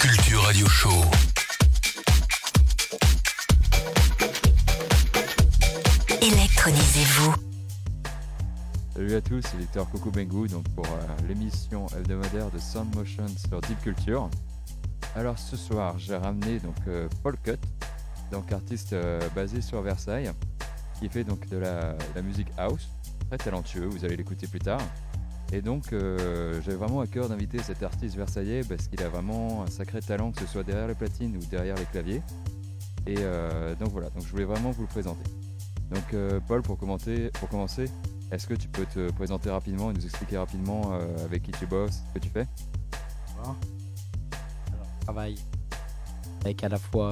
Culture 0.00 0.40
Radio 0.44 0.66
Show. 0.66 0.88
Électronisez-vous. 6.22 7.34
Salut 8.94 9.14
à 9.14 9.20
tous, 9.20 9.42
c'est 9.42 9.58
Victor 9.58 9.90
Coco 9.90 10.10
Bengou 10.10 10.48
donc 10.48 10.66
pour 10.70 10.86
euh, 10.86 11.28
l'émission 11.28 11.86
hebdomadaire 11.88 12.50
de 12.50 12.58
Sound 12.58 12.94
Motion 12.96 13.26
sur 13.28 13.60
Deep 13.60 13.78
Culture. 13.82 14.30
Alors 15.14 15.38
ce 15.38 15.58
soir, 15.58 15.98
j'ai 15.98 16.16
ramené 16.16 16.60
donc 16.60 16.76
euh, 16.88 17.06
Paul 17.22 17.36
Cut, 17.44 17.58
donc 18.32 18.50
artiste 18.52 18.94
euh, 18.94 19.20
basé 19.34 19.60
sur 19.60 19.82
Versailles, 19.82 20.32
qui 20.98 21.10
fait 21.10 21.24
donc 21.24 21.46
de 21.50 21.58
la, 21.58 21.94
la 22.14 22.22
musique 22.22 22.48
house, 22.56 22.88
très 23.28 23.36
talentueux, 23.36 23.84
vous 23.84 24.02
allez 24.06 24.16
l'écouter 24.16 24.46
plus 24.46 24.60
tard. 24.60 24.80
Et 25.52 25.62
donc 25.62 25.92
euh, 25.92 26.60
j'avais 26.62 26.76
vraiment 26.76 27.00
à 27.00 27.06
cœur 27.06 27.28
d'inviter 27.28 27.58
cet 27.58 27.82
artiste 27.82 28.14
versaillais 28.16 28.62
parce 28.62 28.86
qu'il 28.86 29.02
a 29.02 29.08
vraiment 29.08 29.64
un 29.64 29.66
sacré 29.66 30.00
talent, 30.00 30.30
que 30.30 30.40
ce 30.40 30.46
soit 30.46 30.62
derrière 30.62 30.86
les 30.86 30.94
platines 30.94 31.36
ou 31.36 31.40
derrière 31.46 31.74
les 31.76 31.86
claviers. 31.86 32.22
Et 33.06 33.16
euh, 33.18 33.74
donc 33.74 33.88
voilà, 33.90 34.10
donc 34.10 34.24
je 34.24 34.30
voulais 34.30 34.44
vraiment 34.44 34.70
vous 34.70 34.82
le 34.82 34.88
présenter. 34.88 35.28
Donc 35.90 36.14
euh, 36.14 36.38
Paul, 36.46 36.62
pour, 36.62 36.78
commenter, 36.78 37.30
pour 37.40 37.48
commencer, 37.48 37.86
est-ce 38.30 38.46
que 38.46 38.54
tu 38.54 38.68
peux 38.68 38.86
te 38.86 39.10
présenter 39.12 39.50
rapidement 39.50 39.90
et 39.90 39.94
nous 39.94 40.04
expliquer 40.04 40.38
rapidement 40.38 40.92
avec 41.24 41.42
qui 41.42 41.50
tu 41.50 41.66
bosses, 41.66 42.02
ce 42.08 42.14
que 42.14 42.18
tu 42.20 42.28
fais? 42.28 42.46
Alors, 43.42 43.56
je 45.00 45.04
travaille 45.04 45.36
avec 46.44 46.62
à 46.62 46.68
la 46.68 46.78
fois 46.78 47.10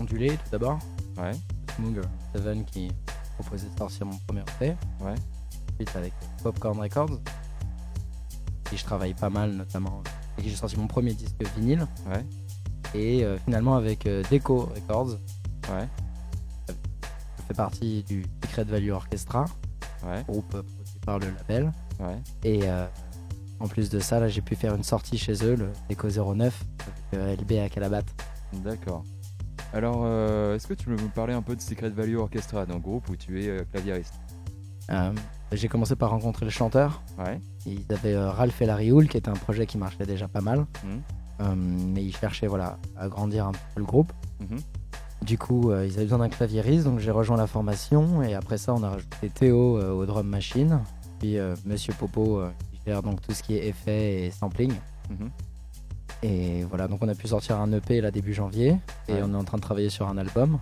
Ondulé 0.00 0.28
tout 0.28 0.50
d'abord, 0.50 0.78
Ouais, 1.18 1.32
Smoog 1.74 2.00
Seven 2.32 2.64
qui 2.64 2.90
proposait 3.36 3.68
de 3.68 3.76
sortir 3.76 4.06
mon 4.06 4.16
premier 4.18 4.42
EP. 4.60 4.76
Ouais. 5.00 5.14
Ensuite 5.80 5.96
avec 5.96 6.12
Popcorn 6.42 6.80
Records. 6.80 7.20
Et 8.72 8.76
je 8.76 8.84
travaille 8.84 9.14
pas 9.14 9.30
mal 9.30 9.52
notamment 9.52 10.02
qui 10.38 10.48
j'ai 10.50 10.56
sorti 10.56 10.76
mon 10.76 10.88
premier 10.88 11.14
disque 11.14 11.36
vinyle. 11.56 11.86
ouais, 12.10 12.24
Et 12.94 13.24
euh, 13.24 13.38
finalement 13.44 13.76
avec 13.76 14.06
euh, 14.06 14.22
Deco 14.30 14.70
Records. 14.74 15.18
ouais, 15.70 15.88
Je 16.68 17.42
fais 17.46 17.54
partie 17.54 18.02
du 18.02 18.24
Secret 18.44 18.64
Value 18.64 18.90
Orchestra, 18.90 19.44
ouais, 20.04 20.24
groupe 20.28 20.52
euh, 20.56 20.62
produit 20.62 20.98
par 21.06 21.18
le 21.20 21.26
label. 21.30 21.72
ouais. 22.00 22.18
Et 22.42 22.62
en 23.60 23.66
plus 23.68 23.88
de 23.90 24.00
ça, 24.00 24.18
là 24.20 24.28
j'ai 24.28 24.40
pu 24.42 24.54
faire 24.56 24.74
une 24.74 24.82
sortie 24.84 25.16
chez 25.18 25.44
eux, 25.44 25.54
le 25.54 25.70
Deco 25.88 26.08
09, 26.34 26.64
avec 27.12 27.40
LB 27.40 27.52
à 27.64 27.68
Calabat. 27.68 28.02
D'accord. 28.52 29.04
Alors, 29.72 30.00
euh, 30.04 30.56
est-ce 30.56 30.66
que 30.66 30.74
tu 30.74 30.86
peux 30.86 30.92
me 31.00 31.08
parler 31.08 31.34
un 31.34 31.42
peu 31.42 31.54
de 31.54 31.60
Secret 31.60 31.90
Value 31.90 32.16
Orchestra, 32.16 32.66
donc 32.66 32.82
groupe 32.82 33.08
où 33.10 33.16
tu 33.16 33.44
es 33.44 33.48
euh, 33.48 33.64
claviériste? 33.70 34.14
Euh, 34.90 35.12
j'ai 35.52 35.68
commencé 35.68 35.96
par 35.96 36.10
rencontrer 36.10 36.44
le 36.44 36.50
chanteur. 36.50 37.02
Ouais, 37.18 37.40
Ils 37.66 37.84
avaient 37.90 38.14
euh, 38.14 38.30
Ralph 38.30 38.60
et 38.60 38.66
Larry 38.66 38.90
Hull, 38.92 39.08
qui 39.08 39.16
était 39.16 39.28
un 39.30 39.34
projet 39.34 39.66
qui 39.66 39.78
marchait 39.78 40.04
déjà 40.06 40.28
pas 40.28 40.40
mal. 40.40 40.66
Mhm. 40.84 41.02
Euh, 41.40 41.54
mais 41.56 42.04
ils 42.04 42.14
cherchaient 42.16 42.46
voilà, 42.48 42.78
à 42.96 43.08
grandir 43.08 43.46
un 43.46 43.52
peu 43.52 43.58
le 43.76 43.84
groupe. 43.84 44.12
Mhm. 44.40 44.58
Du 45.22 45.38
coup, 45.38 45.70
euh, 45.70 45.86
ils 45.86 45.94
avaient 45.94 46.04
besoin 46.04 46.18
d'un 46.18 46.28
claviériste, 46.28 46.84
donc 46.84 46.98
j'ai 47.00 47.10
rejoint 47.10 47.36
la 47.36 47.46
formation. 47.46 48.22
Et 48.22 48.34
après 48.34 48.58
ça, 48.58 48.74
on 48.74 48.82
a 48.82 48.90
rajouté 48.90 49.30
Théo 49.30 49.78
au 49.80 50.06
drum 50.06 50.26
machine. 50.26 50.80
Puis 51.18 51.36
Monsieur 51.64 51.92
Popo, 51.94 52.42
qui 52.72 52.80
gère 52.86 53.02
donc 53.02 53.20
tout 53.20 53.32
ce 53.32 53.42
qui 53.42 53.56
est 53.56 53.66
effets 53.68 54.26
et 54.26 54.30
sampling. 54.30 54.72
Mhm. 55.10 55.30
Et 56.22 56.64
voilà, 56.64 56.88
donc 56.88 56.98
on 57.02 57.08
a 57.08 57.14
pu 57.14 57.28
sortir 57.28 57.60
un 57.60 57.72
EP 57.72 58.00
là 58.00 58.10
début 58.10 58.34
janvier. 58.34 58.76
Et 59.08 59.14
Ouais. 59.14 59.22
on 59.24 59.32
est 59.32 59.36
en 59.36 59.44
train 59.44 59.56
de 59.56 59.62
travailler 59.62 59.88
sur 59.90 60.08
un 60.08 60.18
album 60.18 60.58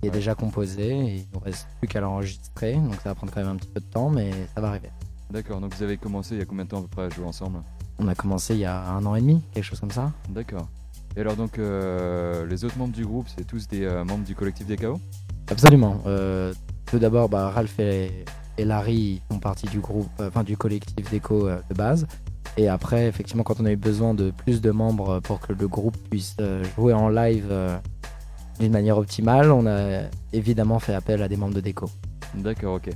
qui 0.00 0.08
est 0.08 0.12
déjà 0.12 0.34
composé. 0.34 0.88
Et 0.88 1.14
il 1.16 1.26
nous 1.32 1.40
reste 1.40 1.66
plus 1.78 1.88
qu'à 1.88 2.00
l'enregistrer. 2.00 2.74
Donc 2.74 2.94
ça 2.96 3.10
va 3.10 3.14
prendre 3.14 3.32
quand 3.32 3.40
même 3.40 3.50
un 3.50 3.56
petit 3.56 3.68
peu 3.68 3.80
de 3.80 3.86
temps, 3.86 4.10
mais 4.10 4.30
ça 4.54 4.60
va 4.60 4.68
arriver. 4.68 4.90
D'accord, 5.30 5.60
donc 5.60 5.74
vous 5.74 5.82
avez 5.82 5.96
commencé 5.96 6.34
il 6.34 6.38
y 6.38 6.42
a 6.42 6.44
combien 6.44 6.64
de 6.64 6.70
temps 6.70 6.78
à 6.78 6.82
peu 6.82 6.88
près 6.88 7.02
à 7.02 7.10
jouer 7.10 7.24
ensemble? 7.24 7.58
On 7.98 8.08
a 8.08 8.14
commencé 8.14 8.54
il 8.54 8.60
y 8.60 8.64
a 8.64 8.88
un 8.88 9.04
an 9.06 9.14
et 9.14 9.20
demi, 9.20 9.42
quelque 9.52 9.64
chose 9.64 9.80
comme 9.80 9.90
ça. 9.90 10.12
D'accord. 10.28 10.68
Et 11.16 11.20
alors 11.20 11.36
donc 11.36 11.58
euh, 11.58 12.46
les 12.46 12.64
autres 12.64 12.76
membres 12.76 12.94
du 12.94 13.04
groupe, 13.04 13.26
c'est 13.36 13.46
tous 13.46 13.68
des 13.68 13.84
euh, 13.84 14.04
membres 14.04 14.24
du 14.24 14.34
collectif 14.34 14.66
des 14.66 14.76
KO 14.76 15.00
Absolument. 15.48 16.00
Euh, 16.06 16.52
tout 16.86 16.98
d'abord, 16.98 17.28
bah, 17.28 17.50
Ralph 17.50 17.78
et, 17.78 18.24
et 18.58 18.64
Larry 18.64 19.22
font 19.30 19.38
partie 19.38 19.66
du 19.66 19.80
groupe, 19.80 20.08
enfin 20.20 20.42
du 20.42 20.56
collectif 20.56 21.08
d'écho 21.10 21.46
euh, 21.46 21.60
de 21.68 21.74
base. 21.74 22.06
Et 22.56 22.68
après, 22.68 23.06
effectivement, 23.06 23.42
quand 23.42 23.60
on 23.60 23.64
a 23.64 23.72
eu 23.72 23.76
besoin 23.76 24.14
de 24.14 24.30
plus 24.30 24.60
de 24.60 24.70
membres 24.70 25.20
pour 25.20 25.40
que 25.40 25.52
le 25.52 25.66
groupe 25.66 25.96
puisse 26.08 26.36
jouer 26.76 26.92
en 26.92 27.08
live 27.08 27.52
d'une 28.60 28.72
manière 28.72 28.98
optimale, 28.98 29.50
on 29.50 29.66
a 29.66 30.02
évidemment 30.32 30.78
fait 30.78 30.94
appel 30.94 31.22
à 31.22 31.28
des 31.28 31.36
membres 31.36 31.54
de 31.54 31.60
déco. 31.60 31.90
D'accord, 32.34 32.74
ok. 32.76 32.90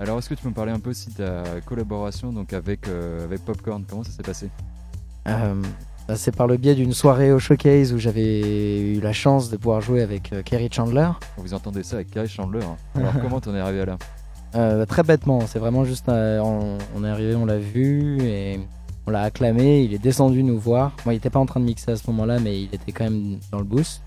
Alors 0.00 0.18
est-ce 0.18 0.28
que 0.28 0.34
tu 0.34 0.42
peux 0.42 0.48
me 0.48 0.54
parler 0.54 0.72
un 0.72 0.78
peu 0.78 0.92
si 0.92 1.10
ta 1.10 1.42
collaboration 1.66 2.32
donc 2.32 2.52
avec, 2.52 2.86
euh, 2.86 3.24
avec 3.24 3.44
Popcorn, 3.44 3.84
comment 3.88 4.04
ça 4.04 4.12
s'est 4.12 4.22
passé? 4.22 4.48
Euh, 5.26 5.54
bah, 6.06 6.14
c'est 6.16 6.34
par 6.34 6.46
le 6.46 6.56
biais 6.56 6.76
d'une 6.76 6.92
soirée 6.92 7.32
au 7.32 7.40
showcase 7.40 7.92
où 7.92 7.98
j'avais 7.98 8.94
eu 8.94 9.00
la 9.00 9.12
chance 9.12 9.50
de 9.50 9.56
pouvoir 9.56 9.80
jouer 9.80 10.02
avec 10.02 10.32
euh, 10.32 10.42
Kerry 10.42 10.68
Chandler. 10.70 11.08
Vous 11.36 11.52
entendez 11.52 11.82
ça 11.82 11.96
avec 11.96 12.10
Carrie 12.10 12.28
Chandler. 12.28 12.62
hein. 12.62 12.76
Alors 12.94 13.14
comment 13.20 13.40
t'en 13.40 13.54
es 13.54 13.60
arrivé 13.60 13.80
à 13.82 13.86
là 13.86 14.86
très 14.86 15.02
bêtement, 15.02 15.40
c'est 15.46 15.58
vraiment 15.58 15.84
juste, 15.84 16.08
on, 16.08 16.78
on 16.96 17.04
est 17.04 17.08
arrivé, 17.10 17.34
on 17.34 17.44
l'a 17.44 17.58
vu 17.58 18.18
et 18.22 18.58
on 19.06 19.10
l'a 19.10 19.22
acclamé. 19.22 19.82
Il 19.82 19.94
est 19.94 19.98
descendu 19.98 20.42
nous 20.42 20.58
voir. 20.58 20.92
Moi, 21.04 21.14
il 21.14 21.16
était 21.18 21.30
pas 21.30 21.38
en 21.38 21.46
train 21.46 21.60
de 21.60 21.64
mixer 21.64 21.90
à 21.90 21.96
ce 21.96 22.06
moment-là, 22.10 22.38
mais 22.40 22.62
il 22.62 22.74
était 22.74 22.92
quand 22.92 23.04
même 23.04 23.38
dans 23.50 23.58
le 23.58 23.64
boost. 23.64 24.02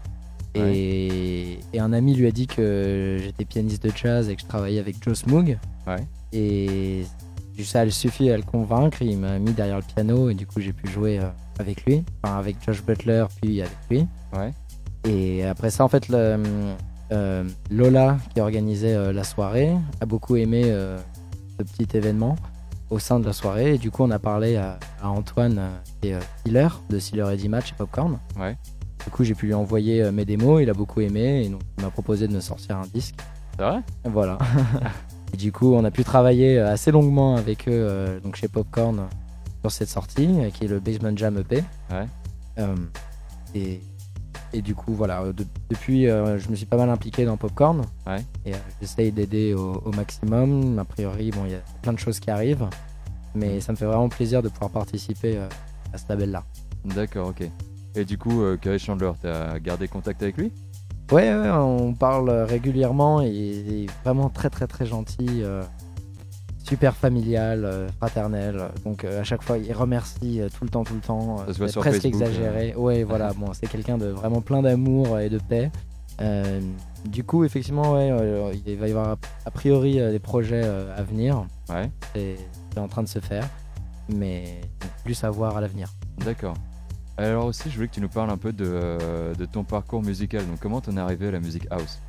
Et, 0.56 1.60
et 1.74 1.80
un 1.80 1.94
ami 1.94 2.14
lui 2.16 2.28
a 2.28 2.32
dit 2.32 2.48
que 2.48 3.18
j'étais 3.22 3.46
pianiste 3.46 3.84
de 3.84 3.92
jazz 3.96 4.30
et 4.30 4.36
que 4.36 4.42
je 4.42 4.48
travaillais 4.48 4.80
avec 4.80 5.02
Joe 5.04 5.18
Smoog. 5.18 5.58
Ouais. 5.88 6.06
Et 6.34 7.06
ça 7.64 7.82
a 7.82 7.90
suffi 7.90 8.30
à 8.32 8.38
le 8.38 8.44
convaincre. 8.44 9.02
Il 9.02 9.18
m'a 9.18 9.40
mis 9.40 9.54
derrière 9.54 9.78
le 9.78 9.84
piano 9.84 10.30
et 10.30 10.34
du 10.34 10.46
coup 10.46 10.60
j'ai 10.60 10.74
pu 10.74 10.88
jouer 10.90 11.20
euh, 11.20 11.30
avec 11.60 11.86
lui, 11.86 12.04
enfin 12.24 12.38
avec 12.38 12.58
Josh 12.66 12.84
Butler 12.84 13.26
puis 13.42 13.62
avec 13.62 13.78
lui. 13.90 14.08
Ouais. 14.34 14.52
Et 15.04 15.46
après 15.46 15.70
ça, 15.72 15.84
en 15.84 15.88
fait, 15.88 16.10
le, 16.10 16.38
euh, 17.12 17.44
Lola, 17.70 18.18
qui 18.34 18.42
organisait 18.42 18.94
euh, 18.94 19.12
la 19.12 19.24
soirée, 19.24 19.72
a 20.00 20.06
beaucoup 20.06 20.36
aimé 20.36 20.64
euh, 20.66 20.98
ce 21.58 21.64
petit 21.64 21.98
événement 21.98 22.36
au 22.90 23.00
sein 23.00 23.20
de 23.20 23.26
la 23.26 23.34
soirée. 23.34 23.76
Et 23.76 23.78
du 23.78 23.90
coup, 23.90 24.04
on 24.04 24.12
a 24.12 24.20
parlé 24.20 24.58
à, 24.58 24.78
à 25.02 25.10
Antoine, 25.10 25.60
euh, 26.06 26.20
Sealer, 26.46 26.82
de 26.90 27.00
Sealer 27.00 27.32
Eddie 27.32 27.50
Match 27.50 27.72
et 27.72 27.76
Popcorn. 27.76 28.20
Ouais. 28.40 28.56
Du 29.06 29.10
coup, 29.12 29.24
j'ai 29.24 29.34
pu 29.34 29.48
lui 29.48 29.54
envoyer 29.54 30.02
euh, 30.04 30.12
mes 30.12 30.26
démos, 30.26 30.62
il 30.62 30.70
a 30.70 30.74
beaucoup 30.74 31.02
aimé, 31.02 31.44
et 31.46 31.50
donc 31.50 31.62
il 31.78 31.84
m'a 31.84 31.90
proposé 31.90 32.28
de 32.28 32.34
me 32.34 32.40
sortir 32.40 32.78
un 32.78 32.88
disque. 32.94 33.16
C'est 33.58 33.64
vrai? 33.64 33.80
Voilà. 34.06 34.38
et 35.34 35.38
du 35.38 35.52
coup, 35.52 35.74
on 35.74 35.84
a 35.84 35.92
pu 35.92 36.04
travailler 36.04 36.58
euh, 36.60 36.72
assez 36.72 36.92
longuement 36.92 37.36
avec 37.36 37.68
eux, 37.68 37.72
euh, 37.74 38.20
donc 38.20 38.36
chez 38.36 38.48
Popcorn, 38.48 39.08
sur 39.62 39.72
cette 39.72 39.90
sortie, 39.90 40.30
qui 40.54 40.66
est 40.66 40.68
le 40.68 40.80
Basement 40.80 41.16
Jam 41.16 41.38
EP. 41.38 41.64
Ouais. 41.92 42.08
Euh, 42.60 42.76
et, 43.56 43.82
et 44.54 44.62
du 44.62 44.76
coup, 44.76 44.94
voilà, 44.94 45.24
de- 45.34 45.46
depuis, 45.70 46.08
euh, 46.10 46.38
je 46.40 46.50
me 46.50 46.56
suis 46.56 46.66
pas 46.66 46.78
mal 46.78 46.90
impliqué 46.90 47.26
dans 47.26 47.38
Popcorn. 47.38 47.82
Ouais. 48.08 48.24
Et 48.46 48.54
euh, 48.54 48.58
j'essaye 48.82 49.12
d'aider 49.12 49.54
au, 49.54 49.82
au 49.86 49.92
maximum. 49.92 50.78
A 50.80 50.86
priori, 50.86 51.32
bon, 51.32 51.46
il 51.46 51.52
y 51.52 51.56
a 51.56 51.62
plein 51.82 51.94
de 51.94 52.00
choses 52.00 52.20
qui 52.20 52.30
arrivent, 52.32 52.68
mais 53.36 53.62
ça 53.62 53.72
me 53.72 53.78
fait 53.78 53.86
vraiment 53.86 54.10
plaisir 54.10 54.42
de 54.44 54.50
pouvoir 54.50 54.70
participer 54.72 55.38
à 55.94 55.98
ce 55.98 56.04
label-là. 56.10 56.44
D'accord, 56.86 57.30
ok. 57.30 57.50
Et 57.96 58.06
du 58.06 58.18
coup, 58.18 58.42
euh, 58.42 58.58
Carrie 58.58 58.80
Chandler, 58.80 59.12
t'as 59.22 59.60
gardé 59.60 59.88
contact 59.88 60.24
avec 60.24 60.38
lui? 60.38 60.52
Ouais, 61.12 61.36
ouais, 61.36 61.50
on 61.50 61.94
parle 61.94 62.30
régulièrement 62.30 63.22
et 63.22 63.30
il 63.30 63.84
est 63.84 63.90
vraiment 64.04 64.30
très 64.30 64.50
très 64.50 64.66
très 64.66 64.86
gentil, 64.86 65.44
euh, 65.44 65.62
super 66.64 66.96
familial, 66.96 67.66
euh, 67.66 67.90
fraternel. 67.98 68.70
Donc 68.86 69.04
euh, 69.04 69.20
à 69.20 69.24
chaque 69.26 69.44
fois, 69.44 69.58
il 69.58 69.74
remercie 69.74 70.40
euh, 70.40 70.48
tout 70.48 70.64
le 70.64 70.70
temps, 70.70 70.86
tout 70.86 70.94
le 70.94 71.02
temps. 71.02 71.40
Ça 71.40 71.44
euh, 71.44 71.54
se 71.54 71.58
voit 71.58 71.68
c'est 71.68 71.74
sur 71.74 71.82
presque 71.82 72.02
Facebook, 72.04 72.22
exagéré. 72.22 72.76
Ouais, 72.76 73.04
voilà, 73.04 73.34
bon, 73.34 73.52
c'est 73.52 73.68
quelqu'un 73.68 73.98
de 73.98 74.06
vraiment 74.06 74.40
plein 74.40 74.62
d'amour 74.62 75.20
et 75.20 75.30
de 75.30 75.38
paix. 75.38 75.70
Euh, 76.22 76.62
du 77.06 77.26
coup, 77.26 77.44
effectivement, 77.44 77.94
ouais, 77.94 78.10
euh, 78.10 78.54
il 78.66 78.78
va 78.78 78.88
y 78.88 78.92
avoir 78.92 79.18
a 79.46 79.52
priori 79.52 80.00
euh, 80.00 80.12
des 80.12 80.20
projets 80.20 80.62
euh, 80.64 80.96
à 80.98 81.04
venir. 81.04 81.46
Ouais. 81.70 81.92
C'est 82.16 82.38
c'est 82.74 82.80
en 82.80 82.88
train 82.88 83.04
de 83.04 83.10
se 83.10 83.20
faire, 83.20 83.50
mais 84.08 84.62
plus 85.04 85.22
à 85.26 85.30
voir 85.30 85.58
à 85.58 85.62
l'avenir. 85.62 85.90
D'accord. 86.24 86.54
Alors 87.22 87.46
aussi, 87.46 87.70
je 87.70 87.76
voulais 87.76 87.88
que 87.88 87.94
tu 87.94 88.02
nous 88.02 88.10
parles 88.10 88.30
un 88.32 88.38
peu 88.38 88.52
de, 88.52 88.66
euh, 88.66 89.34
de 89.36 89.46
ton 89.46 89.64
parcours 89.64 90.02
musical. 90.02 90.46
Donc 90.48 90.60
comment 90.60 90.82
t'en 90.82 90.98
es 90.98 91.00
arrivé 91.00 91.28
à 91.28 91.32
la 91.32 91.40
musique 91.40 91.68
house? 91.70 92.00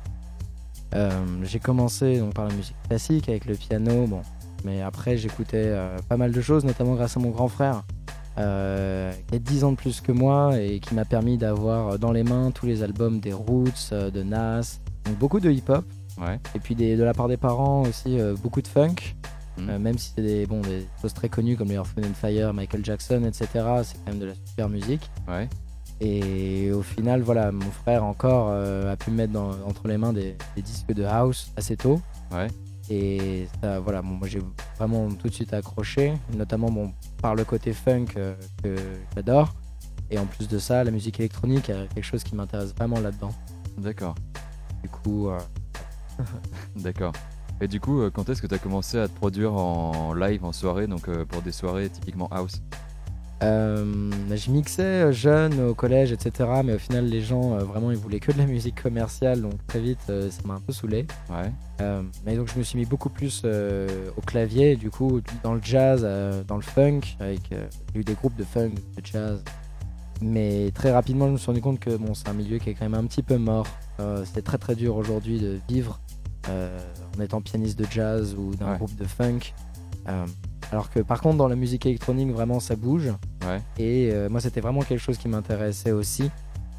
Euh, 0.95 1.09
j'ai 1.43 1.59
commencé 1.59 2.19
donc, 2.19 2.33
par 2.33 2.47
la 2.47 2.53
musique 2.55 2.75
classique 2.87 3.29
avec 3.29 3.45
le 3.45 3.55
piano, 3.55 4.05
bon, 4.07 4.21
mais 4.63 4.81
après 4.81 5.17
j'écoutais 5.17 5.65
euh, 5.65 5.97
pas 6.07 6.17
mal 6.17 6.31
de 6.31 6.41
choses, 6.41 6.65
notamment 6.65 6.93
grâce 6.95 7.17
à 7.17 7.19
mon 7.19 7.29
grand 7.31 7.47
frère, 7.47 7.83
euh, 8.37 9.11
qui 9.27 9.35
a 9.35 9.39
10 9.39 9.63
ans 9.63 9.71
de 9.71 9.77
plus 9.77 10.01
que 10.01 10.11
moi 10.11 10.59
et 10.59 10.79
qui 10.79 10.93
m'a 10.93 11.05
permis 11.05 11.37
d'avoir 11.37 11.97
dans 11.99 12.11
les 12.11 12.23
mains 12.23 12.51
tous 12.51 12.65
les 12.67 12.83
albums 12.83 13.19
des 13.19 13.33
Roots, 13.33 13.91
de 13.91 14.23
Nas, 14.23 14.79
donc 15.05 15.17
beaucoup 15.17 15.39
de 15.39 15.49
hip-hop, 15.51 15.85
Ouais. 16.21 16.39
et 16.53 16.59
puis 16.59 16.75
des- 16.75 16.95
de 16.95 17.03
la 17.03 17.13
part 17.15 17.27
des 17.27 17.37
parents 17.37 17.81
aussi 17.83 18.19
beaucoup 18.43 18.61
de 18.61 18.67
funk, 18.67 18.95
Mhm. 19.57 19.69
euh, 19.69 19.79
même 19.79 19.97
si 19.97 20.11
c'est 20.15 20.21
des, 20.23 20.45
bon, 20.47 20.61
des 20.61 20.85
choses 21.01 21.13
très 21.13 21.29
connues 21.29 21.55
comme 21.57 21.67
les 21.69 21.75
Earth, 21.75 21.89
and 21.99 22.13
Fire, 22.15 22.53
Michael 22.53 22.83
Jackson, 22.83 23.23
etc. 23.25 23.47
C'est 23.83 23.97
quand 24.03 24.07
même 24.11 24.19
de 24.19 24.25
la 24.25 24.33
super 24.47 24.69
musique. 24.69 25.09
Ouais. 25.27 25.47
Et 26.01 26.71
au 26.71 26.81
final, 26.81 27.21
voilà, 27.21 27.51
mon 27.51 27.69
frère 27.71 28.03
encore 28.03 28.47
euh, 28.51 28.91
a 28.91 28.95
pu 28.97 29.11
me 29.11 29.17
mettre 29.17 29.33
dans- 29.33 29.51
entre 29.65 29.87
les 29.87 29.97
mains 29.97 30.11
des, 30.11 30.35
des 30.55 30.61
disques 30.61 30.91
de 30.91 31.03
house 31.03 31.51
assez 31.55 31.77
tôt. 31.77 32.01
Ouais. 32.31 32.47
Et 32.89 33.47
ça, 33.61 33.79
voilà, 33.79 34.01
bon, 34.01 34.09
moi 34.15 34.27
j'ai 34.27 34.41
vraiment 34.77 35.07
tout 35.09 35.29
de 35.29 35.33
suite 35.33 35.53
accroché, 35.53 36.13
notamment 36.35 36.69
bon, 36.69 36.91
par 37.21 37.35
le 37.35 37.45
côté 37.45 37.71
funk 37.73 38.07
euh, 38.17 38.33
que 38.61 38.75
j'adore. 39.15 39.53
Et 40.09 40.19
en 40.19 40.25
plus 40.25 40.47
de 40.49 40.59
ça, 40.59 40.83
la 40.83 40.91
musique 40.91 41.19
électronique, 41.19 41.69
il 41.69 41.75
y 41.75 41.77
a 41.77 41.87
quelque 41.87 42.03
chose 42.03 42.23
qui 42.23 42.35
m'intéresse 42.35 42.73
vraiment 42.75 42.99
là-dedans. 42.99 43.31
D'accord. 43.77 44.15
Du 44.81 44.89
coup, 44.89 45.29
D'accord. 46.75 47.13
Et 47.63 47.67
du 47.69 47.79
coup, 47.79 48.01
euh, 48.01 48.09
quand 48.09 48.27
est-ce 48.27 48.41
que 48.41 48.47
tu 48.47 48.55
as 48.55 48.57
commencé 48.57 48.99
à 48.99 49.07
te 49.07 49.13
produire 49.15 49.53
en 49.53 50.13
live, 50.13 50.43
en 50.43 50.51
soirée, 50.51 50.85
donc 50.85 51.07
euh, 51.07 51.23
pour 51.23 51.41
des 51.41 51.53
soirées 51.53 51.89
typiquement 51.89 52.27
house? 52.29 52.61
Euh, 53.41 54.11
je 54.29 54.51
mixais 54.51 54.83
euh, 54.83 55.11
jeune 55.13 55.61
au 55.61 55.73
collège, 55.73 56.11
etc. 56.11 56.49
Mais 56.65 56.73
au 56.73 56.77
final, 56.77 57.05
les 57.05 57.21
gens, 57.21 57.53
euh, 57.53 57.59
vraiment, 57.59 57.91
ils 57.91 57.97
voulaient 57.97 58.19
que 58.19 58.33
de 58.33 58.37
la 58.37 58.45
musique 58.47 58.81
commerciale. 58.83 59.41
Donc 59.41 59.65
très 59.65 59.79
vite, 59.79 59.99
euh, 60.09 60.29
ça 60.29 60.41
m'a 60.45 60.55
un 60.55 60.59
peu 60.59 60.73
saoulé. 60.73 61.05
Ouais. 61.29 61.51
Mais 62.25 62.35
donc 62.35 62.49
je 62.53 62.57
me 62.57 62.63
suis 62.63 62.77
mis 62.77 62.85
beaucoup 62.85 63.09
plus 63.09 63.43
au 63.45 64.21
clavier, 64.21 64.77
du 64.77 64.89
coup 64.89 65.19
dans 65.43 65.53
le 65.53 65.59
jazz, 65.61 66.07
dans 66.47 66.55
le 66.55 66.61
funk, 66.61 67.01
avec 67.19 67.53
eu 67.93 68.05
des 68.05 68.13
groupes 68.13 68.37
de 68.37 68.45
funk, 68.45 68.69
de 68.69 69.05
jazz. 69.05 69.43
Mais 70.21 70.71
très 70.73 70.93
rapidement 70.93 71.27
je 71.27 71.31
me 71.33 71.37
suis 71.37 71.47
rendu 71.47 71.59
compte 71.59 71.81
que 71.81 71.97
bon, 71.97 72.13
c'est 72.13 72.29
un 72.29 72.33
milieu 72.33 72.57
qui 72.57 72.69
est 72.69 72.73
quand 72.73 72.85
même 72.89 72.93
un 72.93 73.05
petit 73.05 73.21
peu 73.21 73.37
mort. 73.37 73.67
C'est 74.33 74.43
très 74.43 74.57
très 74.57 74.75
dur 74.75 74.95
aujourd'hui 74.95 75.41
de 75.41 75.59
vivre 75.67 75.99
en 76.49 77.21
étant 77.21 77.41
pianiste 77.41 77.77
de 77.79 77.85
jazz 77.89 78.35
ou 78.37 78.55
d'un 78.55 78.71
Ouais. 78.71 78.77
groupe 78.77 78.95
de 78.95 79.05
funk. 79.05 79.53
Euh, 80.09 80.25
alors 80.71 80.89
que 80.89 80.99
par 80.99 81.21
contre 81.21 81.37
dans 81.37 81.47
la 81.47 81.55
musique 81.55 81.85
électronique 81.85 82.31
vraiment 82.31 82.59
ça 82.59 82.75
bouge. 82.75 83.11
Ouais. 83.45 83.61
Et 83.77 84.09
euh, 84.11 84.29
moi, 84.29 84.39
c'était 84.41 84.61
vraiment 84.61 84.81
quelque 84.81 84.99
chose 85.01 85.17
qui 85.17 85.27
m'intéressait 85.27 85.91
aussi. 85.91 86.29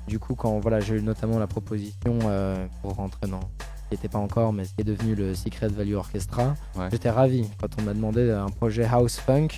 Du 0.08 0.18
coup, 0.18 0.34
quand 0.34 0.58
voilà, 0.60 0.80
j'ai 0.80 0.96
eu 0.96 1.02
notamment 1.02 1.38
la 1.38 1.46
proposition 1.46 2.18
euh, 2.24 2.66
pour 2.82 2.94
rentrer 2.94 3.26
dans 3.26 3.40
ce 3.40 3.88
qui 3.88 3.94
n'était 3.94 4.08
pas 4.08 4.18
encore, 4.18 4.52
mais 4.52 4.64
ce 4.64 4.74
qui 4.74 4.80
est 4.82 4.84
devenu 4.84 5.14
le 5.14 5.34
Secret 5.34 5.68
Value 5.68 5.94
Orchestra, 5.94 6.54
Ouais. 6.76 6.88
j'étais 6.90 7.10
ravi 7.10 7.48
quand 7.60 7.68
on 7.78 7.82
m'a 7.82 7.94
demandé 7.94 8.30
un 8.30 8.48
projet 8.48 8.84
house 8.84 9.16
funk, 9.16 9.48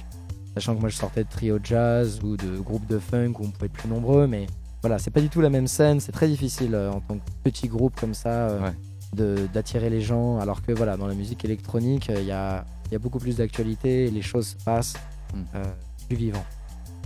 sachant 0.54 0.74
que 0.76 0.80
moi 0.80 0.88
je 0.88 0.96
sortais 0.96 1.24
de 1.24 1.28
trio 1.28 1.58
jazz 1.62 2.20
ou 2.22 2.36
de 2.36 2.58
groupe 2.58 2.86
de 2.86 2.98
funk 3.00 3.34
où 3.40 3.44
on 3.44 3.50
pouvait 3.50 3.66
être 3.66 3.72
plus 3.72 3.88
nombreux, 3.88 4.26
mais 4.28 4.46
voilà, 4.82 4.98
c'est 5.00 5.10
pas 5.10 5.20
du 5.20 5.28
tout 5.28 5.40
la 5.40 5.50
même 5.50 5.66
scène, 5.66 5.98
c'est 6.00 6.12
très 6.12 6.28
difficile 6.28 6.74
euh, 6.74 6.90
en 6.92 7.00
tant 7.00 7.14
que 7.16 7.22
petit 7.42 7.66
groupe 7.66 7.98
comme 7.98 8.14
ça 8.14 8.28
euh, 8.50 8.60
Ouais. 8.62 8.72
D'attirer 9.14 9.90
les 9.90 10.00
gens, 10.00 10.38
alors 10.38 10.62
que 10.62 10.72
voilà, 10.72 10.96
dans 10.96 11.06
la 11.06 11.14
musique 11.14 11.44
électronique, 11.44 12.10
euh, 12.10 12.20
il 12.20 12.26
y, 12.26 12.32
a, 12.32 12.64
y 12.92 12.94
a 12.94 12.98
beaucoup 12.98 13.18
plus 13.18 13.36
d'actualité, 13.36 14.10
les 14.10 14.22
choses 14.22 14.48
se 14.58 14.64
passent 14.64 14.94
Mm. 15.34 15.38
euh, 15.56 15.64
plus 16.06 16.16
vivant. 16.16 16.44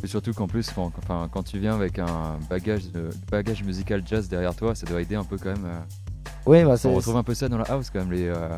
Et 0.04 0.06
surtout 0.06 0.32
qu'en 0.34 0.46
plus, 0.46 0.70
quand, 0.70 0.92
enfin, 0.98 1.28
quand 1.32 1.42
tu 1.42 1.58
viens 1.58 1.74
avec 1.74 1.98
un 1.98 2.38
bagage, 2.50 2.90
de, 2.92 3.08
bagage 3.30 3.62
musical 3.64 4.02
jazz 4.06 4.28
derrière 4.28 4.54
toi, 4.54 4.74
ça 4.74 4.86
doit 4.86 5.00
aider 5.00 5.14
un 5.14 5.24
peu 5.24 5.36
quand 5.38 5.50
même. 5.54 5.64
euh, 5.64 5.80
Oui, 6.46 6.62
bah, 6.64 6.74
on 6.84 6.94
retrouve 6.94 7.16
un 7.16 7.22
peu 7.22 7.34
ça 7.34 7.48
dans 7.48 7.56
la 7.58 7.64
house 7.64 7.88
quand 7.90 8.00
même, 8.00 8.12
les, 8.12 8.26
euh, 8.28 8.48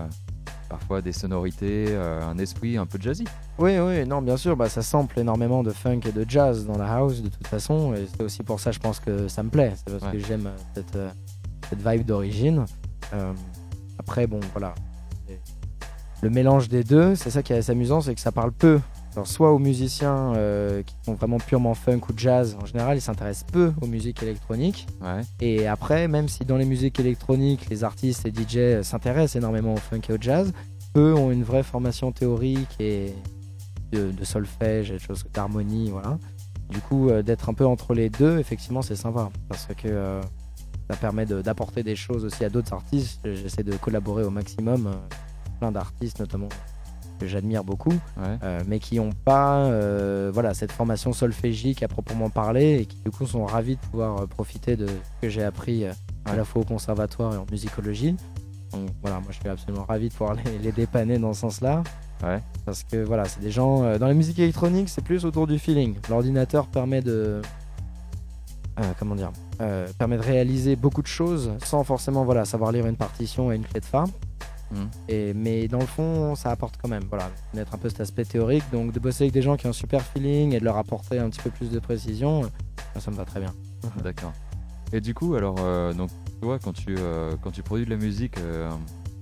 parfois 0.68 1.00
des 1.02 1.12
sonorités, 1.12 1.86
euh, 1.90 2.20
un 2.22 2.38
esprit 2.38 2.76
un 2.76 2.86
peu 2.86 2.98
jazzy. 3.00 3.24
Oui, 3.58 3.78
oui, 3.78 4.04
non, 4.06 4.20
bien 4.22 4.36
sûr, 4.36 4.56
bah, 4.56 4.68
ça 4.68 4.82
sample 4.82 5.20
énormément 5.20 5.62
de 5.62 5.70
funk 5.70 6.00
et 6.06 6.12
de 6.12 6.24
jazz 6.28 6.66
dans 6.66 6.76
la 6.78 6.92
house 6.96 7.22
de 7.22 7.28
toute 7.28 7.46
façon, 7.46 7.94
et 7.94 8.06
c'est 8.16 8.22
aussi 8.24 8.42
pour 8.42 8.58
ça, 8.58 8.72
je 8.72 8.78
pense 8.80 8.98
que 9.00 9.28
ça 9.28 9.42
me 9.44 9.50
plaît, 9.50 9.72
c'est 9.76 9.96
parce 9.98 10.12
Ouais. 10.12 10.18
que 10.20 10.26
j'aime 10.26 10.48
cette, 10.74 10.98
cette 11.70 11.86
vibe 11.88 12.04
d'origine. 12.04 12.64
Euh, 13.12 13.32
après, 13.98 14.26
bon, 14.26 14.40
voilà, 14.52 14.74
le 16.22 16.30
mélange 16.30 16.68
des 16.68 16.84
deux, 16.84 17.16
c'est 17.16 17.30
ça 17.30 17.42
qui 17.42 17.52
est 17.52 17.56
assez 17.56 17.72
amusant, 17.72 18.00
c'est 18.00 18.14
que 18.14 18.20
ça 18.20 18.32
parle 18.32 18.52
peu. 18.52 18.80
Alors, 19.14 19.26
soit 19.26 19.52
aux 19.52 19.58
musiciens 19.58 20.34
euh, 20.36 20.82
qui 20.82 20.94
sont 21.04 21.14
vraiment 21.14 21.38
purement 21.38 21.74
funk 21.74 22.00
ou 22.08 22.12
jazz, 22.16 22.56
en 22.62 22.64
général, 22.64 22.96
ils 22.96 23.02
s'intéressent 23.02 23.50
peu 23.52 23.72
aux 23.82 23.86
musiques 23.86 24.22
électroniques. 24.22 24.86
Ouais. 25.02 25.20
Et 25.40 25.66
après, 25.66 26.06
même 26.08 26.28
si 26.28 26.44
dans 26.44 26.56
les 26.56 26.64
musiques 26.64 27.00
électroniques, 27.00 27.68
les 27.68 27.84
artistes 27.84 28.24
et 28.24 28.30
DJ 28.30 28.82
s'intéressent 28.82 29.36
énormément 29.36 29.74
au 29.74 29.78
funk 29.78 30.00
et 30.08 30.12
au 30.12 30.18
jazz, 30.18 30.52
eux 30.96 31.12
ont 31.14 31.30
une 31.30 31.42
vraie 31.42 31.64
formation 31.64 32.12
théorique 32.12 32.76
et 32.78 33.12
de, 33.90 34.12
de 34.12 34.24
solfège 34.24 34.92
et 34.92 34.94
de 34.94 34.98
choses 35.00 35.24
d'harmonie, 35.34 35.90
voilà. 35.90 36.18
Du 36.70 36.80
coup, 36.80 37.10
euh, 37.10 37.22
d'être 37.22 37.50
un 37.50 37.54
peu 37.54 37.66
entre 37.66 37.92
les 37.94 38.08
deux, 38.08 38.38
effectivement, 38.38 38.80
c'est 38.80 38.96
sympa 38.96 39.28
parce 39.48 39.66
que 39.66 39.88
euh, 39.88 40.22
ça 40.92 40.96
permet 40.98 41.24
de- 41.26 41.40
d'apporter 41.42 41.82
des 41.82 41.96
choses 41.96 42.24
aussi 42.24 42.44
à 42.44 42.50
d'autres 42.50 42.72
artistes. 42.72 43.20
J'essaie 43.24 43.62
de 43.62 43.72
collaborer 43.76 44.24
au 44.24 44.30
maximum, 44.30 44.86
euh, 44.86 44.92
plein 45.58 45.72
d'artistes 45.72 46.20
notamment 46.20 46.48
que 47.18 47.26
j'admire 47.26 47.62
beaucoup 47.64 47.92
Ouais. 47.92 48.36
euh, 48.42 48.60
mais 48.66 48.78
qui 48.80 48.96
n'ont 48.96 49.12
pas 49.12 49.58
euh, 49.66 50.30
voilà, 50.34 50.54
cette 50.54 50.72
formation 50.72 51.12
solfégique 51.12 51.82
à 51.82 51.88
proprement 51.88 52.30
parler 52.30 52.80
et 52.80 52.86
qui 52.86 52.98
du 53.04 53.10
coup 53.10 53.26
sont 53.26 53.44
ravis 53.46 53.76
de 53.76 53.80
pouvoir 53.80 54.26
profiter 54.28 54.76
de 54.76 54.86
ce 54.88 54.92
que 55.22 55.28
j'ai 55.28 55.44
appris 55.44 55.84
euh, 55.84 55.92
à 56.24 56.34
la 56.36 56.44
fois 56.44 56.62
au 56.62 56.64
conservatoire 56.64 57.32
et 57.34 57.36
en 57.36 57.46
musicologie. 57.50 58.16
Donc 58.72 58.88
voilà, 59.02 59.20
moi 59.20 59.28
je 59.30 59.36
suis 59.38 59.48
absolument 59.48 59.84
ravi 59.84 60.08
de 60.08 60.14
pouvoir 60.14 60.34
les, 60.44 60.58
les 60.58 60.72
dépanner 60.72 61.18
dans 61.18 61.32
ce 61.32 61.40
sens-là. 61.42 61.82
Ouais. 62.24 62.40
Parce 62.64 62.84
que 62.84 62.96
voilà, 63.04 63.24
c'est 63.26 63.40
des 63.40 63.50
gens. 63.50 63.98
dans 63.98 64.06
la 64.06 64.14
musique 64.14 64.38
électronique, 64.38 64.88
c'est 64.88 65.02
plus 65.04 65.24
autour 65.24 65.46
du 65.48 65.58
feeling. 65.58 65.94
L'ordinateur 66.08 66.66
permet 66.68 67.02
de. 67.02 67.42
Euh, 68.80 68.92
comment 68.98 69.14
dire 69.14 69.32
euh, 69.60 69.86
Permet 69.98 70.16
de 70.16 70.22
réaliser 70.22 70.76
beaucoup 70.76 71.02
de 71.02 71.06
choses 71.06 71.52
sans 71.62 71.84
forcément 71.84 72.24
voilà, 72.24 72.44
savoir 72.44 72.72
lire 72.72 72.86
une 72.86 72.96
partition 72.96 73.52
et 73.52 73.56
une 73.56 73.64
clé 73.64 73.80
de 73.80 73.84
fa. 73.84 74.04
Mhm. 74.70 74.90
Et, 75.08 75.34
mais 75.34 75.68
dans 75.68 75.80
le 75.80 75.86
fond, 75.86 76.34
ça 76.34 76.50
apporte 76.50 76.76
quand 76.80 76.88
même, 76.88 77.04
voilà, 77.08 77.30
connaître 77.50 77.74
un 77.74 77.78
peu 77.78 77.90
cet 77.90 78.00
aspect 78.00 78.24
théorique. 78.24 78.64
Donc 78.72 78.92
de 78.92 79.00
bosser 79.00 79.24
avec 79.24 79.34
des 79.34 79.42
gens 79.42 79.56
qui 79.56 79.66
ont 79.66 79.70
un 79.70 79.74
super 79.74 80.00
feeling 80.00 80.54
et 80.54 80.60
de 80.60 80.64
leur 80.64 80.78
apporter 80.78 81.18
un 81.18 81.28
petit 81.28 81.40
peu 81.40 81.50
plus 81.50 81.70
de 81.70 81.78
précision, 81.78 82.44
euh, 82.44 83.00
ça 83.00 83.10
me 83.10 83.16
va 83.16 83.24
très 83.24 83.40
bien. 83.40 83.54
D'accord. 84.02 84.32
Et 84.92 85.00
du 85.00 85.14
coup, 85.14 85.34
alors, 85.34 85.56
euh, 85.60 85.92
donc, 85.92 86.10
toi, 86.40 86.58
quand 86.58 86.72
tu, 86.72 86.96
quand 87.42 87.50
tu 87.50 87.62
produis 87.62 87.84
de 87.84 87.90
la 87.90 87.96
musique, 87.96 88.36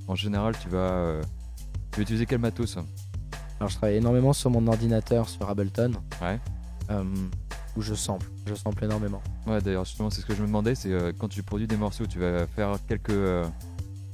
en 0.08 0.14
général, 0.14 0.56
tu 0.58 0.68
vas, 0.68 1.20
tu 1.92 1.96
vas 1.98 2.02
utiliser 2.02 2.26
quel 2.26 2.38
matos? 2.38 2.76
Alors 3.58 3.68
je 3.68 3.76
travaille 3.76 3.96
énormément 3.96 4.32
sur 4.32 4.50
mon 4.50 4.66
ordinateur 4.66 5.28
sur 5.28 5.48
Ableton. 5.48 5.92
Ouais. 6.22 6.40
Où 7.80 7.82
je 7.82 7.94
sample, 7.94 8.26
je 8.46 8.54
sample 8.54 8.84
énormément. 8.84 9.22
Ouais, 9.46 9.60
d'ailleurs, 9.62 9.86
justement, 9.86 10.10
c'est 10.10 10.20
ce 10.20 10.26
que 10.26 10.34
je 10.34 10.42
me 10.42 10.46
demandais, 10.46 10.74
c'est 10.74 10.92
euh, 10.92 11.12
quand 11.18 11.28
tu 11.28 11.42
produis 11.42 11.66
des 11.66 11.78
morceaux, 11.78 12.04
tu 12.06 12.18
vas 12.18 12.46
faire 12.46 12.76
quelques, 12.86 13.08
euh, 13.10 13.42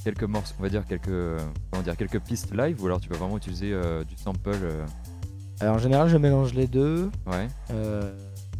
quelques 0.04 0.22
morceaux, 0.22 0.54
on 0.60 0.62
va 0.62 0.68
dire 0.68 0.86
quelques, 0.86 1.08
euh, 1.08 1.36
comment 1.70 1.82
dire, 1.82 1.96
quelques 1.96 2.20
pistes 2.20 2.54
live, 2.54 2.80
ou 2.80 2.86
alors 2.86 3.00
tu 3.00 3.08
vas 3.08 3.16
vraiment 3.16 3.36
utiliser 3.36 3.72
euh, 3.72 4.04
du 4.04 4.16
sample. 4.16 4.56
Alors 5.58 5.74
en 5.74 5.78
général, 5.78 6.08
je 6.08 6.16
mélange 6.16 6.54
les 6.54 6.68
deux. 6.68 7.10
Ouais. 7.26 7.48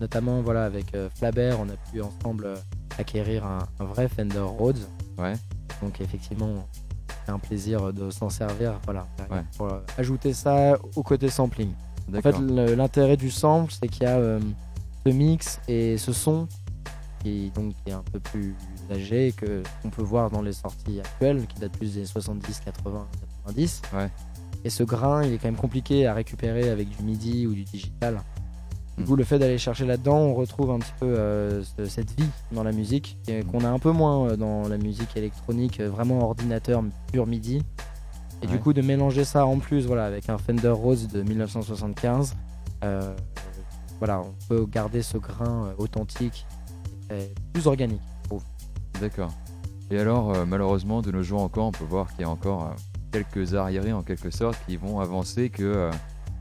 Notamment 0.01 0.43
voilà 0.43 0.65
avec 0.65 0.95
Flabert 1.15 1.59
on 1.59 1.69
a 1.71 1.77
pu 1.91 2.03
ensemble 2.03 2.53
acquérir 2.99 3.47
un, 3.47 3.61
un 3.81 3.85
vrai 3.87 4.09
Fender 4.09 4.41
Rhodes 4.41 4.87
Ouais. 5.17 5.33
donc 5.81 6.03
effectivement 6.03 6.69
c'est 7.25 7.33
un 7.33 7.39
plaisir 7.39 7.95
de 7.95 8.11
s'en 8.11 8.29
servir 8.29 8.79
voilà 8.85 9.07
Ouais. 9.31 9.41
pour 9.57 9.71
ajouter 9.97 10.35
ça 10.35 10.77
au 10.97 11.03
côté 11.03 11.31
sampling 11.31 11.71
en 12.15 12.21
fait 12.21 12.37
l'intérêt 12.39 13.17
du 13.17 13.31
sample 13.31 13.73
c'est 13.73 13.89
qu'il 13.89 14.03
y 14.03 14.07
a 14.07 14.19
ce 15.11 15.17
mix 15.17 15.61
et 15.69 15.99
ce 15.99 16.13
son 16.13 16.49
qui 17.23 17.51
donc 17.55 17.75
est 17.87 17.93
un 17.93 18.03
peu 18.13 18.21
plus 18.21 18.55
âgé 18.91 19.33
que 19.37 19.63
qu'on 19.83 19.91
peut 19.91 20.03
voir 20.03 20.31
dans 20.31 20.43
les 20.43 20.53
sorties 20.53 21.01
actuelles 21.01 21.47
qui 21.47 21.59
datent 21.61 21.73
plus 21.77 21.95
des 21.95 22.05
70 22.07 22.61
80 22.65 23.07
90 23.45 23.83
Ouais. 23.95 24.11
et 24.65 24.71
ce 24.71 24.83
grain 24.83 25.25
il 25.25 25.33
est 25.33 25.39
quand 25.39 25.49
même 25.49 25.57
compliqué 25.57 26.07
à 26.07 26.15
récupérer 26.15 26.69
avec 26.71 26.89
du 26.89 27.03
midi 27.03 27.47
ou 27.47 27.55
du 27.55 27.65
digital 27.65 28.21
du 28.99 29.03
Mm. 29.03 29.07
coup, 29.09 29.17
le 29.17 29.25
fait 29.25 29.39
d'aller 29.39 29.59
chercher 29.59 29.85
là-dedans, 29.85 30.17
on 30.17 30.35
retrouve 30.35 30.71
un 30.71 30.79
petit 30.79 30.95
peu 30.99 31.05
euh, 31.07 31.63
ce- 31.63 31.85
cette 31.85 32.19
vie 32.19 32.27
dans 32.51 32.63
la 32.63 32.73
musique, 32.73 33.19
qu'on 33.53 33.63
a 33.63 33.69
un 33.69 33.79
peu 33.79 33.91
moins 33.91 34.31
euh, 34.31 34.37
dans 34.39 34.67
la 34.69 34.79
musique 34.79 35.15
électronique, 35.19 35.81
euh, 35.81 35.91
vraiment 35.91 36.21
ordinateur 36.27 36.83
pur 37.13 37.27
MIDI. 37.27 37.63
Et 38.41 38.47
du 38.47 38.59
coup, 38.59 38.73
de 38.73 38.81
mélanger 38.81 39.25
ça 39.27 39.45
en 39.45 39.59
plus, 39.59 39.85
voilà, 39.87 40.07
avec 40.07 40.31
un 40.31 40.39
Fender 40.39 40.71
Rose 40.71 41.09
de 41.09 41.21
1975, 41.23 42.37
euh, 42.85 43.15
voilà, 43.99 44.21
on 44.21 44.35
peut 44.49 44.67
garder 44.67 45.03
ce 45.03 45.19
grain 45.19 45.67
euh, 45.67 45.75
authentique, 45.79 46.47
et 47.11 47.33
plus 47.53 47.67
organique. 47.67 48.01
je 48.23 48.29
trouve. 48.29 48.43
D'accord. 49.01 49.33
Et 49.91 49.99
alors, 49.99 50.33
euh, 50.35 50.45
malheureusement, 50.47 51.01
de 51.03 51.11
nos 51.13 51.23
jours 51.23 51.43
encore, 51.43 51.67
on 51.67 51.73
peut 51.73 51.85
voir 51.85 52.11
qu'il 52.11 52.23
y 52.23 52.25
a 52.25 52.31
encore 52.31 52.65
euh, 52.65 52.71
quelques 53.13 53.55
arriérés 53.55 53.93
en 53.93 54.03
quelque 54.03 54.31
sorte 54.31 54.59
qui 54.67 54.77
vont 54.77 55.01
avancer 55.01 55.49
que 55.49 55.63
euh, 55.63 55.91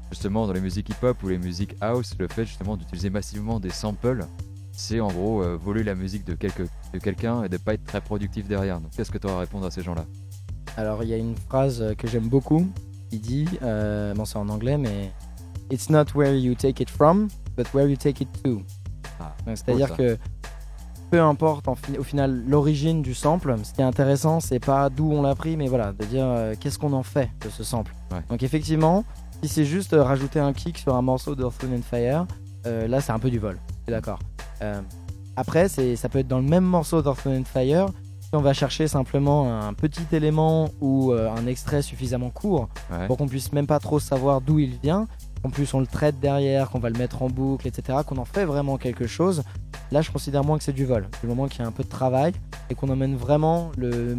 justement 0.10 0.48
dans 0.48 0.54
les 0.54 0.62
musiques 0.62 0.90
hip-hop 0.90 1.22
ou 1.24 1.28
les 1.30 1.38
musiques 1.38 1.76
house, 1.82 2.16
le 2.18 2.28
fait 2.28 2.46
justement 2.46 2.76
d'utiliser 2.78 3.10
massivement 3.10 3.60
des 3.60 3.70
samples, 3.70 4.26
c'est 4.72 5.00
en 5.00 5.08
gros 5.08 5.42
voler 5.58 5.84
la 5.84 5.96
musique 5.96 6.26
de, 6.26 6.34
quelque- 6.36 6.68
de 6.94 7.00
quelqu'un 7.00 7.44
et 7.44 7.50
de 7.50 7.58
pas 7.58 7.76
être 7.76 7.86
très 7.86 8.02
productif 8.02 8.48
derrière. 8.48 8.82
Donc 8.82 8.92
qu'est-ce 8.92 9.12
que 9.12 9.18
tu 9.18 9.28
auras 9.28 9.38
à 9.38 9.40
répondre 9.40 9.66
à 9.66 9.72
ces 9.72 9.82
gens-là? 9.84 10.06
Alors, 10.76 11.04
il 11.04 11.10
y 11.10 11.14
a 11.14 11.18
une 11.18 11.36
phrase 11.38 11.96
que 11.98 12.08
j'aime 12.08 12.28
beaucoup 12.28 12.68
qui 13.10 13.20
dit, 13.20 13.48
bon, 13.62 14.26
c'est 14.26 14.38
en 14.38 14.50
anglais, 14.50 14.78
mais 14.78 15.12
It's 15.72 15.90
not 15.90 16.06
where 16.14 16.36
you 16.36 16.56
take 16.56 16.84
it 16.84 16.90
from, 16.90 17.30
but 17.56 17.66
where 17.74 17.88
you 17.90 17.96
take 17.98 18.22
it 18.22 18.30
to. 18.44 18.62
Ah, 19.20 19.34
C'est-à-dire 19.56 19.96
que 19.96 20.18
peu 21.12 21.22
importe 21.22 21.68
en 21.68 21.76
fi- 21.76 21.98
au 21.98 22.04
final 22.04 22.44
l'origine 22.48 23.02
du 23.02 23.14
sample, 23.14 23.56
ce 23.64 23.74
qui 23.74 23.82
est 23.82 23.86
intéressant, 23.86 24.40
c'est 24.40 24.60
pas 24.60 24.90
d'où 24.90 25.12
on 25.12 25.22
l'a 25.22 25.36
pris, 25.36 25.56
mais 25.56 25.68
voilà, 25.68 25.94
de 25.94 26.04
dire 26.06 26.26
euh, 26.26 26.54
qu'est-ce 26.60 26.80
qu'on 26.80 26.94
en 26.94 27.04
fait 27.04 27.30
de 27.44 27.50
ce 27.50 27.64
sample. 27.64 27.94
Ouais. 28.12 28.20
Donc, 28.30 28.42
effectivement, 28.44 29.06
si 29.42 29.48
c'est 29.48 29.66
juste 29.66 29.94
euh, 29.94 30.04
rajouter 30.04 30.40
un 30.40 30.52
kick 30.52 30.78
sur 30.80 30.96
un 30.96 31.02
morceau 31.02 31.36
de 31.36 31.44
Wind 31.44 31.80
and 31.80 31.82
Fire, 31.84 32.26
euh, 32.66 32.88
là, 32.88 33.00
c'est 33.02 33.12
un 33.12 33.20
peu 33.20 33.30
du 33.30 33.38
vol. 33.40 33.58
D'accord. 33.88 34.20
Après, 35.38 35.68
ça 35.70 36.10
peut 36.10 36.20
être 36.20 36.28
dans 36.28 36.40
le 36.40 36.46
même 36.48 36.64
morceau 36.64 37.02
d'Earth, 37.02 37.26
Wind 37.26 37.42
and 37.42 37.44
Fire. 37.46 37.88
Si 38.22 38.30
on 38.34 38.42
va 38.42 38.54
chercher 38.54 38.88
simplement 38.88 39.62
un 39.62 39.74
petit 39.74 40.06
élément 40.12 40.70
ou 40.82 41.12
un 41.14 41.46
extrait 41.46 41.82
suffisamment 41.82 42.32
court 42.32 42.70
Ouais. 42.92 43.06
pour 43.08 43.18
qu'on 43.18 43.28
puisse 43.28 43.52
même 43.54 43.68
pas 43.68 43.80
trop 43.80 44.00
savoir 44.00 44.42
d'où 44.42 44.58
il 44.60 44.78
vient, 44.82 45.08
qu'en 45.46 45.52
plus 45.52 45.76
on 45.76 45.80
le 45.80 45.86
traite 45.86 46.20
derrière, 46.20 46.72
qu'on 46.72 46.80
va 46.80 46.90
le 46.90 46.98
mettre 46.98 47.22
en 47.22 47.30
boucle, 47.30 47.68
etc., 47.68 48.00
qu'on 48.06 48.18
en 48.18 48.26
fait 48.26 48.46
vraiment 48.46 48.78
quelque 48.78 49.06
chose, 49.06 49.44
là 49.92 50.02
je 50.02 50.10
considère 50.10 50.44
moins 50.44 50.58
que 50.58 50.64
c'est 50.64 50.74
du 50.74 50.86
vol. 50.86 51.08
Du 51.22 51.28
moment 51.28 51.48
qu'il 51.48 51.62
y 51.62 51.64
a 51.64 51.68
un 51.68 51.72
peu 51.72 51.84
de 51.84 51.90
travail 51.90 52.34
et 52.72 52.76
qu'on 52.76 52.90
emmène 52.90 53.16
vraiment 53.16 53.72
le, 53.78 54.18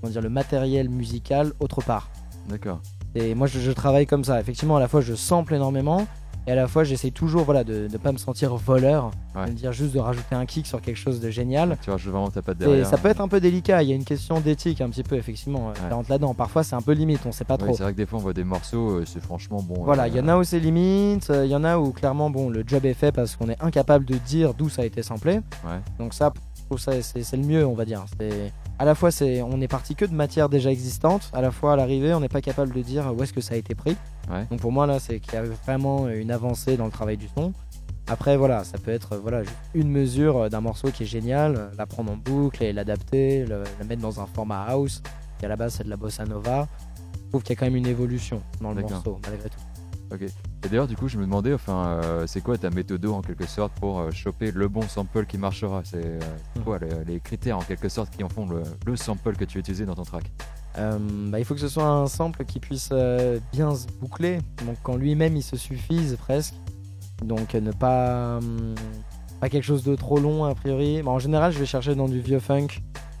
comment 0.00 0.12
dire, 0.12 0.22
le 0.22 0.28
matériel 0.28 0.88
musical 0.88 1.52
autre 1.58 1.82
part. 1.82 2.08
D'accord. 2.48 2.80
Et 3.16 3.34
moi 3.34 3.48
je, 3.48 3.58
je 3.58 3.72
travaille 3.72 4.06
comme 4.06 4.22
ça. 4.22 4.38
Effectivement, 4.38 4.76
à 4.76 4.80
la 4.80 4.86
fois 4.86 5.00
je 5.00 5.14
sample 5.14 5.54
énormément 5.54 6.06
et 6.46 6.52
à 6.52 6.54
la 6.54 6.66
fois 6.68 6.84
j'essaye 6.84 7.12
toujours 7.12 7.44
voilà, 7.44 7.64
de 7.64 7.88
ne 7.90 7.96
pas 7.98 8.12
me 8.12 8.18
sentir 8.18 8.54
voleur, 8.56 9.10
Ouais. 9.34 9.46
de 9.46 9.50
me 9.50 9.56
dire 9.56 9.72
juste 9.72 9.92
de 9.94 9.98
rajouter 9.98 10.34
un 10.36 10.46
kick 10.46 10.64
sur 10.66 10.80
quelque 10.80 10.96
chose 10.96 11.18
de 11.20 11.28
génial. 11.30 11.76
Tu 11.82 11.90
rajoutes 11.90 12.12
vraiment 12.12 12.30
ta 12.30 12.40
patte 12.42 12.60
Et 12.60 12.66
derrière. 12.66 12.86
ça 12.86 12.96
peut 12.98 13.08
être 13.08 13.20
un 13.20 13.26
peu 13.28 13.40
délicat, 13.40 13.82
il 13.82 13.88
y 13.88 13.92
a 13.92 13.96
une 13.96 14.04
question 14.04 14.38
d'éthique 14.40 14.80
un 14.80 14.88
petit 14.90 15.02
peu, 15.02 15.16
effectivement, 15.16 15.70
euh, 15.70 15.88
Ouais. 15.88 15.94
rentre 15.94 16.10
là-dedans. 16.10 16.34
Parfois 16.34 16.62
c'est 16.62 16.76
un 16.76 16.82
peu 16.82 16.92
limite, 16.92 17.20
on 17.26 17.32
sait 17.32 17.44
pas 17.44 17.56
trop. 17.56 17.74
c'est 17.74 17.82
vrai 17.82 17.92
que 17.92 17.96
des 17.96 18.06
fois 18.06 18.18
on 18.18 18.22
voit 18.22 18.32
des 18.32 18.44
morceaux, 18.44 18.90
euh, 18.90 19.04
c'est 19.06 19.20
franchement 19.22 19.60
bon. 19.62 19.82
Voilà, 19.82 20.04
euh, 20.04 20.08
il 20.08 20.14
y 20.16 20.20
en 20.20 20.28
a 20.28 20.36
où 20.38 20.44
c'est 20.44 20.60
limite, 20.60 21.30
il 21.34 21.50
y 21.50 21.56
en 21.56 21.64
a 21.64 21.78
où 21.78 21.90
clairement 21.92 22.30
bon 22.30 22.48
le 22.48 22.62
job 22.66 22.84
est 22.84 22.94
fait 22.94 23.10
parce 23.12 23.34
qu'on 23.36 23.48
est 23.48 23.60
incapable 23.62 24.04
de 24.04 24.14
dire 24.18 24.54
d'où 24.54 24.68
ça 24.68 24.82
a 24.82 24.84
été 24.84 25.02
samplé. 25.02 25.40
Donc 25.98 26.14
ça, 26.14 26.32
je 26.56 26.62
trouve 26.66 26.78
ça 26.78 26.92
c'est 27.02 27.22
c'est 27.24 27.36
le 27.36 27.44
mieux, 27.44 27.66
on 27.66 27.74
va 27.74 27.84
dire. 27.84 28.04
C'est 28.20 28.52
à 28.78 28.84
la 28.84 28.94
fois 28.94 29.10
c'est 29.10 29.42
on 29.42 29.60
est 29.60 29.68
parti 29.68 29.94
que 29.94 30.04
de 30.04 30.14
matière 30.14 30.48
déjà 30.48 30.70
existante, 30.70 31.30
à 31.32 31.40
la 31.40 31.50
fois 31.50 31.74
à 31.74 31.76
l'arrivée 31.76 32.14
on 32.14 32.20
n'est 32.20 32.28
pas 32.28 32.40
capable 32.40 32.72
de 32.72 32.82
dire 32.82 33.12
où 33.16 33.22
est-ce 33.22 33.32
que 33.32 33.40
ça 33.40 33.54
a 33.54 33.56
été 33.56 33.74
pris. 33.74 33.96
Ouais. 34.30 34.46
Donc 34.50 34.60
pour 34.60 34.72
moi 34.72 34.86
là 34.86 34.98
c'est 34.98 35.20
qu'il 35.20 35.34
y 35.34 35.36
a 35.36 35.42
vraiment 35.42 36.08
une 36.08 36.30
avancée 36.30 36.76
dans 36.76 36.86
le 36.86 36.90
travail 36.90 37.16
du 37.16 37.28
son. 37.28 37.52
Après 38.06 38.36
voilà, 38.36 38.64
ça 38.64 38.76
peut 38.78 38.90
être 38.90 39.16
voilà 39.16 39.42
une 39.74 39.88
mesure 39.90 40.50
d'un 40.50 40.60
morceau 40.60 40.90
qui 40.90 41.04
est 41.04 41.06
génial, 41.06 41.70
la 41.78 41.86
prendre 41.86 42.12
en 42.12 42.16
boucle 42.16 42.62
et 42.62 42.72
l'adapter, 42.72 43.46
le, 43.46 43.64
le 43.78 43.84
mettre 43.86 44.02
dans 44.02 44.20
un 44.20 44.26
format 44.26 44.62
house 44.64 45.02
qui 45.38 45.46
à 45.46 45.48
la 45.48 45.56
base 45.56 45.74
c'est 45.74 45.84
de 45.84 45.90
la 45.90 45.96
bossa 45.96 46.24
nova. 46.24 46.68
Je 47.14 47.28
trouve 47.30 47.42
qu'il 47.42 47.54
y 47.54 47.56
a 47.56 47.60
quand 47.60 47.66
même 47.66 47.76
une 47.76 47.86
évolution 47.86 48.42
dans 48.60 48.72
le 48.72 48.82
morceau 48.82 49.18
malgré 49.24 49.48
tout. 49.48 49.58
Et 50.12 50.68
d'ailleurs, 50.68 50.86
du 50.86 50.96
coup, 50.96 51.08
je 51.08 51.18
me 51.18 51.24
demandais, 51.24 51.52
enfin, 51.52 51.86
euh, 51.86 52.26
c'est 52.26 52.40
quoi 52.40 52.56
ta 52.56 52.70
méthode 52.70 53.04
en 53.06 53.20
quelque 53.20 53.46
sorte 53.46 53.72
pour 53.80 53.98
euh, 53.98 54.10
choper 54.10 54.52
le 54.52 54.68
bon 54.68 54.82
sample 54.82 55.26
qui 55.26 55.38
marchera? 55.38 55.82
C'est 55.84 56.04
euh, 56.04 56.18
Hmm. 56.56 56.62
quoi 56.62 56.78
les, 56.78 57.04
les 57.14 57.20
critères 57.20 57.58
en 57.58 57.62
quelque 57.62 57.88
sorte 57.88 58.14
qui 58.16 58.22
en 58.22 58.28
font 58.28 58.46
le, 58.46 58.62
le 58.86 58.96
sample 58.96 59.34
que 59.36 59.44
tu 59.44 59.58
vas 59.58 59.60
utiliser 59.60 59.86
dans 59.86 59.94
ton 59.94 60.04
track? 60.04 60.30
Bah, 60.76 61.38
il 61.38 61.44
faut 61.44 61.54
que 61.54 61.60
ce 61.60 61.68
soit 61.68 61.86
un 61.86 62.06
sample 62.06 62.44
qui 62.44 62.58
puisse 62.60 62.90
bien 63.52 63.74
se 63.74 63.86
boucler, 64.00 64.38
donc 64.66 64.76
quand 64.82 64.96
lui-même 64.96 65.36
il 65.36 65.42
se 65.42 65.56
suffise 65.56 66.16
presque. 66.16 66.54
Donc 67.24 67.54
ne 67.54 67.70
pas, 67.72 68.38
hum, 68.38 68.74
pas 69.40 69.48
quelque 69.48 69.62
chose 69.64 69.84
de 69.84 69.94
trop 69.94 70.18
long 70.18 70.44
a 70.44 70.54
priori. 70.54 71.02
Bah, 71.02 71.10
en 71.12 71.18
général, 71.20 71.52
je 71.52 71.58
vais 71.60 71.66
chercher 71.66 71.94
dans 71.94 72.08
du 72.08 72.20
vieux 72.20 72.40
funk 72.40 72.68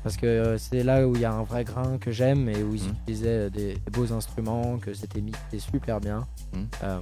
parce 0.04 0.16
que 0.16 0.26
euh, 0.26 0.58
c'est 0.58 0.84
là 0.84 1.08
où 1.08 1.14
il 1.16 1.22
y 1.22 1.24
a 1.24 1.32
un 1.32 1.42
vrai 1.42 1.64
grain 1.64 1.98
que 1.98 2.12
j'aime 2.12 2.48
et 2.48 2.62
où 2.62 2.74
ils 2.74 2.84
Mhm. 2.84 2.90
utilisaient 3.02 3.50
des, 3.50 3.74
des 3.74 3.90
beaux 3.90 4.12
instruments, 4.12 4.78
que 4.78 4.94
c'était 4.94 5.20
mixé 5.20 5.58
super 5.58 5.98
bien. 6.00 6.26
Mhm. 6.52 6.68
Euh, 6.84 6.98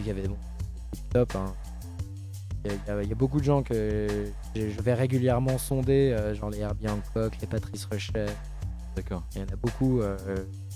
il 0.00 0.06
y 0.06 0.10
avait 0.10 0.26
bon, 0.28 0.36
top. 1.12 1.34
hein. 1.36 1.52
Il 2.64 2.70
y, 2.70 2.90
a- 2.90 3.02
il 3.02 3.10
y 3.10 3.14
beaucoup 3.14 3.40
de 3.40 3.44
gens 3.44 3.62
que 3.64 4.06
je 4.54 4.80
vais 4.80 4.94
régulièrement 4.94 5.58
sonder, 5.58 6.14
euh, 6.16 6.32
genre 6.34 6.48
les 6.50 6.60
Herbie 6.60 6.86
Hancock, 6.88 7.36
les 7.40 7.46
Patrice 7.48 7.84
Rechet. 7.86 8.26
D'accord. 8.94 9.24
Il 9.34 9.40
y 9.40 9.44
en 9.44 9.48
a 9.52 9.56
beaucoup 9.56 10.00
euh, 10.00 10.16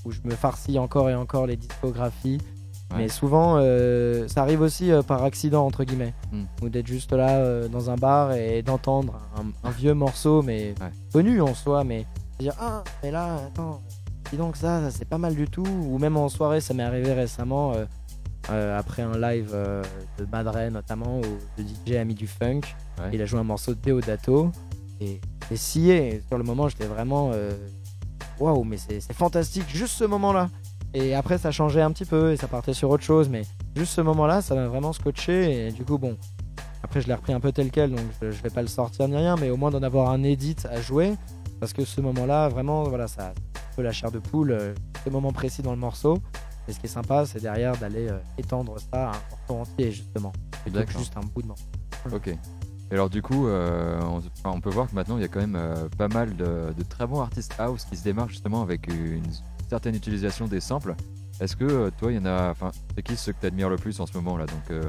où 0.05 0.11
je 0.11 0.19
me 0.25 0.35
farcis 0.35 0.79
encore 0.81 1.09
et 1.11 1.15
encore 1.15 1.47
les 1.47 1.57
discographies. 1.57 2.39
Ouais. 2.93 2.99
Mais 2.99 3.09
souvent, 3.09 3.57
euh, 3.59 4.29
ça 4.29 4.43
arrive 4.43 4.61
aussi 4.61 4.93
euh, 4.93 5.03
par 5.03 5.25
accident, 5.25 5.67
entre 5.67 5.83
guillemets. 5.85 6.15
Hmm. 6.31 6.45
Ou 6.63 6.69
d'être 6.69 6.87
juste 6.87 7.13
là 7.13 7.39
euh, 7.39 7.67
dans 7.69 7.91
un 7.91 7.97
bar 7.97 8.33
et 8.35 8.63
d'entendre 8.63 9.19
un, 9.37 9.69
un 9.69 9.71
vieux 9.73 9.95
morceau, 9.95 10.43
mais 10.43 10.75
Ouais. 10.81 10.91
connu 11.13 11.41
en 11.41 11.53
soi, 11.55 11.83
mais 11.83 12.07
dire 12.39 12.55
Ah, 12.61 12.85
mais 13.03 13.11
là, 13.11 13.37
attends, 13.49 13.83
dis 14.31 14.37
donc 14.37 14.57
ça, 14.57 14.81
ça, 14.83 14.91
c'est 14.93 15.05
pas 15.05 15.19
mal 15.19 15.35
du 15.35 15.47
tout. 15.49 15.65
Ou 15.67 15.99
même 15.99 16.17
en 16.17 16.29
soirée, 16.29 16.61
ça 16.61 16.75
m'est 16.75 16.85
arrivé 16.85 17.13
récemment, 17.13 17.73
après 18.49 19.03
un 19.03 19.19
live 19.19 19.53
de 20.19 20.25
Madre 20.31 20.71
notamment, 20.71 21.19
où 21.19 21.23
le 21.59 21.65
DJ 21.65 21.97
a 21.97 22.05
mis 22.05 22.15
du 22.15 22.29
funk. 22.29 22.61
Ouais. 22.99 23.11
Il 23.13 23.21
a 23.21 23.27
joué 23.27 23.41
un 23.41 23.45
morceau 23.45 23.75
de 23.75 23.81
Deodato. 23.81 24.53
Et, 25.01 25.21
et 25.51 25.57
scié. 25.57 26.23
Sur 26.29 26.39
le 26.39 26.45
moment, 26.45 26.69
j'étais 26.69 26.87
vraiment. 26.87 27.33
Waouh, 28.39 28.65
mais 28.65 28.77
c'est 28.77 29.01
c'est 29.01 29.13
fantastique, 29.15 29.65
juste 29.69 29.95
ce 29.95 30.05
moment-là. 30.05 30.51
Et 30.99 31.15
après, 31.15 31.37
ça 31.37 31.51
changeait 31.51 31.83
un 31.83 31.93
petit 31.93 32.07
peu 32.07 32.33
et 32.33 32.39
ça 32.39 32.49
partait 32.49 32.73
sur 32.73 32.89
autre 32.89 33.03
chose. 33.03 33.29
Mais 33.29 33.43
juste 33.77 33.93
ce 33.93 34.01
moment-là, 34.01 34.41
ça 34.41 34.55
m'a 34.55 34.67
vraiment 34.67 34.95
scotché. 34.95 35.67
Et 35.67 35.71
du 35.71 35.85
coup, 35.85 35.99
bon. 35.99 36.17
Après, 36.83 37.03
je 37.03 37.07
l'ai 37.07 37.13
repris 37.13 37.35
un 37.35 37.41
peu 37.41 37.53
tel 37.53 37.71
quel, 37.71 37.91
donc 37.91 38.01
je, 38.23 38.29
vais 38.29 38.49
pas 38.49 38.63
le 38.63 38.69
sortir 38.69 39.07
ni 39.07 39.15
rien. 39.15 39.37
Mais 39.37 39.51
au 39.51 39.59
moins 39.59 39.71
d'en 39.71 39.83
avoir 39.83 40.11
un 40.11 40.23
edit 40.23 40.57
à 40.71 40.81
jouer. 40.81 41.13
Parce 41.61 41.75
que 41.75 41.85
ce 41.85 42.01
moment-là, 42.01 42.49
vraiment, 42.49 42.85
voilà, 42.85 43.09
ça 43.09 43.29
un 43.29 43.77
peu 43.77 43.83
la 43.83 43.93
chair 43.93 44.11
de 44.11 44.19
poule. 44.19 44.53
euh, 44.53 44.75
ce 45.05 45.11
moment 45.11 45.33
précis 45.33 45.61
dans 45.61 45.73
le 45.73 45.79
morceau. 45.79 46.17
Et 46.67 46.73
ce 46.73 46.81
qui 46.81 46.87
est 46.87 46.89
sympa, 46.89 47.27
c'est 47.27 47.43
derrière 47.43 47.77
d'aller 47.77 48.09
euh, 48.09 48.19
étendre 48.39 48.77
ça 48.79 49.11
à 49.11 49.17
un 49.17 49.21
morceau 49.31 49.71
entier, 49.71 49.93
justement. 49.93 50.33
D'accord. 50.67 50.99
juste 50.99 51.15
un 51.19 51.21
bout 51.21 51.43
de 51.43 51.49
morceau. 51.49 51.67
Ok. 52.11 52.29
Et 52.91 52.95
alors 52.95 53.11
du 53.11 53.21
coup, 53.21 53.49
euh, 53.49 54.01
on, 54.45 54.61
peut 54.61 54.71
voir 54.71 54.89
que 54.89 54.95
maintenant 54.95 55.17
il 55.17 55.23
y 55.23 55.25
a 55.25 55.29
quand 55.29 55.41
même 55.41 55.57
euh, 55.57 55.89
pas 55.99 56.07
mal 56.07 56.37
de, 56.37 56.73
de 56.77 56.83
très 56.85 57.05
bons 57.05 57.21
artistes 57.21 57.53
house 57.59 57.85
qui 57.85 57.97
se 57.97 58.05
démarquent 58.05 58.31
justement 58.31 58.63
avec 58.63 58.87
une 58.87 59.25
certaine 59.69 59.95
utilisation 59.95 60.47
des 60.47 60.61
samples. 60.61 60.95
Est-ce 61.41 61.57
que 61.57 61.65
euh, 61.65 61.91
toi, 61.99 62.13
il 62.13 62.17
y 62.17 62.19
en 62.19 62.27
a, 62.27 62.51
enfin, 62.51 62.71
c'est 62.95 63.03
qui 63.03 63.17
ceux 63.17 63.33
que 63.33 63.41
tu 63.41 63.47
admires 63.47 63.69
le 63.69 63.77
plus 63.77 64.01
en 64.01 64.07
ce 64.07 64.15
moment 64.17 64.37
là 64.37 64.47
Donc, 64.47 64.71
euh, 64.71 64.83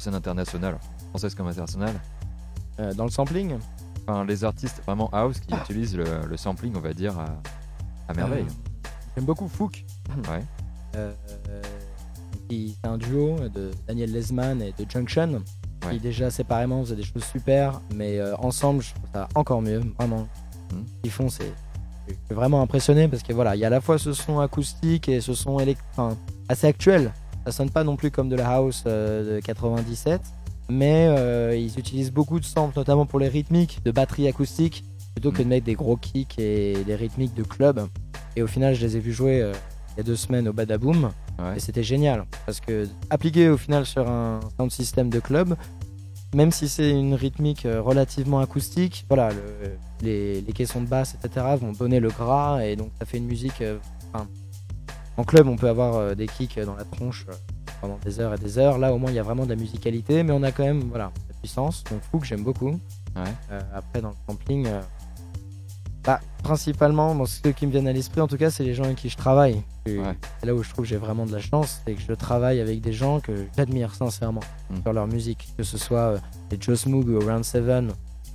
scène 0.00 0.14
internationale, 0.14 0.78
française 1.10 1.34
comme 1.34 1.46
internationale? 1.46 1.94
Euh, 2.80 2.92
dans 2.94 3.04
le 3.04 3.10
sampling, 3.10 3.56
Enfin, 4.08 4.24
les 4.24 4.44
artistes 4.44 4.82
vraiment 4.86 5.08
house 5.12 5.40
qui 5.40 5.52
utilisent 5.52 5.96
le, 5.96 6.04
le 6.28 6.36
sampling, 6.36 6.72
on 6.76 6.80
va 6.80 6.92
dire, 6.92 7.18
à, 7.18 7.26
à 8.08 8.14
merveille. 8.14 8.44
Euh, 8.44 8.88
J'aime 9.16 9.24
beaucoup 9.24 9.48
Fouk. 9.48 9.84
Ouais. 10.30 10.44
Euh, 10.94 11.12
c'est 12.48 12.88
un 12.88 12.98
duo 12.98 13.36
de 13.48 13.72
Daniel 13.88 14.12
Lesman 14.12 14.62
et 14.62 14.72
de 14.72 14.88
Junction. 14.88 15.42
Ouais. 15.84 15.94
Qui 15.94 16.00
déjà 16.00 16.30
séparément 16.30 16.82
faisaient 16.84 16.96
des 16.96 17.02
choses 17.02 17.24
super, 17.24 17.80
mais 17.94 18.18
euh, 18.18 18.36
ensemble, 18.36 18.82
je 18.82 18.94
trouve 18.94 19.08
ça 19.12 19.28
encore 19.34 19.60
mieux, 19.62 19.80
vraiment. 19.98 20.28
Ce 20.70 20.76
qu'ils 21.02 21.12
font, 21.12 21.28
c'est 21.28 21.52
suis 22.14 22.34
vraiment 22.34 22.62
impressionné 22.62 23.08
parce 23.08 23.22
que 23.22 23.32
voilà, 23.32 23.56
il 23.56 23.60
y 23.60 23.64
a 23.64 23.68
à 23.68 23.70
la 23.70 23.80
fois 23.80 23.98
ce 23.98 24.12
son 24.12 24.40
acoustique 24.40 25.08
et 25.08 25.20
ce 25.20 25.34
son 25.34 25.58
enfin, 25.92 26.16
assez 26.48 26.66
actuel. 26.66 27.12
Ça 27.44 27.52
sonne 27.52 27.70
pas 27.70 27.84
non 27.84 27.96
plus 27.96 28.10
comme 28.10 28.28
de 28.28 28.36
la 28.36 28.48
house 28.48 28.82
euh, 28.86 29.36
de 29.36 29.40
97, 29.40 30.20
mais 30.68 31.06
euh, 31.08 31.56
ils 31.56 31.78
utilisent 31.78 32.12
beaucoup 32.12 32.40
de 32.40 32.44
samples, 32.44 32.76
notamment 32.76 33.06
pour 33.06 33.20
les 33.20 33.28
rythmiques 33.28 33.80
de 33.84 33.90
batterie 33.92 34.26
acoustique, 34.26 34.84
plutôt 35.14 35.30
que 35.30 35.42
de 35.42 35.48
mettre 35.48 35.64
des 35.66 35.74
gros 35.74 35.96
kicks 35.96 36.38
et 36.38 36.74
des 36.84 36.94
rythmiques 36.96 37.34
de 37.34 37.44
club. 37.44 37.86
Et 38.34 38.42
au 38.42 38.46
final, 38.48 38.74
je 38.74 38.84
les 38.84 38.96
ai 38.96 39.00
vus 39.00 39.12
jouer 39.12 39.40
euh, 39.42 39.52
il 39.94 39.98
y 39.98 40.00
a 40.00 40.02
deux 40.02 40.16
semaines 40.16 40.48
au 40.48 40.52
Badaboom. 40.52 41.04
Ouais. 41.38 41.56
Et 41.56 41.60
c'était 41.60 41.82
génial 41.84 42.24
parce 42.46 42.60
que 42.60 42.88
appliqué 43.10 43.48
au 43.48 43.56
final 43.56 43.86
sur 43.86 44.08
un 44.08 44.40
sound 44.58 44.70
system 44.72 45.08
de 45.10 45.20
club, 45.20 45.54
même 46.34 46.50
si 46.50 46.68
c'est 46.68 46.90
une 46.90 47.14
rythmique 47.14 47.66
relativement 47.66 48.40
acoustique, 48.40 49.04
voilà, 49.08 49.30
le- 49.30 49.70
les, 50.02 50.40
les 50.40 50.52
caissons 50.52 50.80
de 50.82 50.86
basse, 50.88 51.16
etc. 51.22 51.46
vont 51.60 51.72
donner 51.72 52.00
le 52.00 52.08
gras 52.08 52.64
et 52.64 52.76
donc 52.76 52.90
ça 52.98 53.06
fait 53.06 53.18
une 53.18 53.26
musique. 53.26 53.60
euh, 53.62 53.78
enfin, 54.12 54.26
en 55.16 55.24
club, 55.24 55.48
on 55.48 55.56
peut 55.56 55.68
avoir 55.68 55.94
euh, 55.96 56.14
des 56.14 56.26
kicks 56.26 56.58
dans 56.60 56.76
la 56.76 56.84
tronche 56.84 57.24
euh, 57.28 57.32
pendant 57.80 57.98
des 58.04 58.20
heures 58.20 58.34
et 58.34 58.38
des 58.38 58.58
heures. 58.58 58.78
Là, 58.78 58.92
au 58.92 58.98
moins, 58.98 59.10
il 59.10 59.14
y 59.16 59.18
a 59.18 59.22
vraiment 59.22 59.44
de 59.44 59.50
la 59.50 59.56
musicalité, 59.56 60.22
mais 60.22 60.32
on 60.32 60.42
a 60.42 60.52
quand 60.52 60.64
même 60.64 60.80
voilà, 60.90 61.06
de 61.06 61.32
la 61.32 61.38
puissance. 61.40 61.82
Donc, 61.90 62.00
Fou 62.10 62.18
que 62.18 62.26
j'aime 62.26 62.42
beaucoup. 62.42 62.70
Ouais. 63.16 63.22
Euh, 63.50 63.60
après, 63.74 64.02
dans 64.02 64.10
le 64.10 64.14
sampling, 64.28 64.66
euh, 64.66 64.82
bah, 66.04 66.20
principalement, 66.42 67.14
bon, 67.14 67.24
ceux 67.26 67.52
qui 67.52 67.66
me 67.66 67.72
viennent 67.72 67.88
à 67.88 67.92
l'esprit, 67.92 68.20
en 68.20 68.28
tout 68.28 68.36
cas, 68.36 68.50
c'est 68.50 68.62
les 68.62 68.74
gens 68.74 68.84
avec 68.84 68.96
qui 68.96 69.08
je 69.08 69.16
travaille. 69.16 69.62
Ouais. 69.86 70.16
c'est 70.40 70.46
là 70.46 70.54
où 70.54 70.62
je 70.62 70.68
trouve 70.70 70.84
que 70.84 70.88
j'ai 70.88 70.96
vraiment 70.96 71.26
de 71.26 71.32
la 71.32 71.40
chance, 71.40 71.80
c'est 71.86 71.94
que 71.94 72.00
je 72.00 72.12
travaille 72.12 72.60
avec 72.60 72.80
des 72.80 72.92
gens 72.92 73.20
que 73.20 73.46
j'admire 73.56 73.94
sincèrement 73.94 74.40
Mm. 74.68 74.82
sur 74.82 74.92
leur 74.92 75.06
musique. 75.06 75.48
Que 75.56 75.62
ce 75.62 75.78
soit 75.78 75.98
euh, 75.98 76.18
les 76.50 76.58
Joe 76.60 76.78
Smoog 76.78 77.08
ou 77.08 77.20
Round 77.20 77.44
7, 77.44 77.64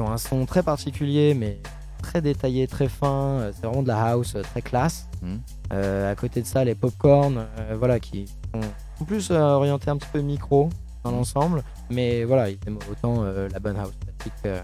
qui 0.02 0.08
ont 0.10 0.12
un 0.12 0.18
son 0.18 0.46
très 0.46 0.64
particulier, 0.64 1.34
mais 1.34 1.60
très 2.02 2.22
détaillé, 2.22 2.68
très 2.68 2.88
fin. 2.90 3.40
euh, 3.40 3.52
C'est 3.54 3.66
vraiment 3.68 3.84
de 3.84 3.88
la 3.88 4.02
house 4.12 4.34
euh, 4.36 4.42
très 4.42 4.62
classe. 4.62 5.08
Mm. 5.22 5.36
Euh, 5.74 6.12
à 6.12 6.16
côté 6.16 6.42
de 6.42 6.48
ça, 6.48 6.64
les 6.64 6.76
Popcorn, 6.76 7.38
euh, 7.60 7.76
voilà, 7.78 8.00
qui 8.00 8.26
sont 8.54 8.62
en 9.00 9.06
plus 9.06 9.32
orientés 9.32 9.90
un 9.92 9.98
petit 9.98 10.10
peu 10.12 10.22
micro 10.22 10.70
dans 11.04 11.12
Mm. 11.12 11.16
l'ensemble. 11.16 11.64
Mais 11.90 12.24
voilà, 12.24 12.50
ils 12.50 12.58
aiment 12.68 12.80
autant 12.90 13.24
la 13.24 13.60
bonne 13.60 13.78
house 13.78 13.94
classique. 14.18 14.64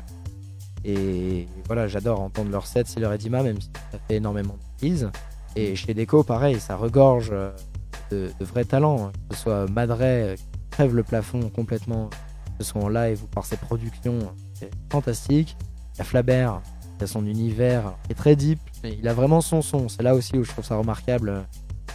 et 0.85 1.47
voilà, 1.65 1.87
j'adore 1.87 2.21
entendre 2.21 2.49
leur 2.51 2.65
set, 2.65 2.87
c'est 2.87 2.99
leur 2.99 3.11
Edima, 3.13 3.43
même 3.43 3.59
si 3.59 3.69
ça 3.91 3.99
fait 4.07 4.15
énormément 4.15 4.53
de 4.53 4.77
prises. 4.77 5.09
Et 5.55 5.75
chez 5.75 5.93
Deco, 5.93 6.23
pareil, 6.23 6.59
ça 6.59 6.75
regorge 6.75 7.29
de, 7.31 8.31
de 8.39 8.45
vrais 8.45 8.63
talents. 8.65 9.07
hein. 9.07 9.11
Que 9.29 9.35
ce 9.35 9.41
soit 9.43 9.67
Madre, 9.69 9.97
euh, 10.01 10.35
qui 10.35 10.43
crève 10.71 10.95
le 10.95 11.03
plafond 11.03 11.49
complètement, 11.49 12.09
que 12.57 12.63
ce 12.63 12.71
soit 12.71 12.81
en 12.83 12.89
live 12.89 13.23
ou 13.23 13.27
par 13.27 13.45
ses 13.45 13.57
productions, 13.57 14.19
c'est 14.59 14.71
fantastique. 14.91 15.55
Il 15.95 15.99
y 15.99 16.01
a 16.01 16.03
Flabert, 16.03 16.61
qui 16.97 17.03
a 17.03 17.07
son 17.07 17.25
univers, 17.25 17.93
qui 18.05 18.11
est 18.11 18.15
très 18.15 18.35
deep. 18.35 18.59
Et 18.83 18.97
il 18.99 19.07
a 19.07 19.13
vraiment 19.13 19.41
son 19.41 19.61
son. 19.61 19.89
C'est 19.89 20.03
là 20.03 20.13
aussi 20.15 20.37
où 20.37 20.43
je 20.43 20.51
trouve 20.51 20.65
ça 20.65 20.75
remarquable 20.75 21.45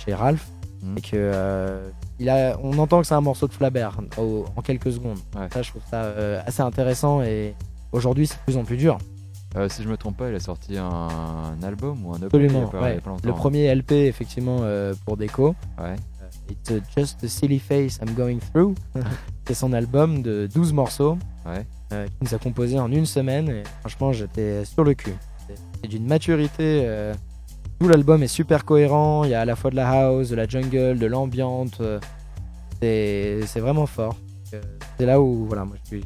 chez 0.04 0.14
Ralph. 0.14 0.48
Mhm. 0.82 0.98
Et 0.98 1.00
que 1.00 1.10
euh, 1.14 1.88
il 2.18 2.28
a, 2.28 2.58
on 2.62 2.76
entend 2.78 3.00
que 3.00 3.06
c'est 3.06 3.14
un 3.14 3.20
morceau 3.20 3.46
de 3.46 3.52
Flabert 3.52 4.00
au- 4.18 4.46
en 4.56 4.62
quelques 4.62 4.90
secondes. 4.92 5.18
Ouais. 5.36 5.46
Ça, 5.52 5.62
je 5.62 5.70
trouve 5.70 5.82
ça 5.88 6.02
euh, 6.02 6.42
assez 6.44 6.60
intéressant 6.62 7.22
et 7.22 7.54
aujourd'hui, 7.92 8.26
c'est 8.26 8.34
de 8.36 8.40
plus 8.44 8.56
en 8.56 8.64
plus 8.64 8.76
dur. 8.76 8.98
Euh, 9.56 9.68
si 9.68 9.82
je 9.82 9.88
me 9.88 9.96
trompe 9.96 10.16
pas, 10.16 10.28
il 10.30 10.34
a 10.34 10.40
sorti 10.40 10.78
un, 10.78 10.84
un 10.88 11.62
album 11.62 12.04
ou 12.06 12.12
un 12.14 12.16
EP 12.16 12.26
il 12.32 12.40
y 12.40 12.46
a 12.46 12.46
Absolument. 12.46 12.66
pas- 12.68 12.78
il 12.78 12.82
y 12.82 12.84
a 12.84 12.94
ouais. 12.94 13.00
pas 13.00 13.10
longtemps. 13.10 13.28
Le 13.28 13.34
premier 13.34 13.66
LP, 13.74 13.92
effectivement, 13.92 14.58
euh, 14.62 14.94
pour 15.04 15.16
Déco. 15.16 15.54
Ouais. 15.80 15.94
It's 16.50 16.72
Just 16.96 17.20
the 17.20 17.26
Silly 17.28 17.58
Face 17.58 17.98
I'm 18.02 18.14
Going 18.14 18.38
Through. 18.52 18.74
c'est 19.46 19.54
son 19.54 19.72
album 19.72 20.22
de 20.22 20.48
12 20.52 20.72
morceaux 20.72 21.16
Ouais. 21.46 21.66
euh, 21.92 22.06
qu'il 22.06 22.28
nous 22.28 22.34
a 22.34 22.38
composé 22.38 22.78
en 22.78 22.90
une 22.92 23.06
semaine. 23.06 23.48
Et 23.48 23.62
franchement, 23.80 24.12
j'étais 24.12 24.64
sur 24.64 24.84
le 24.84 24.94
cul. 24.94 25.14
C'est- 25.48 25.88
d'une 25.88 26.06
maturité. 26.06 26.82
euh, 26.84 27.14
tout 27.80 27.88
l'album 27.88 28.22
est 28.22 28.28
super 28.28 28.64
cohérent. 28.64 29.24
Il 29.24 29.30
y 29.30 29.34
a 29.34 29.40
à 29.40 29.44
la 29.44 29.56
fois 29.56 29.70
de 29.70 29.76
la 29.76 29.88
house, 30.06 30.28
de 30.28 30.36
la 30.36 30.46
jungle, 30.46 30.98
de 30.98 31.06
l'ambiante. 31.06 31.80
euh, 31.80 31.98
c'est 32.80 33.60
vraiment 33.60 33.86
fort. 33.86 34.16
C'est 34.98 35.06
là 35.06 35.20
où 35.20 35.46
voilà, 35.46 35.64
moi, 35.64 35.76
je 35.84 35.88
suis 35.88 36.04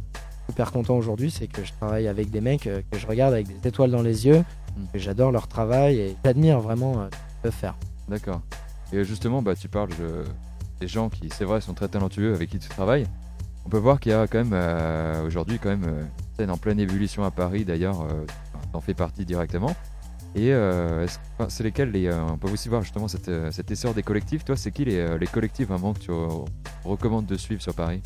super 0.49 0.71
content 0.73 0.97
aujourd'hui. 0.97 1.31
C'est 1.31 1.47
que 1.49 1.64
je 1.64 1.73
travaille 1.73 2.07
avec 2.09 2.31
des 2.31 2.40
mecs 2.40 2.62
que 2.64 2.99
je 2.99 3.07
regarde 3.07 3.33
avec 3.35 3.47
des 3.49 3.69
étoiles 3.69 3.90
dans 3.90 4.02
les 4.02 4.26
yeux. 4.26 4.38
Mm. 4.76 4.83
J'adore 4.95 5.33
leur 5.33 5.49
travail 5.49 5.99
et 5.99 6.16
j'admire 6.25 6.61
vraiment 6.61 6.95
ce 6.95 7.09
qu'ils 7.11 7.19
peuvent 7.43 7.52
faire. 7.52 7.75
D'accord. 8.09 8.40
Et 8.93 9.05
justement, 9.05 9.43
bah, 9.43 9.55
tu 9.55 9.69
parles 9.69 9.90
de- 9.99 10.25
des 10.81 10.88
gens 10.88 11.09
qui, 11.09 11.28
c'est 11.31 11.45
vrai, 11.45 11.61
sont 11.61 11.75
très 11.75 11.88
talentueux 11.88 12.35
avec 12.35 12.50
qui 12.50 12.59
tu 12.59 12.69
travailles. 12.69 13.07
On 13.64 13.69
peut 13.69 13.78
voir 13.78 13.99
qu'il 13.99 14.12
y 14.12 14.14
a 14.14 14.26
quand 14.26 14.38
même 14.38 14.52
euh, 14.52 15.26
aujourd'hui 15.26 15.59
quand 15.59 15.71
même 15.71 15.85
euh, 15.85 16.02
une 16.02 16.37
scène 16.37 16.50
en 16.50 16.57
pleine 16.57 16.78
ébullition 16.78 17.25
à 17.25 17.31
Paris. 17.31 17.64
D'ailleurs, 17.64 18.02
euh, 18.02 18.25
t'en 18.73 18.81
fais 18.81 18.95
partie 18.95 19.25
directement. 19.25 19.75
Et 20.37 20.52
euh, 20.52 21.07
enfin, 21.38 21.49
c'est 21.49 21.64
lesquels 21.64 21.90
les, 21.90 22.12
On 22.12 22.37
peut 22.37 22.50
aussi 22.50 22.69
voir 22.69 22.83
justement 22.83 23.09
cette, 23.09 23.31
cet 23.52 23.71
essor 23.71 23.95
des 23.95 24.02
collectifs. 24.02 24.45
Toi, 24.45 24.57
c'est 24.57 24.71
qui 24.71 24.85
les, 24.85 25.19
les 25.19 25.26
collectifs 25.26 25.66
vraiment 25.69 25.95
que 25.95 25.99
tu 25.99 26.11
recommandes 26.85 27.26
de 27.26 27.37
suivre 27.37 27.62
sur 27.62 27.75
Paris? 27.75 28.02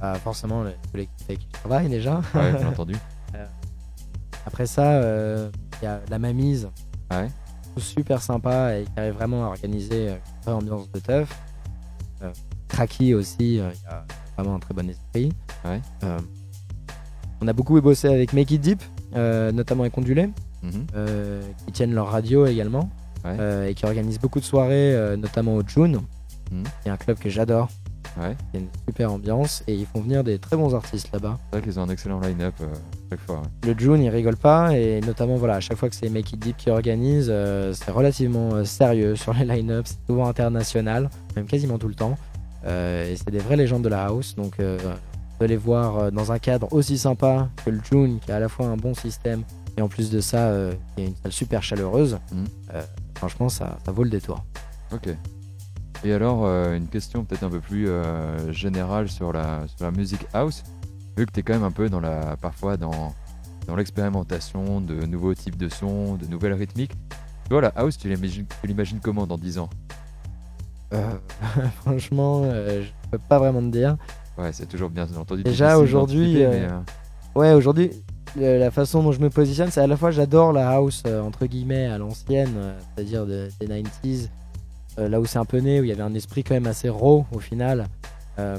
Bah, 0.00 0.14
forcément, 0.14 0.64
les 0.64 0.74
collectifs 0.92 1.26
avec 1.28 1.38
qui 1.40 1.46
je 1.54 1.58
travaille 1.60 1.88
déjà. 1.88 2.20
Ouais, 2.34 2.52
bien 2.52 2.68
entendu. 2.68 2.94
Après 4.46 4.66
ça, 4.66 5.00
il 5.80 5.84
y 5.84 5.86
a 5.86 6.00
la 6.10 6.18
Mamise. 6.18 6.68
Ouais 7.10 7.28
Super 7.78 8.22
sympa 8.22 8.74
et 8.78 8.84
qui 8.84 8.90
arrive 9.00 9.14
vraiment 9.14 9.44
à 9.44 9.48
organiser 9.48 10.08
euh, 10.10 10.14
une 10.14 10.42
vraie 10.42 10.52
ambiance 10.52 10.90
de 10.92 10.98
teuf. 10.98 11.28
Euh, 12.22 12.32
Kraki 12.68 13.14
aussi, 13.14 13.60
euh, 13.60 13.70
il 13.74 13.88
a 13.88 14.04
vraiment 14.36 14.56
un 14.56 14.58
très 14.58 14.72
bon 14.74 14.88
esprit. 14.88 15.32
Ouais. 15.64 15.80
Euh, 16.04 16.18
on 17.42 17.48
a 17.48 17.52
beaucoup 17.52 17.78
bossé 17.80 18.08
avec 18.08 18.32
Make 18.32 18.50
It 18.50 18.60
Deep, 18.62 18.82
notamment 19.14 19.82
avec 19.82 19.96
Ondulé, 19.98 20.30
Mhm. 20.62 20.86
qui 21.66 21.72
tiennent 21.72 21.94
leur 21.94 22.08
radio 22.10 22.46
également. 22.46 22.88
Ouais. 23.24 23.70
et 23.70 23.74
qui 23.74 23.84
organisent 23.84 24.20
beaucoup 24.20 24.38
de 24.38 24.44
soirées, 24.44 25.16
notamment 25.18 25.56
au 25.56 25.62
June. 25.66 26.00
Mhm. 26.52 26.64
Il 26.84 26.88
y 26.88 26.90
a 26.90 26.94
un 26.94 26.96
club 26.96 27.18
que 27.18 27.28
j'adore. 27.28 27.68
Ouais. 28.18 28.36
Il 28.52 28.60
y 28.60 28.62
a 28.62 28.66
une 28.66 28.70
super 28.88 29.12
ambiance 29.12 29.62
et 29.66 29.74
ils 29.74 29.86
font 29.86 30.00
venir 30.00 30.24
des 30.24 30.38
très 30.38 30.56
bons 30.56 30.74
artistes 30.74 31.10
là-bas. 31.12 31.38
C'est 31.50 31.58
vrai 31.58 31.68
qu'ils 31.68 31.78
ont 31.80 31.82
un 31.82 31.88
excellent 31.88 32.20
line-up 32.20 32.54
euh, 32.60 32.66
chaque 33.10 33.20
fois. 33.20 33.36
ouais. 33.36 33.68
Le 33.72 33.78
June, 33.78 34.02
il 34.02 34.08
rigole 34.10 34.36
pas 34.36 34.76
et 34.76 35.00
notamment 35.00 35.36
voilà, 35.36 35.56
à 35.56 35.60
chaque 35.60 35.76
fois 35.76 35.88
que 35.88 35.94
c'est 35.94 36.08
Make 36.08 36.32
It 36.32 36.40
Deep 36.40 36.56
qui 36.56 36.70
organise, 36.70 37.28
euh, 37.30 37.72
c'est 37.72 37.90
relativement 37.90 38.50
euh, 38.54 38.64
sérieux 38.64 39.16
sur 39.16 39.32
les 39.34 39.44
line-up, 39.44 39.86
c'est 39.86 39.98
souvent 40.06 40.28
international, 40.28 41.10
même 41.34 41.46
quasiment 41.46 41.78
tout 41.78 41.88
le 41.88 41.94
temps. 41.94 42.16
Euh, 42.64 43.12
et 43.12 43.16
c'est 43.16 43.30
des 43.30 43.38
vraies 43.38 43.56
légendes 43.56 43.82
de 43.82 43.88
la 43.88 44.06
house, 44.06 44.34
donc 44.34 44.58
de 44.58 45.44
les 45.44 45.56
voir 45.56 46.10
dans 46.12 46.32
un 46.32 46.38
cadre 46.38 46.72
aussi 46.72 46.98
sympa 46.98 47.48
que 47.64 47.70
le 47.70 47.80
June, 47.90 48.18
qui 48.24 48.32
a 48.32 48.36
à 48.36 48.40
la 48.40 48.48
fois 48.48 48.66
un 48.66 48.76
bon 48.76 48.94
système 48.94 49.42
et 49.76 49.82
en 49.82 49.88
plus 49.88 50.10
de 50.10 50.20
ça, 50.20 50.48
euh, 50.48 50.72
qui 50.94 51.02
est 51.02 51.06
une 51.08 51.16
salle 51.16 51.32
super 51.32 51.62
chaleureuse. 51.62 52.18
Mhm. 52.32 52.46
franchement, 53.14 53.48
ça, 53.48 53.78
ça 53.84 53.92
vaut 53.92 54.04
le 54.04 54.10
détour. 54.10 54.44
Ok. 54.92 55.08
Et 56.04 56.12
alors, 56.12 56.44
euh, 56.44 56.76
une 56.76 56.86
question 56.86 57.24
peut-être 57.24 57.42
un 57.42 57.50
peu 57.50 57.60
plus 57.60 57.88
euh, 57.88 58.52
générale 58.52 59.08
sur 59.08 59.32
la, 59.32 59.64
sur 59.76 59.84
la 59.86 59.90
musique 59.90 60.26
house. 60.32 60.62
Vu 61.16 61.26
que 61.26 61.32
tu 61.32 61.40
es 61.40 61.42
quand 61.42 61.54
même 61.54 61.64
un 61.64 61.70
peu 61.70 61.88
dans 61.88 62.00
la, 62.00 62.36
parfois 62.36 62.76
dans, 62.76 63.14
dans 63.66 63.74
l'expérimentation 63.76 64.80
de 64.80 65.06
nouveaux 65.06 65.34
types 65.34 65.56
de 65.56 65.68
sons, 65.68 66.14
de 66.16 66.26
nouvelles 66.26 66.52
rythmiques. 66.52 66.92
Toi, 67.48 67.60
la 67.60 67.68
house, 67.68 67.96
tu 67.96 68.08
l'imagines 68.08 68.46
tu 68.98 69.00
comment 69.02 69.26
dans 69.26 69.38
10 69.38 69.58
ans? 69.58 69.70
Euh, 70.92 71.10
franchement, 71.82 72.42
je 72.44 72.88
peux 73.10 73.18
pas 73.18 73.38
vraiment 73.38 73.60
te 73.60 73.72
dire. 73.76 73.96
Ouais, 74.38 74.52
c'est 74.52 74.66
toujours 74.66 74.90
bien 74.90 75.06
entendu. 75.16 75.42
Déjà, 75.42 75.78
aujourd'hui, 75.78 76.44
Ouais, 77.34 77.52
aujourd'hui, 77.52 77.90
la 78.36 78.70
façon 78.70 79.02
dont 79.02 79.12
je 79.12 79.20
me 79.20 79.28
positionne, 79.30 79.70
c'est 79.70 79.80
à 79.80 79.86
la 79.86 79.96
fois 79.96 80.10
j'adore 80.10 80.52
la 80.52 80.70
house 80.70 81.02
entre 81.06 81.46
guillemets 81.46 81.86
à 81.86 81.98
l'ancienne, 81.98 82.74
c'est-à-dire 82.94 83.26
de- 83.26 83.48
des 83.60 83.66
90s, 83.66 84.24
euh, 84.24 84.28
là 84.98 85.20
où 85.20 85.26
c'est 85.26 85.38
un 85.38 85.44
peu 85.44 85.58
né, 85.58 85.80
où 85.80 85.84
il 85.84 85.88
y 85.88 85.92
avait 85.92 86.02
un 86.02 86.14
esprit 86.14 86.42
quand 86.44 86.54
même 86.54 86.66
assez 86.66 86.88
raw 86.88 87.26
au 87.32 87.38
final. 87.38 87.86
Euh, 88.38 88.58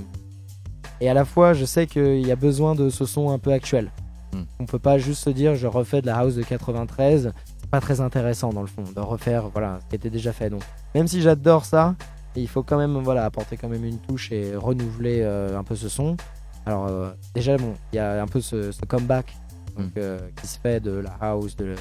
et 1.02 1.10
à 1.10 1.14
la 1.14 1.26
fois, 1.26 1.54
je 1.54 1.66
sais 1.66 1.86
qu'il 1.88 2.26
y 2.26 2.32
a 2.32 2.36
besoin 2.36 2.76
de 2.76 2.90
ce 2.90 3.06
son 3.06 3.30
un 3.30 3.38
peu 3.40 3.52
actuel. 3.52 3.92
Hmm. 4.34 4.44
On 4.60 4.66
peut 4.66 4.80
pas 4.80 4.98
juste 4.98 5.24
se 5.24 5.30
dire 5.30 5.56
je 5.56 5.68
refais 5.68 6.02
de 6.02 6.08
la 6.08 6.18
house 6.18 6.36
de 6.36 6.44
93, 6.44 7.32
c'est 7.60 7.70
pas 7.70 7.80
très 7.82 8.02
intéressant 8.02 8.50
dans 8.50 8.62
le 8.62 8.68
fond 8.68 8.84
de 8.96 9.00
refaire 9.00 9.50
voilà 9.50 9.80
ce 9.84 9.90
qui 9.90 9.96
était 9.96 10.10
déjà 10.10 10.34
fait. 10.34 10.50
Donc 10.50 10.62
même 10.96 11.08
si 11.08 11.22
j'adore 11.22 11.66
ça, 11.66 11.96
il 12.36 12.48
faut 12.48 12.64
quand 12.64 12.78
même 12.78 12.98
voilà 13.04 13.26
apporter 13.26 13.58
quand 13.58 13.70
même 13.70 13.86
une 13.86 14.00
touche 14.00 14.32
et 14.32 14.56
renouveler 14.56 15.22
euh, 15.22 15.58
un 15.58 15.64
peu 15.64 15.76
ce 15.76 15.90
son. 15.90 16.18
Alors 16.66 16.88
euh, 16.88 17.12
déjà 17.34 17.58
bon, 17.58 17.74
il 17.94 17.98
y 17.98 18.00
a 18.00 18.22
un 18.22 18.28
peu 18.28 18.42
ce, 18.42 18.72
ce 18.72 18.82
comeback 18.82 19.34
donc, 19.78 19.88
Mm. 19.88 19.92
euh, 19.98 20.20
qui 20.42 20.48
se 20.48 20.60
fait 20.60 20.80
de 20.80 20.92
la 20.92 21.16
house 21.22 21.56
de, 21.56 21.76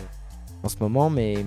en 0.62 0.68
ce 0.68 0.76
moment, 0.80 1.08
mais 1.08 1.46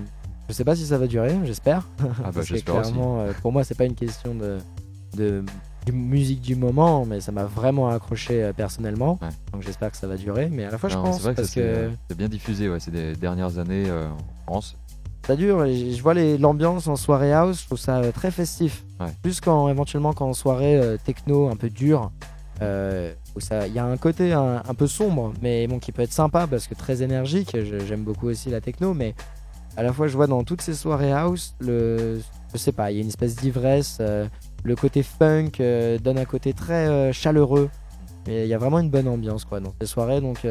je 0.50 0.54
sais 0.56 0.64
pas 0.64 0.74
si 0.76 0.84
ça 0.86 0.98
va 0.98 1.06
durer, 1.06 1.34
j'espère. 1.44 1.86
Ah 2.24 2.30
bah 2.32 2.42
j'espère 2.44 2.80
clairement, 2.82 3.20
euh, 3.20 3.32
pour 3.40 3.52
moi, 3.52 3.62
c'est 3.64 3.76
pas 3.76 3.84
une 3.84 3.94
question 3.94 4.34
de, 4.34 4.58
de, 5.16 5.44
de 5.86 5.92
musique 5.92 6.40
du 6.40 6.56
moment, 6.56 7.04
mais 7.06 7.20
ça 7.20 7.30
m'a 7.32 7.44
vraiment 7.44 7.88
accroché 7.88 8.42
euh, 8.42 8.52
personnellement. 8.52 9.18
Ouais. 9.22 9.28
Donc 9.52 9.62
j'espère 9.62 9.90
que 9.92 9.96
ça 9.96 10.06
va 10.08 10.16
durer, 10.16 10.48
mais 10.50 10.64
à 10.64 10.70
la 10.70 10.78
fois 10.78 10.88
je 10.90 10.96
pense 10.96 11.20
vrai 11.22 11.32
que, 11.32 11.36
parce 11.36 11.48
c'est, 11.50 11.60
que 11.60 11.90
c'est 12.08 12.16
bien 12.18 12.28
diffusé 12.28 12.68
ouais, 12.68 12.80
ces 12.80 12.90
dernières 13.16 13.58
années 13.58 13.84
euh, 13.88 14.08
en 14.46 14.52
France. 14.52 14.76
ça 15.26 15.36
dure. 15.36 15.64
et 15.64 15.92
Je 15.92 16.02
vois 16.02 16.14
l'ambiance 16.14 16.88
en 16.88 16.96
soirée 16.96 17.32
house, 17.32 17.60
je 17.62 17.66
trouve 17.66 17.78
ça 17.78 18.00
très 18.12 18.30
festif. 18.32 18.84
Ouais. 18.98 19.06
Plus 19.22 19.40
quand 19.40 19.68
éventuellement 19.68 20.12
quand 20.12 20.28
en 20.28 20.34
soirée 20.34 20.76
euh, 20.76 20.96
techno 21.04 21.48
un 21.48 21.56
peu 21.56 21.70
dure. 21.70 22.10
euh, 22.62 23.14
où 23.36 23.40
ça, 23.40 23.66
il 23.68 23.72
y 23.72 23.78
a 23.78 23.84
un 23.86 23.96
côté 23.96 24.32
un, 24.34 24.62
un 24.68 24.74
peu 24.74 24.86
sombre, 24.88 25.32
mais 25.40 25.66
bon 25.68 25.78
qui 25.78 25.92
peut 25.92 26.02
être 26.02 26.12
sympa 26.12 26.46
parce 26.48 26.66
que 26.66 26.74
très 26.74 27.00
énergique. 27.02 27.56
J'aime 27.86 28.02
beaucoup 28.02 28.26
aussi 28.28 28.50
la 28.50 28.60
techno, 28.60 28.92
mais 28.92 29.14
à 29.76 29.82
la 29.82 29.92
fois 29.92 30.08
je 30.08 30.16
vois 30.16 30.26
dans 30.26 30.44
toutes 30.44 30.62
ces 30.62 30.74
soirées 30.74 31.12
house, 31.12 31.54
le, 31.60 32.20
je 32.52 32.58
sais 32.58 32.72
pas, 32.72 32.90
il 32.90 32.96
y 32.96 32.98
a 32.98 33.02
une 33.02 33.08
espèce 33.08 33.36
d'ivresse. 33.36 33.98
euh, 34.00 34.26
le 34.62 34.76
côté 34.76 35.02
funk 35.02 35.52
euh, 35.60 35.98
donne 35.98 36.18
un 36.18 36.24
côté 36.24 36.52
très 36.52 36.88
euh, 36.88 37.12
chaleureux. 37.12 37.70
Et 38.26 38.42
il 38.42 38.48
y 38.48 38.54
a 38.54 38.58
vraiment 38.58 38.78
une 38.78 38.90
bonne 38.90 39.08
ambiance 39.08 39.46
quoi 39.46 39.60
dans 39.60 39.72
ces 39.80 39.86
soirées, 39.86 40.20
donc 40.20 40.46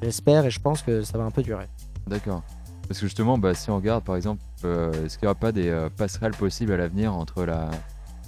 j'espère 0.00 0.46
et 0.46 0.50
je 0.50 0.58
pense 0.58 0.80
que 0.80 1.02
ça 1.02 1.18
va 1.18 1.24
un 1.24 1.30
peu 1.30 1.42
durer. 1.42 1.66
D'accord. 2.06 2.42
Parce 2.88 2.98
que 2.98 3.06
justement, 3.06 3.36
bah, 3.36 3.52
si 3.52 3.70
on 3.70 3.76
regarde 3.76 4.02
par 4.02 4.16
exemple, 4.16 4.42
est-ce 4.64 5.18
qu'il 5.18 5.26
n'y 5.26 5.30
aura 5.30 5.38
pas 5.38 5.52
des 5.52 5.88
passerelles 5.98 6.32
possibles 6.32 6.72
à 6.72 6.78
l'avenir 6.78 7.14
entre 7.14 7.44
la, 7.44 7.70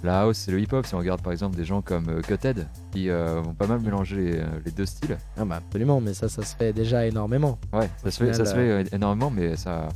la 0.03 0.23
house 0.23 0.49
et 0.49 0.53
le 0.53 0.61
hip-hop 0.61 0.85
Si 0.87 0.95
on 0.95 0.99
regarde 0.99 1.23
par 1.23 1.33
exemple 1.33 1.57
des 1.57 1.65
gens 1.65 1.81
comme 1.83 2.09
euh, 2.09 2.21
Cuthead, 2.21 2.67
qui 2.91 3.09
euh, 3.09 3.41
vont 3.41 3.55
pas 3.55 3.67
mal 3.67 3.81
mélanger 3.81 4.17
les, 4.17 4.37
euh, 4.39 4.45
les 4.65 4.71
deux 4.73 4.87
styles. 4.87 5.17
Ah 5.37 5.45
bah 5.45 5.57
absolument, 5.57 6.01
mais 6.01 6.13
ça, 6.15 6.29
ça 6.29 6.43
se 6.43 6.57
fait 6.57 6.73
déjà 6.73 7.07
énormément. 7.07 7.59
Ouais, 7.73 7.89
ça 8.03 8.11
se, 8.11 8.25
fait, 8.25 8.33
ça 8.33 8.45
se 8.45 8.55
fait 8.55 8.93
énormément, 8.95 9.31
mais 9.31 9.57
ça, 9.57 9.89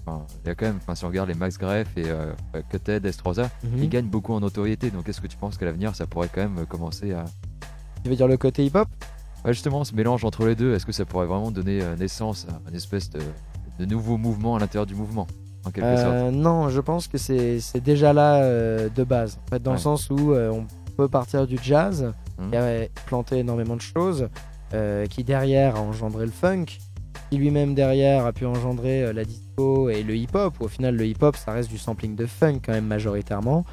il 0.45 0.49
y 0.49 0.51
a 0.51 0.55
quand 0.55 0.66
même, 0.66 0.79
si 0.95 1.05
on 1.05 1.09
regarde 1.09 1.29
les 1.29 1.35
Max 1.35 1.59
Greff 1.59 1.88
et 1.97 2.05
euh, 2.07 2.33
Cuthead, 2.71 3.05
S3A, 3.07 3.49
Mhm. 3.64 3.79
ils 3.79 3.88
gagnent 3.88 4.07
beaucoup 4.09 4.33
en 4.33 4.40
notoriété. 4.40 4.90
Donc 4.90 5.09
est-ce 5.09 5.21
que 5.21 5.27
tu 5.27 5.37
penses 5.37 5.57
qu'à 5.59 5.64
l'avenir, 5.66 5.95
ça 5.97 6.07
pourrait 6.07 6.29
quand 6.33 6.42
même 6.49 6.66
commencer 6.66 7.12
à... 7.12 7.25
Tu 8.05 8.11
veux 8.11 8.16
dire 8.16 8.29
le 8.29 8.37
côté 8.37 8.64
hip-hop? 8.64 8.88
Ouais, 9.45 9.53
justement, 9.53 9.85
ce 9.85 9.95
mélange 9.95 10.25
entre 10.25 10.47
les 10.47 10.55
deux, 10.55 10.75
est-ce 10.75 10.87
que 10.87 10.92
ça 10.92 11.05
pourrait 11.05 11.27
vraiment 11.27 11.51
donner 11.51 11.81
naissance 11.99 12.47
à 12.49 12.69
une 12.71 12.77
espèce 12.77 13.11
de, 13.11 13.21
de 13.79 13.85
nouveau 13.85 14.16
mouvement 14.16 14.57
à 14.57 14.59
l'intérieur 14.61 14.87
du 14.87 14.95
mouvement, 14.95 15.27
en 15.67 15.71
quelque 15.71 15.97
sorte 15.97 16.09
Euh, 16.15 16.31
Non, 16.31 16.69
je 16.69 16.81
pense 16.81 17.09
que 17.09 17.19
c'est 17.19 17.61
déjà 17.83 18.13
là 18.13 18.43
euh, 18.43 18.89
de 18.95 19.05
base. 19.05 19.39
En 19.47 19.51
fait, 19.51 19.63
dans 19.63 19.73
Ouais. 19.73 19.77
le 19.77 19.83
sens 19.83 20.09
où 20.11 20.33
euh, 20.33 20.51
on 20.51 20.67
peut 20.97 21.09
partir 21.09 21.47
du 21.47 21.59
jazz, 21.63 22.13
Mhm. 22.39 22.51
qui 22.51 22.57
a 22.57 22.87
planté 23.07 23.39
énormément 23.39 23.77
de 23.77 23.81
choses, 23.83 24.29
qui 25.11 25.25
derrière 25.25 25.77
a 25.77 25.81
engendré 25.81 26.25
le 26.27 26.31
funk, 26.33 26.65
qui 27.31 27.39
lui-même 27.39 27.75
derrière 27.75 28.27
a 28.27 28.33
pu 28.33 28.45
engendrer 28.47 29.11
la 29.13 29.25
disco 29.25 29.89
et 29.89 30.03
le 30.03 30.15
hip-hop. 30.17 30.55
Au 30.61 30.69
final, 30.69 30.95
le 30.97 31.07
hip-hop, 31.07 31.35
ça 31.37 31.53
reste 31.53 31.71
du 31.71 31.79
sampling 31.79 32.15
de 32.15 32.27
funk 32.27 32.61
quand 32.65 32.73
même 32.73 32.87
majoritairement. 32.87 33.65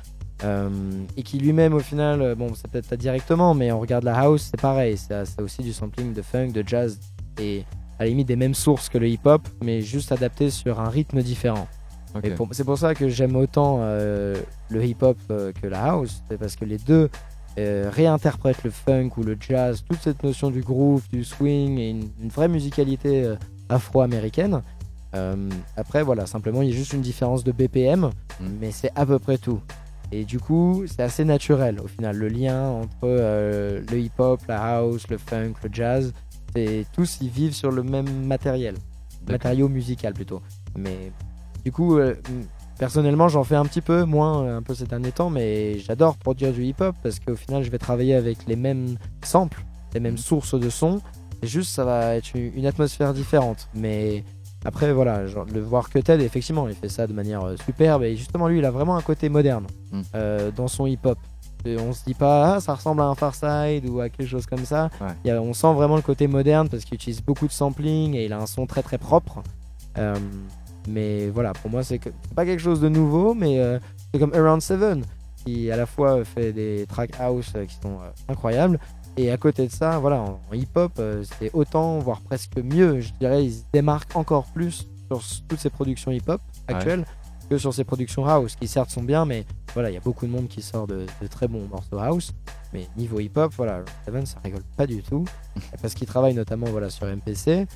Et 1.18 1.24
qui 1.24 1.38
lui-même, 1.40 1.74
au 1.74 1.80
final, 1.80 2.36
bon, 2.36 2.54
c'est 2.56 2.70
peut-être 2.70 2.88
pas 2.90 2.98
directement, 2.98 3.54
mais 3.54 3.72
on 3.72 3.80
regarde 3.80 4.04
la 4.04 4.18
house, 4.18 4.50
c'est 4.52 4.60
pareil. 4.60 4.98
C'est 4.98 5.26
c'est 5.26 5.42
aussi 5.42 5.62
du 5.62 5.72
sampling 5.74 6.14
de 6.14 6.22
funk, 6.22 6.48
de 6.52 6.64
jazz, 6.66 7.00
et 7.40 7.64
à 8.00 8.04
la 8.04 8.10
limite 8.10 8.28
des 8.28 8.36
mêmes 8.36 8.56
sources 8.56 8.90
que 8.90 8.98
le 8.98 9.08
hip-hop, 9.08 9.48
mais 9.64 9.82
juste 9.82 10.12
adapté 10.12 10.50
sur 10.50 10.80
un 10.82 10.90
rythme 10.90 11.22
différent. 11.22 11.68
C'est 12.52 12.64
pour 12.64 12.78
ça 12.78 12.94
que 12.94 13.10
j'aime 13.10 13.36
autant 13.36 13.80
euh, 13.82 14.36
le 14.70 14.86
hip-hop 14.86 15.18
euh, 15.32 15.52
que 15.60 15.68
la 15.68 15.86
house, 15.86 16.22
c'est 16.30 16.38
parce 16.38 16.56
que 16.56 16.66
les 16.66 16.78
deux 16.78 17.10
euh, 17.58 17.90
réinterprètent 17.92 18.64
le 18.64 18.70
funk 18.72 19.10
ou 19.18 19.24
le 19.24 19.38
jazz, 19.40 19.84
toute 19.88 20.00
cette 20.00 20.24
notion 20.24 20.50
du 20.52 20.62
groove, 20.62 21.04
du 21.12 21.24
swing 21.24 21.78
et 21.80 21.90
une, 21.90 22.10
une 22.22 22.30
vraie 22.30 22.48
musicalité 22.48 23.34
afro-américaine. 23.70 24.62
Après, 25.78 26.02
voilà, 26.02 26.26
simplement, 26.26 26.64
il 26.64 26.70
y 26.70 26.72
a 26.74 26.76
juste 26.76 26.94
une 26.94 27.02
différence 27.02 27.44
de 27.44 27.52
BPM, 27.52 28.10
Mm. 28.40 28.46
mais 28.60 28.72
c'est 28.72 28.92
à 28.96 29.06
peu 29.06 29.20
près 29.20 29.38
tout. 29.38 29.62
Et 30.12 30.26
du 30.26 30.40
coup, 30.40 30.84
c'est 30.86 31.02
assez 31.02 31.26
naturel 31.26 31.80
au 31.84 31.88
final, 31.88 32.16
le 32.18 32.28
lien 32.28 32.70
entre 32.70 33.08
le 33.08 33.98
hip-hop, 34.00 34.42
la 34.48 34.78
house, 34.78 35.08
le 35.10 35.18
funk, 35.18 35.54
le 35.64 35.70
jazz, 35.72 36.14
c'est 36.56 36.86
tous 36.94 37.18
ils 37.22 37.30
vivent 37.30 37.54
sur 37.54 37.72
le 37.72 37.82
même 37.82 38.26
matériel, 38.26 38.76
matériau 39.28 39.70
musical 39.70 40.14
plutôt. 40.14 40.42
Mais 40.78 41.12
du 41.64 41.72
coup, 41.72 41.98
euh, 41.98 42.16
Personnellement, 42.80 43.28
j'en 43.28 43.44
fais 43.44 43.56
un 43.56 43.66
petit 43.66 43.82
peu, 43.82 44.04
moins 44.04 44.44
euh, 44.44 44.58
un 44.58 44.62
peu 44.64 44.74
ces 44.74 44.86
derniers 44.86 45.12
temps, 45.12 45.30
mais 45.30 45.78
j'adore 45.78 46.18
produire 46.18 46.52
du 46.52 46.66
hip-hop 46.66 46.96
parce 47.04 47.20
qu'au 47.20 47.36
final, 47.36 47.64
je 47.64 47.70
vais 47.70 47.78
travailler 47.78 48.16
avec 48.16 48.40
les 48.48 48.56
mêmes 48.56 48.98
samples, 49.24 49.64
les 49.94 50.00
mêmes 50.00 50.18
sources 50.18 50.60
de 50.60 50.70
son. 50.72 51.00
Et 51.44 51.48
juste, 51.48 51.70
ça 51.70 51.86
va 51.86 52.16
être 52.16 52.32
une 52.36 52.66
atmosphère 52.66 53.14
différente. 53.14 53.70
Mais 53.76 54.24
après, 54.66 54.92
voilà, 54.92 55.28
genre, 55.28 55.46
le 55.54 55.62
voir 55.62 55.90
que 55.92 56.00
Ted, 56.00 56.24
effectivement, 56.26 56.68
il 56.68 56.74
fait 56.74 56.90
ça 56.90 57.06
de 57.06 57.14
manière 57.14 57.44
euh, 57.44 57.56
superbe. 57.64 58.04
Et 58.04 58.16
justement, 58.18 58.48
lui, 58.48 58.58
il 58.58 58.66
a 58.66 58.72
vraiment 58.72 58.98
un 58.98 59.02
côté 59.02 59.30
moderne 59.30 59.68
Mm. 59.92 60.02
euh, 60.16 60.52
dans 60.52 60.68
son 60.68 60.88
hip-hop. 60.88 61.20
On 61.66 61.94
se 61.94 62.04
dit 62.04 62.16
pas, 62.16 62.56
ah, 62.56 62.60
ça 62.60 62.74
ressemble 62.74 63.02
à 63.02 63.06
un 63.06 63.16
Farside 63.16 63.88
ou 63.88 64.02
à 64.02 64.10
quelque 64.10 64.28
chose 64.28 64.48
comme 64.48 64.66
ça. 64.66 64.90
Ouais. 65.00 65.08
Il 65.24 65.28
y 65.28 65.32
a- 65.32 65.40
on 65.42 65.54
sent 65.54 65.72
vraiment 65.74 65.96
le 65.96 66.02
côté 66.02 66.26
moderne 66.28 66.68
parce 66.70 66.84
qu'il 66.86 66.96
utilise 66.96 67.22
beaucoup 67.22 67.46
de 67.48 67.54
sampling 67.54 68.16
et 68.16 68.26
il 68.26 68.34
a 68.34 68.40
un 68.40 68.48
son 68.48 68.66
très 68.66 68.82
très 68.82 68.98
propre. 68.98 69.44
Euh, 70.00 70.16
mais 70.88 71.30
voilà, 71.30 71.54
pour 71.54 71.70
moi, 71.72 71.84
c'est 71.84 72.00
que- 72.00 72.10
pas 72.36 72.46
quelque 72.46 72.60
chose 72.62 72.80
de 72.82 72.90
nouveau, 72.90 73.34
mais 73.34 73.60
euh, 73.60 73.80
c'est 74.14 74.20
comme 74.20 74.34
Around 74.34 74.62
Seven 74.62 75.04
qui 75.46 75.70
à 75.72 75.76
la 75.76 75.86
fois 75.86 76.24
fait 76.24 76.54
des 76.54 76.86
tracks 76.88 77.20
house 77.20 77.52
euh, 77.56 77.66
qui 77.66 77.76
sont 77.76 77.96
euh, 78.02 78.10
incroyables. 78.30 78.80
Et 79.18 79.30
à 79.30 79.38
côté 79.38 79.68
de 79.68 79.72
ça, 79.72 80.00
voilà, 80.00 80.22
en, 80.22 80.40
en 80.50 80.54
hip-hop, 80.54 81.00
c'est 81.40 81.52
autant, 81.54 82.00
voire 82.00 82.22
presque 82.22 82.58
mieux. 82.58 83.00
Je 83.02 83.12
dirais, 83.20 83.46
il 83.46 83.52
se 83.54 83.62
démarque 83.72 84.16
encore 84.16 84.46
plus 84.54 84.88
sur 85.08 85.22
toutes 85.48 85.60
ces 85.60 85.70
productions 85.70 86.12
hip-hop 86.12 86.42
actuelles 86.68 87.06
que 87.50 87.58
sur 87.60 87.74
ses 87.74 87.84
productions 87.84 88.26
house, 88.26 88.56
qui 88.56 88.68
certes 88.68 88.90
sont 88.90 89.04
bien, 89.04 89.26
mais 89.26 89.46
voilà, 89.74 89.92
il 89.92 89.94
y 89.94 89.98
a 89.98 90.00
beaucoup 90.00 90.26
de 90.26 90.32
monde 90.32 90.48
qui 90.48 90.62
sort 90.64 90.88
de, 90.88 91.06
de 91.22 91.28
très 91.28 91.48
bons 91.48 91.68
morceaux 91.68 92.00
house. 92.00 92.32
Mais 92.72 92.88
niveau 92.98 93.20
hip-hop, 93.20 93.54
voilà, 93.56 93.74
Around 93.74 93.90
Seven, 94.06 94.26
ça 94.26 94.38
rigole 94.44 94.64
pas 94.78 94.88
du 94.88 95.04
tout. 95.04 95.26
parce 95.82 95.94
qu'il 95.94 96.08
travaille 96.08 96.34
notamment 96.34 96.68
voilà, 96.68 96.90
sur 96.90 97.06
MPC, 97.06 97.68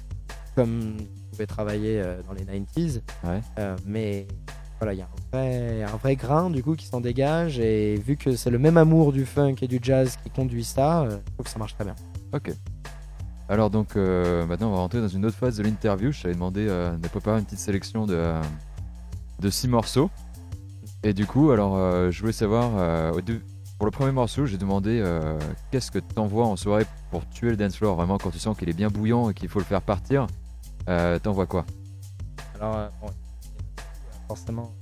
comme 0.55 0.95
pouvait 1.37 1.47
travailler 1.47 2.01
euh, 2.01 2.21
dans 2.27 2.33
les 2.33 2.43
90s. 2.43 3.01
Ouais. 3.23 3.41
Euh, 3.59 3.75
mais 3.85 4.27
voilà, 4.79 4.93
il 4.93 4.99
y 4.99 5.01
a 5.01 5.05
un 5.05 5.31
vrai, 5.31 5.83
un 5.83 5.97
vrai 5.97 6.15
grain 6.15 6.49
du 6.49 6.63
coup 6.63 6.75
qui 6.75 6.85
s'en 6.85 6.99
dégage. 6.99 7.59
Et 7.59 7.95
vu 7.95 8.17
que 8.17 8.35
c'est 8.35 8.49
le 8.49 8.59
même 8.59 8.77
amour 8.77 9.11
du 9.11 9.25
funk 9.25 9.55
et 9.61 9.67
du 9.67 9.79
jazz 9.81 10.17
qui 10.23 10.29
conduit 10.29 10.63
ça, 10.63 11.01
euh, 11.01 11.09
je 11.09 11.33
trouve 11.33 11.45
que 11.45 11.49
ça 11.49 11.59
marche 11.59 11.75
très 11.75 11.83
bien. 11.83 11.95
Ok. 12.33 12.51
Alors 13.49 13.69
donc 13.69 13.95
euh, 13.95 14.45
maintenant 14.45 14.69
on 14.69 14.71
va 14.71 14.79
rentrer 14.79 14.99
dans 14.99 15.07
une 15.07 15.25
autre 15.25 15.37
phase 15.37 15.57
de 15.57 15.63
l'interview. 15.63 16.11
Je 16.11 16.23
t'avais 16.23 16.33
demandé 16.33 16.67
euh, 16.67 16.95
de 16.97 17.07
préparer 17.07 17.39
une 17.39 17.45
petite 17.45 17.59
sélection 17.59 18.05
de, 18.05 18.33
de 19.39 19.49
six 19.49 19.67
morceaux. 19.67 20.09
Et 21.03 21.13
du 21.13 21.25
coup, 21.25 21.51
alors 21.51 21.77
je 22.11 22.19
voulais 22.19 22.33
savoir, 22.33 23.13
au 23.15 23.21
pour 23.77 23.85
le 23.85 23.91
premier 23.91 24.11
morceau, 24.11 24.47
j'ai 24.47 24.57
demandé 24.57 25.01
qu'est-ce 25.69 25.91
que 25.91 25.99
t'envoies 25.99 26.47
en 26.47 26.55
soirée 26.55 26.85
pour 27.11 27.29
tuer 27.29 27.51
le 27.51 27.55
dance 27.55 27.77
floor, 27.77 27.95
vraiment 27.95 28.17
quand 28.17 28.31
tu 28.31 28.39
sens 28.39 28.57
qu'il 28.57 28.67
est 28.67 28.73
bien 28.73 28.89
bouillant 28.89 29.29
et 29.29 29.35
qu'il 29.35 29.47
faut 29.47 29.59
le 29.59 29.65
faire 29.65 29.83
partir. 29.83 30.25
Euh, 30.87 31.19
T'envoies 31.19 31.45
quoi? 31.47 31.65
Alors, 32.55 32.75
euh, 32.77 32.87
bon, 33.01 33.07
forcément, 34.27 34.73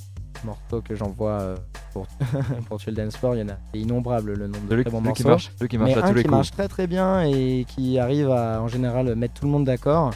le 0.43 0.47
morceau 0.47 0.81
que 0.81 0.95
j'envoie 0.95 1.31
euh, 1.41 1.57
pour, 1.93 2.07
pour 2.67 2.77
tuer 2.77 2.91
le 2.91 2.97
dance 2.97 3.17
floor, 3.17 3.35
il 3.35 3.39
y 3.41 3.43
en 3.43 3.49
a 3.49 3.57
c'est 3.73 3.79
innombrable 3.79 4.33
le 4.33 4.47
nombre 4.47 4.63
de 4.65 4.69
Celui, 4.69 4.83
très 4.83 4.91
bons 4.91 5.01
celui 5.01 5.13
qui 5.13 5.23
morceaux. 5.23 5.29
marche, 5.29 5.67
qui 5.69 5.77
marche 5.77 5.91
mais 5.95 6.01
à 6.01 6.05
un 6.05 6.09
tous 6.09 6.15
les 6.15 6.21
qui 6.21 6.27
coups. 6.27 6.35
marche 6.37 6.51
très 6.51 6.67
très 6.67 6.87
bien 6.87 7.21
et 7.23 7.65
qui 7.67 7.97
arrive 7.99 8.29
à 8.29 8.61
en 8.61 8.67
général 8.67 9.15
mettre 9.15 9.33
tout 9.35 9.45
le 9.45 9.51
monde 9.51 9.65
d'accord. 9.65 10.11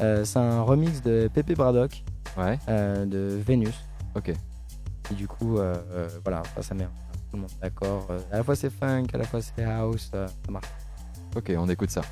euh, 0.00 0.24
c'est 0.24 0.38
un 0.38 0.62
remix 0.62 1.02
de 1.02 1.28
Pepe 1.32 1.54
Braddock 1.56 2.04
Ouais. 2.38 2.58
euh, 2.68 3.06
de 3.06 3.40
Vénus. 3.44 3.74
Ok. 4.14 4.28
Et 4.28 5.14
du 5.14 5.26
coup, 5.26 5.58
euh, 5.58 5.74
voilà, 6.22 6.42
ça, 6.60 6.74
met 6.74 6.84
tout 6.84 7.34
le 7.36 7.40
monde 7.40 7.50
d'accord. 7.60 8.06
À 8.30 8.36
la 8.38 8.44
fois 8.44 8.54
c'est 8.54 8.70
funk, 8.70 9.06
à 9.12 9.18
la 9.18 9.24
fois 9.24 9.40
c'est 9.42 9.64
house, 9.64 10.10
ça 10.12 10.26
marche. 10.50 10.66
Ok, 11.36 11.52
on 11.56 11.68
écoute 11.68 11.90
ça. 11.90 12.02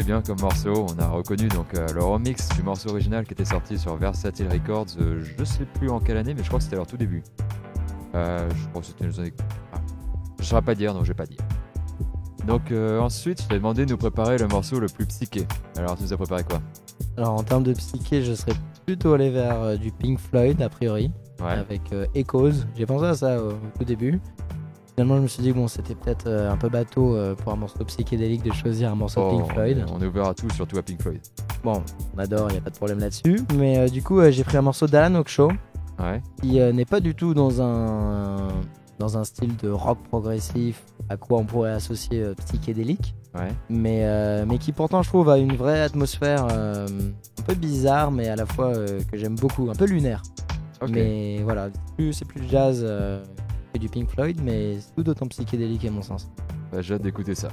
Bien 0.00 0.22
comme 0.22 0.40
morceau. 0.40 0.86
On 0.88 0.98
a 1.02 1.08
reconnu 1.08 1.48
donc 1.48 1.74
euh, 1.74 1.86
le 1.92 2.02
remix 2.02 2.48
du 2.50 2.62
morceau 2.62 2.90
original 2.90 3.24
qui 3.26 3.32
était 3.34 3.44
sorti 3.44 3.78
sur 3.78 3.96
Versatile 3.96 4.48
Records. 4.50 4.86
euh, 5.00 5.22
je 5.38 5.44
sais 5.44 5.64
plus 5.64 5.90
en 5.90 6.00
quelle 6.00 6.16
année, 6.16 6.34
mais 6.34 6.42
je 6.42 6.48
crois 6.48 6.58
que 6.58 6.64
c'était 6.64 6.76
leur 6.76 6.86
tout 6.86 6.96
début. 6.96 7.22
Euh, 8.14 8.48
je 8.56 8.68
crois 8.68 8.80
que 8.80 8.86
c'était 8.86 9.06
les 9.06 9.20
années. 9.20 9.32
Ah, 9.72 9.78
je 10.38 10.42
ne 10.42 10.46
saurais 10.46 10.62
pas 10.62 10.74
dire, 10.74 10.94
donc 10.94 11.04
je 11.04 11.08
vais 11.08 11.14
pas 11.16 11.26
dire. 11.26 11.38
Donc 12.46 12.72
ensuite, 13.00 13.40
je 13.42 13.46
t'ai 13.48 13.54
demandé 13.54 13.86
de 13.86 13.90
nous 13.92 13.96
préparer 13.96 14.36
le 14.36 14.48
morceau 14.48 14.80
le 14.80 14.88
plus 14.88 15.06
psyché. 15.06 15.46
Alors 15.76 15.96
tu 15.96 16.02
nous 16.02 16.12
as 16.12 16.16
préparé 16.16 16.42
quoi? 16.42 16.60
Alors 17.16 17.34
en 17.34 17.42
termes 17.44 17.62
de 17.62 17.72
psyché, 17.72 18.22
je 18.24 18.32
serais 18.34 18.54
plutôt 18.84 19.12
allé 19.12 19.30
vers 19.30 19.60
euh, 19.62 19.76
du 19.76 19.92
Pink 19.92 20.18
Floyd 20.18 20.60
a 20.60 20.68
priori, 20.68 21.12
Ouais. 21.40 21.52
avec 21.52 21.82
Echoes. 22.14 22.64
J'ai 22.76 22.84
pensé 22.86 23.04
à 23.06 23.14
ça 23.14 23.42
au 23.42 23.52
tout 23.78 23.84
début. 23.84 24.20
Finalement, 24.94 25.16
je 25.16 25.22
me 25.22 25.26
suis 25.26 25.42
dit 25.42 25.48
que 25.52 25.56
bon, 25.56 25.68
c'était 25.68 25.94
peut-être 25.94 26.26
euh, 26.26 26.50
un 26.52 26.56
peu 26.58 26.68
bateau 26.68 27.16
euh, 27.16 27.34
pour 27.34 27.52
un 27.52 27.56
morceau 27.56 27.82
psychédélique 27.84 28.42
de 28.42 28.52
choisir 28.52 28.90
un 28.92 28.94
morceau 28.94 29.20
de 29.20 29.26
Oh, 29.34 29.38
Pink 29.38 29.52
Floyd. 29.52 29.86
On 29.90 30.02
est 30.02 30.06
ouvert 30.06 30.28
à 30.28 30.34
tout, 30.34 30.50
surtout 30.50 30.76
à 30.76 30.82
Pink 30.82 31.00
Floyd. 31.00 31.20
Bon, 31.64 31.82
on 32.14 32.18
adore, 32.18 32.48
il 32.50 32.52
n'y 32.54 32.58
a 32.58 32.62
pas 32.62 32.70
de 32.70 32.76
problème 32.76 32.98
là-dessus. 32.98 33.40
Mais 33.56 33.78
euh, 33.78 33.88
du 33.88 34.02
coup, 34.02 34.20
euh, 34.20 34.30
j'ai 34.30 34.44
pris 34.44 34.58
un 34.58 34.62
morceau 34.62 34.86
d'Alan 34.86 35.14
Okshaw 35.18 35.50
Ouais. 36.00 36.20
qui 36.42 36.60
euh, 36.60 36.72
n'est 36.72 36.84
pas 36.84 37.00
du 37.00 37.14
tout 37.14 37.32
dans 37.32 37.62
un, 37.62 38.48
dans 38.98 39.16
un 39.16 39.24
style 39.24 39.56
de 39.56 39.70
rock 39.70 39.98
progressif 40.10 40.82
à 41.08 41.16
quoi 41.16 41.38
on 41.38 41.44
pourrait 41.44 41.72
associer 41.72 42.24
psychédélique. 42.44 43.14
Ouais. 43.34 43.48
mais, 43.70 44.00
euh, 44.02 44.44
mais 44.46 44.58
qui 44.58 44.72
pourtant 44.72 45.00
je 45.02 45.08
trouve 45.08 45.30
a 45.30 45.38
une 45.38 45.56
vraie 45.56 45.80
atmosphère 45.80 46.48
euh, 46.52 46.86
un 47.38 47.42
peu 47.44 47.54
bizarre 47.54 48.10
mais 48.10 48.28
à 48.28 48.36
la 48.36 48.44
fois 48.44 48.66
euh, 48.76 49.00
que 49.10 49.16
j'aime 49.16 49.36
beaucoup, 49.36 49.70
un 49.70 49.74
peu 49.74 49.86
lunaire. 49.86 50.22
Mais 50.90 51.40
voilà, 51.42 51.68
c'est 52.12 52.26
plus- 52.26 52.42
jazz 52.50 52.84
du 53.78 53.88
Pink 53.88 54.08
Floyd, 54.08 54.40
mais 54.42 54.78
tout 54.96 55.02
d'autant 55.02 55.26
psychédélique 55.26 55.84
à 55.84 55.90
mon 55.90 56.02
sens. 56.02 56.28
Bah, 56.70 56.82
j'ai 56.82 56.94
hâte 56.94 57.02
d'écouter 57.02 57.34
ça. 57.34 57.48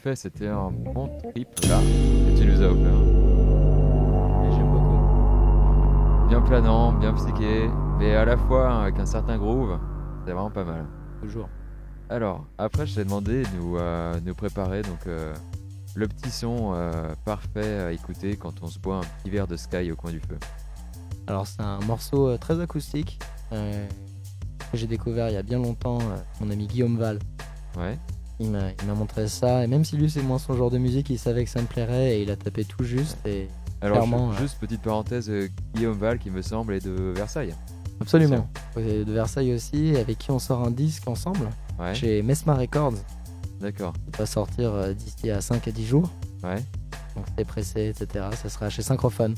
Effet, 0.00 0.16
c'était 0.16 0.48
un 0.48 0.70
bon 0.70 1.10
trip 1.18 1.48
là 1.68 1.78
que 1.78 2.38
tu 2.38 2.46
nous 2.46 2.62
as 2.62 2.66
offert. 2.66 3.00
Et 4.44 4.52
j'aime 4.52 4.72
beaucoup. 4.72 6.28
Bien 6.28 6.40
planant, 6.40 6.92
bien 6.92 7.12
psyché, 7.12 7.68
mais 7.98 8.14
à 8.14 8.24
la 8.24 8.38
fois 8.38 8.82
avec 8.82 8.98
un 8.98 9.04
certain 9.04 9.36
groove. 9.36 9.78
C'est 10.24 10.32
vraiment 10.32 10.50
pas 10.50 10.64
mal. 10.64 10.86
Toujours. 11.20 11.48
Alors, 12.08 12.46
après, 12.56 12.86
je 12.86 12.94
t'ai 12.94 13.04
demandé 13.04 13.42
de 13.42 13.48
nous, 13.58 13.76
euh, 13.76 14.18
nous 14.24 14.34
préparer 14.34 14.80
donc 14.82 15.06
euh, 15.06 15.34
le 15.94 16.08
petit 16.08 16.30
son 16.30 16.72
euh, 16.74 17.14
parfait 17.26 17.80
à 17.80 17.92
écouter 17.92 18.36
quand 18.36 18.62
on 18.62 18.68
se 18.68 18.78
boit 18.78 18.96
un 18.96 19.00
petit 19.22 19.30
verre 19.30 19.46
de 19.46 19.56
Sky 19.56 19.92
au 19.92 19.96
coin 19.96 20.12
du 20.12 20.20
feu. 20.20 20.38
Alors 21.26 21.46
c'est 21.46 21.60
un 21.60 21.78
morceau 21.80 22.36
très 22.38 22.58
acoustique 22.60 23.20
que 23.50 24.76
j'ai 24.76 24.86
découvert 24.86 25.28
il 25.28 25.34
y 25.34 25.36
a 25.36 25.42
bien 25.42 25.58
longtemps. 25.58 25.98
mon 26.40 26.50
ami 26.50 26.66
Guillaume 26.66 26.96
Val, 26.96 27.18
Ouais. 27.78 27.96
Il 28.40 28.50
m'a 28.50 28.94
montré 28.94 29.28
ça 29.28 29.62
et 29.64 29.66
même 29.66 29.84
si 29.84 29.96
lui 29.96 30.10
c'est 30.10 30.22
moins 30.22 30.38
son 30.38 30.56
genre 30.56 30.70
de 30.70 30.78
musique, 30.78 31.10
il 31.10 31.18
savait 31.18 31.44
que 31.44 31.50
ça 31.50 31.60
me 31.60 31.66
plairait 31.66 32.16
et 32.18 32.22
il 32.22 32.30
a 32.30 32.36
tapé 32.36 32.64
tout 32.64 32.84
juste 32.84 33.18
et 33.26 33.48
Alors, 33.82 33.98
Clairement, 33.98 34.30
ouais. 34.30 34.36
juste 34.38 34.58
petite 34.58 34.82
parenthèse, 34.82 35.28
euh, 35.30 35.48
Guillaume 35.74 35.98
Val 35.98 36.18
qui 36.18 36.30
me 36.30 36.42
semble 36.42 36.74
est 36.74 36.84
de 36.84 37.12
Versailles. 37.14 37.54
absolument. 38.00 38.48
Et 38.78 39.04
De 39.04 39.12
Versailles 39.12 39.52
aussi, 39.54 39.94
avec 39.96 40.18
qui 40.18 40.30
on 40.30 40.38
sort 40.38 40.62
un 40.66 40.70
disque 40.70 41.06
ensemble 41.08 41.48
Ouais. 41.78 41.94
chez 41.94 42.22
Mesma 42.22 42.54
Records. 42.54 42.94
D'accord. 43.60 43.92
Il 44.12 44.16
va 44.18 44.26
sortir 44.26 44.72
euh, 44.74 44.92
d'ici 44.94 45.30
à 45.30 45.40
5 45.40 45.66
à 45.68 45.70
10 45.70 45.86
jours. 45.86 46.10
Ouais. 46.42 46.56
Donc 47.16 47.26
c'est 47.36 47.44
pressé, 47.44 47.88
etc. 47.94 48.26
Ça 48.40 48.48
sera 48.48 48.70
chez 48.70 48.82
Synchrophone. 48.82 49.34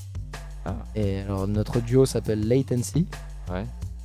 Ah. 0.64 0.76
Et 0.94 1.20
alors 1.20 1.48
notre 1.48 1.80
duo 1.80 2.04
s'appelle 2.06 2.46
Latency. 2.46 3.06
Ouais. 3.50 3.64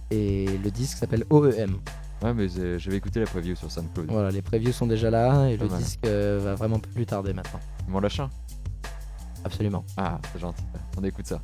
Et 0.09 0.45
le 0.63 0.71
disque 0.71 0.97
s'appelle 0.97 1.25
OEM. 1.29 1.77
Ouais, 2.23 2.33
mais 2.33 2.47
j'avais 2.79 2.97
écouté 2.97 3.19
la 3.19 3.25
preview 3.27 3.55
sur 3.55 3.69
SoundCloud. 3.71 4.09
Voilà, 4.09 4.31
les 4.31 4.41
previews 4.41 4.71
sont 4.71 4.87
déjà 4.87 5.09
là 5.11 5.47
et 5.49 5.57
Pas 5.57 5.65
le 5.65 5.69
mal. 5.69 5.79
disque 5.79 5.99
euh, 6.05 6.39
va 6.43 6.55
vraiment 6.55 6.79
plus 6.79 7.05
tarder 7.05 7.33
maintenant. 7.33 7.59
Tu 7.85 7.91
m'en 7.91 7.99
lâches 7.99 8.19
un 8.19 8.29
Absolument. 9.43 9.85
Ah, 9.97 10.19
c'est 10.33 10.39
gentil. 10.39 10.63
On 10.99 11.03
écoute 11.03 11.27
ça. 11.27 11.39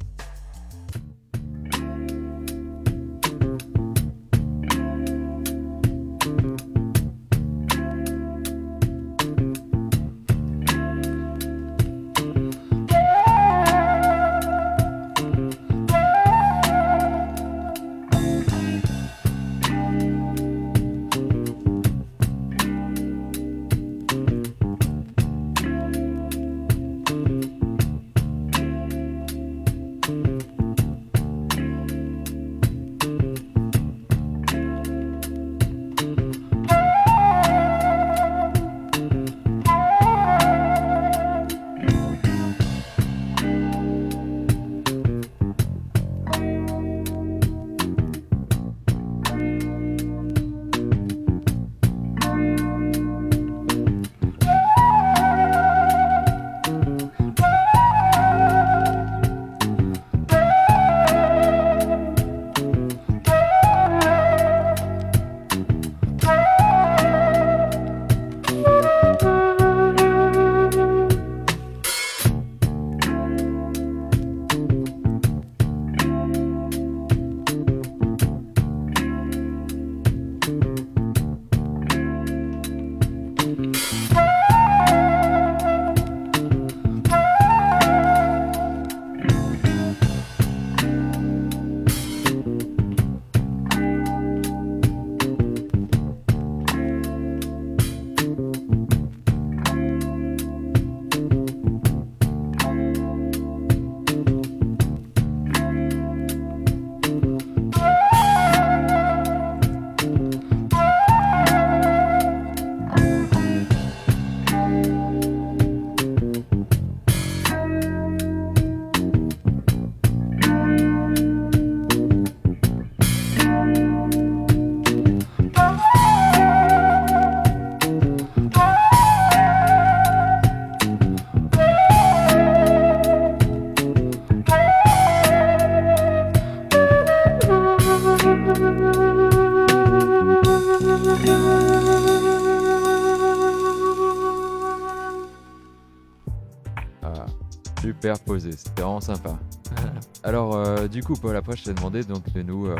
Super 148.03 148.19
posé, 148.19 148.51
c'était 148.51 148.81
vraiment 148.81 148.99
sympa. 148.99 149.39
Alors, 150.23 150.57
euh, 150.57 150.89
du 150.89 151.01
coup, 151.01 151.13
Paul, 151.13 151.37
après, 151.37 151.55
je 151.55 151.63
t'ai 151.63 151.73
demandé 151.73 152.03
donc 152.03 152.29
de 152.33 152.41
nous, 152.41 152.67
euh, 152.67 152.75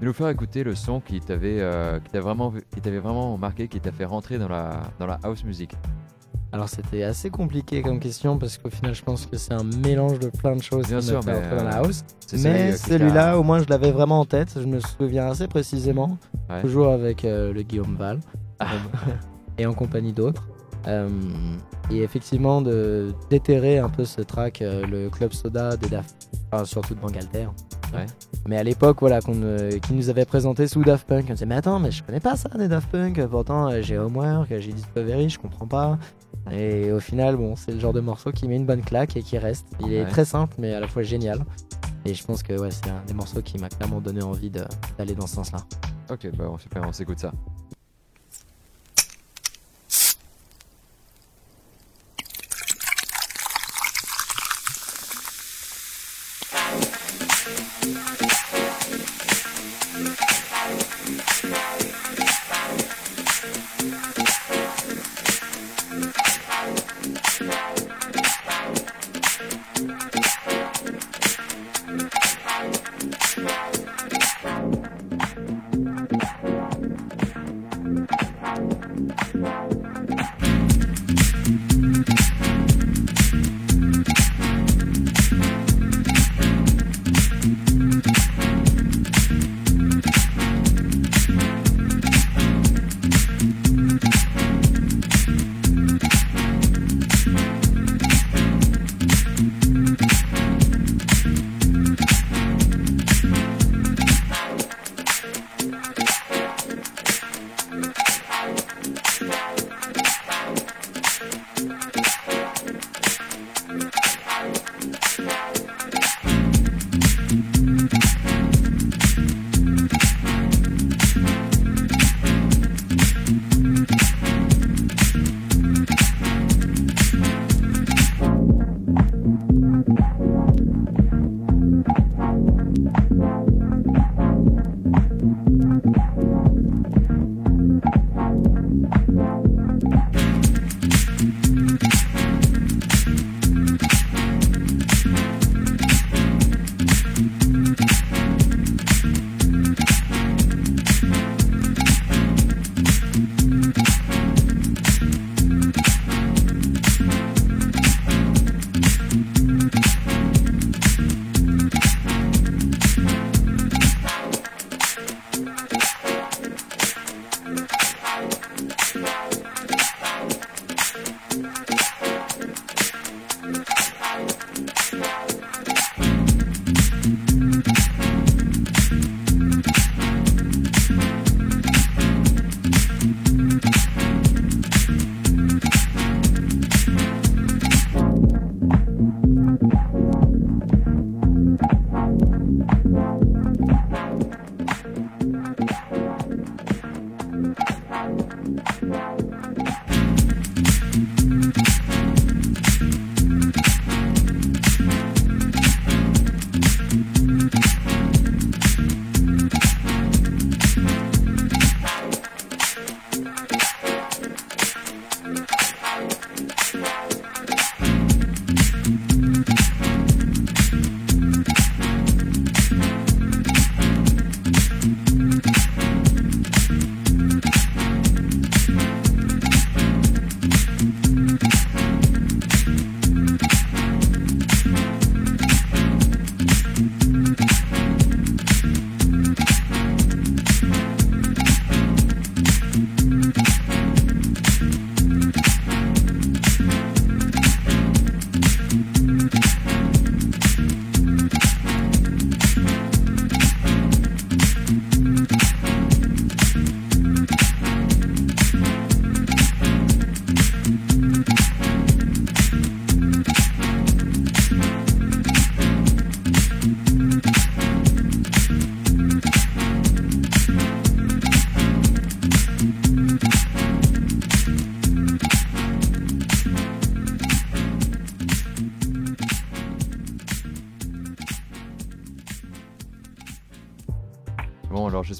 de 0.00 0.04
nous 0.04 0.12
faire 0.12 0.28
écouter 0.30 0.64
le 0.64 0.74
son 0.74 0.98
qui 0.98 1.20
t'avait 1.20 1.60
euh, 1.60 2.00
qui 2.00 2.10
t'a 2.10 2.20
vraiment, 2.20 2.52
qui 2.74 2.80
t'avait 2.80 2.98
vraiment 2.98 3.38
marqué, 3.38 3.68
qui 3.68 3.80
t'a 3.80 3.92
fait 3.92 4.04
rentrer 4.04 4.38
dans 4.38 4.48
la, 4.48 4.80
dans 4.98 5.06
la 5.06 5.20
house 5.22 5.44
music. 5.44 5.74
Alors 6.52 6.68
c'était 6.68 7.04
assez 7.04 7.30
compliqué 7.30 7.80
comme 7.80 8.00
question 8.00 8.36
parce 8.36 8.58
qu'au 8.58 8.70
final 8.70 8.92
je 8.92 9.04
pense 9.04 9.24
que 9.24 9.36
c'est 9.36 9.52
un 9.52 9.62
mélange 9.62 10.18
de 10.18 10.30
plein 10.30 10.56
de 10.56 10.62
choses 10.62 10.88
Bien 10.88 10.98
qui 10.98 11.06
sûr, 11.06 11.20
mais, 11.24 11.40
dans 11.56 11.62
la 11.62 11.76
house. 11.76 12.02
Mais 12.32 12.76
celui-là 12.76 13.38
au 13.38 13.44
moins 13.44 13.60
je 13.60 13.68
l'avais 13.68 13.92
vraiment 13.92 14.18
en 14.18 14.24
tête, 14.24 14.58
je 14.60 14.66
me 14.66 14.80
souviens 14.80 15.28
assez 15.28 15.46
précisément. 15.46 16.18
Ouais. 16.48 16.60
Toujours 16.60 16.88
avec 16.88 17.22
le 17.22 17.62
Guillaume 17.62 17.94
Val 17.94 18.18
et 19.58 19.66
en 19.66 19.74
compagnie 19.74 20.12
d'autres. 20.12 20.42
Et 21.90 22.02
effectivement 22.02 22.62
de 22.62 23.12
déterrer 23.30 23.78
un 23.78 23.88
peu 23.88 24.04
ce 24.04 24.20
track, 24.20 24.62
euh, 24.62 24.86
le 24.86 25.10
Club 25.10 25.32
Soda 25.32 25.76
des 25.76 25.88
Daft, 25.88 26.28
enfin, 26.52 26.64
surtout 26.64 26.94
de 26.94 27.00
Bangalter. 27.00 27.48
Ouais. 27.92 28.06
Mais 28.46 28.56
à 28.56 28.62
l'époque, 28.62 28.98
voilà, 29.00 29.20
qu'on, 29.20 29.42
euh, 29.42 29.78
qui 29.80 29.92
nous 29.94 30.08
avait 30.08 30.24
présenté 30.24 30.68
sous 30.68 30.82
Daft 30.84 31.06
Punk, 31.08 31.26
on 31.28 31.32
disait 31.32 31.46
mais 31.46 31.56
attends, 31.56 31.80
mais 31.80 31.90
je 31.90 32.02
connais 32.04 32.20
pas 32.20 32.36
ça 32.36 32.48
des 32.50 32.68
Daft 32.68 32.88
Punk. 32.90 33.20
Pourtant 33.26 33.68
euh, 33.68 33.82
j'ai 33.82 33.98
Homework, 33.98 34.48
j'ai 34.58 34.72
Discovery, 34.72 35.28
je 35.28 35.38
comprends 35.40 35.66
pas. 35.66 35.98
Et 36.52 36.90
au 36.92 37.00
final, 37.00 37.36
bon, 37.36 37.56
c'est 37.56 37.72
le 37.72 37.80
genre 37.80 37.92
de 37.92 38.00
morceau 38.00 38.30
qui 38.32 38.46
met 38.48 38.56
une 38.56 38.66
bonne 38.66 38.82
claque 38.82 39.16
et 39.16 39.22
qui 39.22 39.36
reste. 39.36 39.66
Il 39.80 39.92
est 39.92 40.04
très 40.06 40.24
simple, 40.24 40.54
mais 40.58 40.72
à 40.74 40.80
la 40.80 40.86
fois 40.86 41.02
génial. 41.02 41.44
Et 42.06 42.14
je 42.14 42.24
pense 42.24 42.42
que 42.42 42.58
ouais, 42.58 42.70
c'est 42.70 42.88
un 42.88 43.02
des 43.06 43.12
morceaux 43.14 43.42
qui 43.42 43.58
m'a 43.58 43.68
clairement 43.68 44.00
donné 44.00 44.22
envie 44.22 44.48
de- 44.48 44.64
d'aller 44.96 45.14
dans 45.14 45.26
ce 45.26 45.34
sens-là. 45.34 45.58
Ok, 46.10 46.28
bah 46.36 46.44
super, 46.58 46.82
on 46.88 46.92
s'écoute 46.92 47.18
ça. 47.18 47.32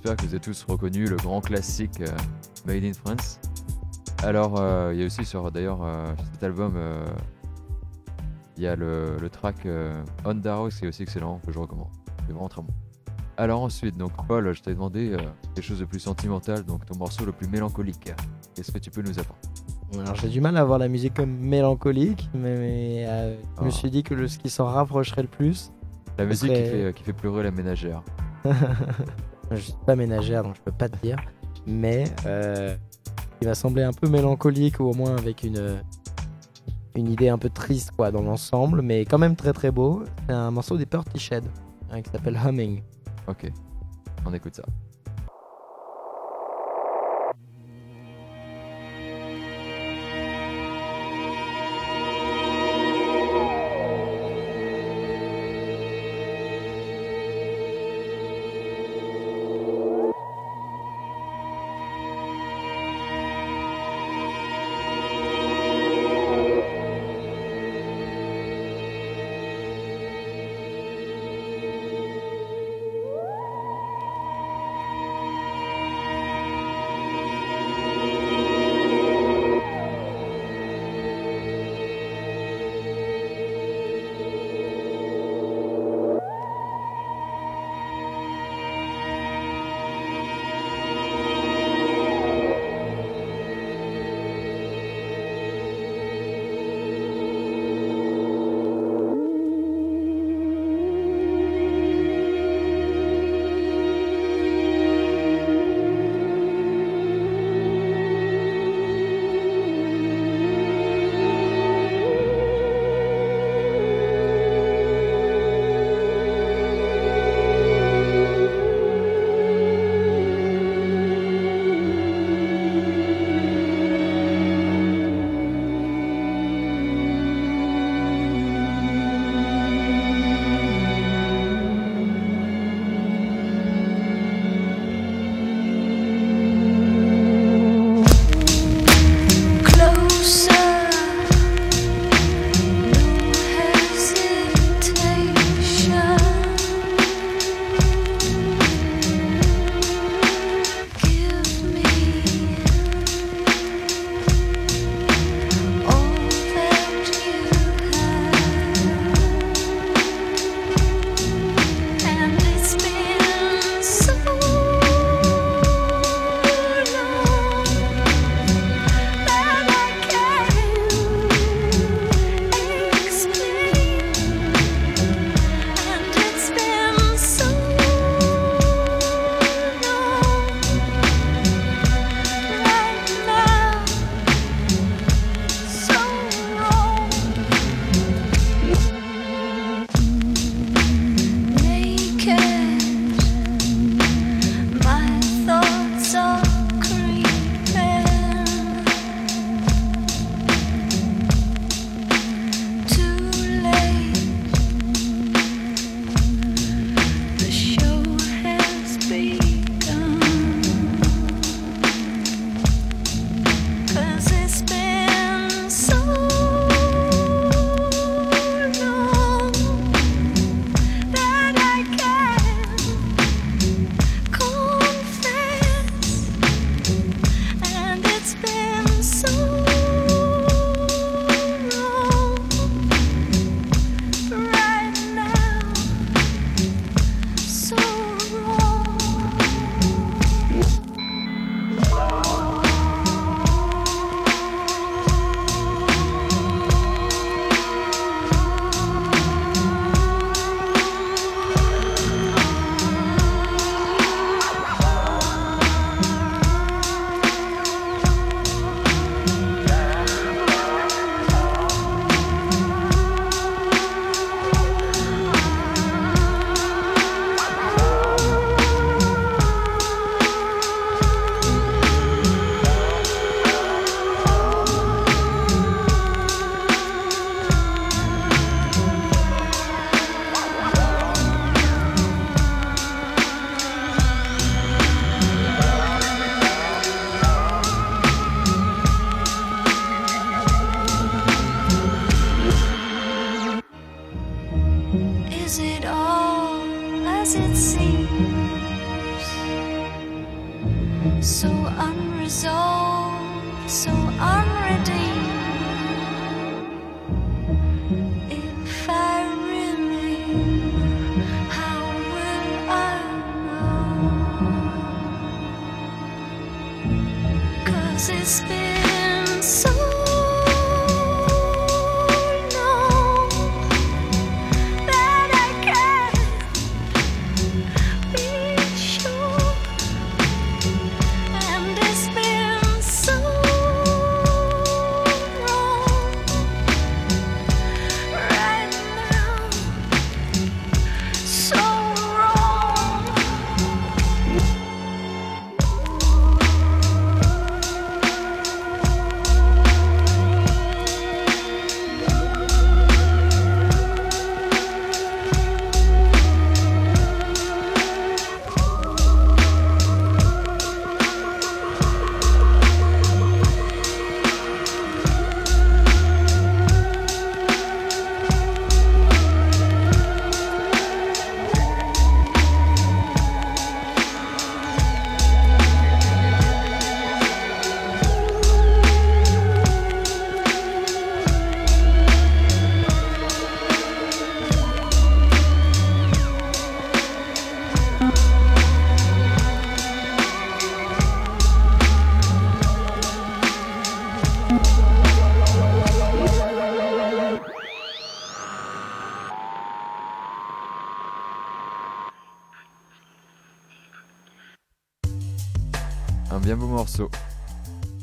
J'espère 0.02 0.16
que 0.16 0.22
vous 0.22 0.34
avez 0.34 0.40
tous 0.40 0.64
reconnu 0.64 1.04
le 1.04 1.16
grand 1.16 1.42
classique 1.42 2.00
euh, 2.00 2.06
Made 2.66 2.84
in 2.84 2.94
France. 2.94 3.38
Alors, 4.22 4.58
euh, 4.58 4.92
il 4.94 5.00
y 5.00 5.02
a 5.02 5.06
aussi 5.06 5.26
sur 5.26 5.52
d'ailleurs 5.52 5.80
euh, 5.82 6.14
cet 6.32 6.42
album, 6.42 6.72
il 8.56 8.62
y 8.62 8.66
a 8.66 8.76
le, 8.76 9.18
le 9.20 9.28
track 9.28 9.66
On 10.24 10.34
Darrow 10.34 10.68
qui 10.70 10.86
est 10.86 10.88
aussi 10.88 11.02
excellent, 11.02 11.38
que 11.44 11.52
je 11.52 11.58
recommande. 11.58 11.88
C'est 12.26 12.32
vraiment 12.32 12.48
très 12.48 12.62
bon. 12.62 12.72
Alors 13.36 13.60
ensuite, 13.62 13.96
donc 13.98 14.12
Paul, 14.26 14.54
je 14.54 14.62
t'ai 14.62 14.72
demandé 14.72 15.16
quelque 15.54 15.64
chose 15.64 15.80
de 15.80 15.84
plus 15.84 16.00
sentimental, 16.00 16.64
donc 16.64 16.86
ton 16.86 16.96
morceau 16.96 17.26
le 17.26 17.32
plus 17.32 17.48
mélancolique. 17.48 18.10
Qu'est-ce 18.54 18.72
que 18.72 18.78
tu 18.78 18.90
peux 18.90 19.02
nous 19.02 19.18
apporter? 19.18 19.48
Alors 19.98 20.14
j'ai 20.14 20.28
du 20.28 20.40
mal 20.40 20.56
à 20.56 20.64
voir 20.64 20.78
la 20.78 20.88
musique 20.88 21.12
comme 21.14 21.30
mélancolique, 21.36 22.30
mais, 22.32 22.56
mais, 22.56 23.04
euh, 23.06 23.36
je 23.58 23.64
me 23.64 23.68
Ah. 23.68 23.70
suis 23.70 23.90
dit 23.90 24.02
que 24.02 24.14
le, 24.14 24.28
ce 24.28 24.38
qui 24.38 24.48
s'en 24.48 24.64
rapprocherait 24.66 25.22
le 25.22 25.28
plus, 25.28 25.72
La 26.16 26.24
musique 26.24 26.48
qui, 26.52 26.54
fait, 26.62 26.92
qui 26.96 27.02
fait 27.02 27.12
pleurer 27.12 27.42
la 27.42 27.50
ménagère. 27.50 28.02
je 29.50 29.56
suis 29.56 29.74
pas 29.86 29.96
ménagère 29.96 30.42
donc 30.42 30.56
je 30.56 30.60
peux 30.62 30.72
pas 30.72 30.88
te 30.88 30.96
dire, 31.02 31.16
mais 31.66 32.04
euh, 32.26 32.76
il 33.40 33.48
va 33.48 33.54
sembler 33.54 33.82
un 33.82 33.92
peu 33.92 34.08
mélancolique 34.08 34.80
ou 34.80 34.84
au 34.84 34.94
moins 34.94 35.16
avec 35.16 35.42
une, 35.42 35.80
idée 36.96 37.30
un 37.30 37.38
peu 37.38 37.48
triste 37.48 37.92
quoi 37.96 38.10
dans 38.10 38.22
l'ensemble, 38.22 38.82
mais 38.82 39.04
quand 39.04 39.18
même 39.18 39.36
très 39.36 39.52
très 39.52 39.70
beau. 39.70 40.02
C'est 40.26 40.34
un 40.34 40.50
morceau 40.50 40.76
des 40.76 40.86
Portishead 40.86 41.44
hein, 41.90 42.02
qui 42.02 42.10
s'appelle 42.10 42.36
Humming. 42.36 42.82
Ok, 43.26 43.50
on 44.26 44.34
écoute 44.34 44.56
ça. 44.56 44.64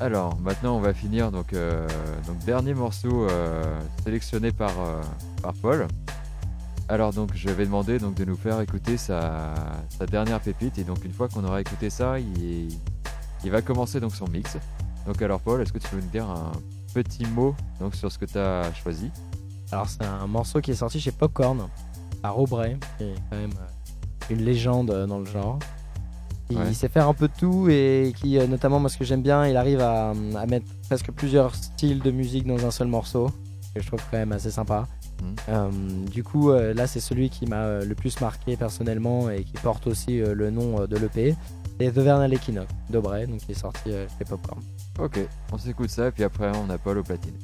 Alors, 0.07 0.39
maintenant, 0.39 0.77
on 0.77 0.79
va 0.79 0.93
finir. 0.93 1.33
Donc, 1.33 1.51
euh, 1.51 1.85
dernier 2.45 2.73
morceau 2.73 3.27
euh, 3.27 3.77
sélectionné 4.05 4.53
par, 4.53 4.71
euh, 4.79 5.01
par 5.41 5.51
Paul. 5.55 5.85
Alors, 6.87 7.11
donc, 7.11 7.31
je 7.35 7.49
vais 7.49 7.65
demander 7.65 7.99
donc, 7.99 8.15
de 8.15 8.23
nous 8.23 8.37
faire 8.37 8.61
écouter 8.61 8.95
sa, 8.95 9.53
dernière 10.09 10.39
pépite. 10.39 10.77
Et 10.77 10.85
donc, 10.85 11.03
une 11.03 11.11
fois 11.11 11.27
qu'on 11.27 11.43
aura 11.43 11.59
écouté 11.59 11.89
ça, 11.89 12.19
il, 12.19 12.71
va 13.51 13.61
commencer 13.61 13.99
donc 13.99 14.15
son 14.15 14.29
mix. 14.29 14.55
Donc, 15.05 15.21
alors, 15.21 15.41
Paul, 15.41 15.61
est-ce 15.61 15.73
que 15.73 15.79
tu 15.79 15.89
peux 15.89 15.97
nous 15.97 16.09
dire 16.09 16.29
un 16.29 16.53
petit 16.93 17.25
mot 17.25 17.53
donc, 17.81 17.93
sur 17.93 18.09
ce 18.09 18.17
que 18.17 18.23
tu 18.23 18.37
as 18.37 18.73
choisi? 18.75 19.11
Alors, 19.73 19.89
c'est 19.89 20.05
un 20.05 20.25
morceau 20.25 20.61
qui 20.61 20.71
est 20.71 20.75
sorti 20.75 21.01
chez 21.01 21.11
Popcorn, 21.11 21.67
par 22.21 22.39
Aubrey, 22.39 22.77
qui 22.97 23.03
est 23.03 23.15
quand 23.29 23.35
même 23.35 23.55
une 24.29 24.45
légende 24.45 25.05
dans 25.05 25.19
le 25.19 25.25
genre. 25.25 25.59
Il 26.49 26.57
Ouais. 26.57 26.73
sait 26.73 26.87
faire 26.87 27.07
un 27.09 27.13
peu 27.13 27.27
de 27.27 27.33
tout 27.37 27.67
et 27.69 28.13
qui, 28.15 28.37
euh, 28.39 28.47
notamment, 28.47 28.79
moi, 28.79 28.89
ce 28.89 28.97
que 28.97 29.03
j'aime 29.03 29.21
bien, 29.21 29.45
il 29.47 29.57
arrive 29.57 29.81
à, 29.81 30.11
à 30.11 30.45
mettre 30.45 30.65
presque 30.87 31.11
plusieurs 31.11 31.53
styles 31.55 31.99
de 31.99 32.11
musique 32.11 32.47
dans 32.47 32.65
un 32.65 32.71
seul 32.71 32.87
morceau, 32.87 33.29
que 33.75 33.81
je 33.81 33.87
trouve 33.87 33.99
quand 34.09 34.17
même 34.17 34.31
assez 34.31 34.51
sympa. 34.51 34.87
Mhm. 35.21 35.35
Euh, 35.49 35.69
du 36.11 36.23
coup, 36.23 36.51
euh, 36.51 36.73
là, 36.73 36.87
c'est 36.87 36.99
celui 37.01 37.29
qui 37.29 37.47
m'a 37.47 37.79
le 37.79 37.95
plus 37.95 38.21
marqué 38.21 38.55
personnellement 38.55 39.29
et 39.29 39.43
qui 39.43 39.53
porte 39.61 39.87
aussi 39.87 40.19
le 40.19 40.49
nom 40.49 40.85
de 40.85 40.97
l'EP. 40.97 41.35
C'est 41.79 41.91
The 41.91 41.97
Vernal 41.99 42.33
Equinox 42.33 42.67
d'Aubrey, 42.89 43.27
donc 43.27 43.39
qui 43.39 43.51
est 43.51 43.55
sorti 43.55 43.89
chez 43.91 44.25
Popcorn. 44.25 44.61
Ok, 44.99 45.19
on 45.51 45.57
s'écoute 45.57 45.89
ça. 45.89 46.07
Et 46.07 46.11
puis 46.11 46.23
après, 46.23 46.51
on 46.65 46.69
a 46.69 46.77
Paul 46.77 46.97
au 46.99 47.03
platine. 47.03 47.35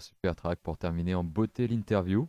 Super 0.00 0.34
track 0.34 0.58
pour 0.62 0.78
terminer 0.78 1.14
en 1.14 1.24
beauté 1.24 1.66
l'interview. 1.68 2.28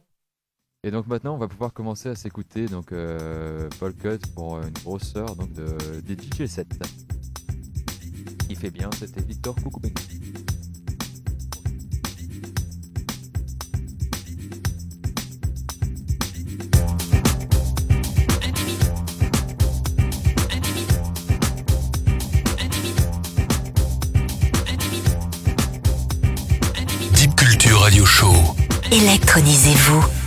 Et 0.84 0.91
donc 0.91 1.07
maintenant, 1.07 1.36
on 1.36 1.38
va 1.38 1.47
pouvoir 1.47 1.74
commencer 1.74 2.09
à 2.09 2.15
s'écouter 2.15 2.65
donc 2.65 2.91
euh, 2.91 3.69
Paul 3.80 3.93
Cut 3.95 4.19
pour 4.36 4.59
une 4.59 4.72
grosseur 4.72 5.36
donc 5.36 5.53
de 5.53 6.01
des 6.01 6.15
DJ 6.15 6.47
7. 6.47 6.67
Il 8.49 8.57
fait 8.57 8.72
bien, 8.72 8.89
c'était 8.97 9.22
Victor 9.22 9.55
Coucoubeng. 9.55 9.93
Radio 27.82 28.05
Show. 28.05 28.36
Électronisez-vous. 28.91 30.20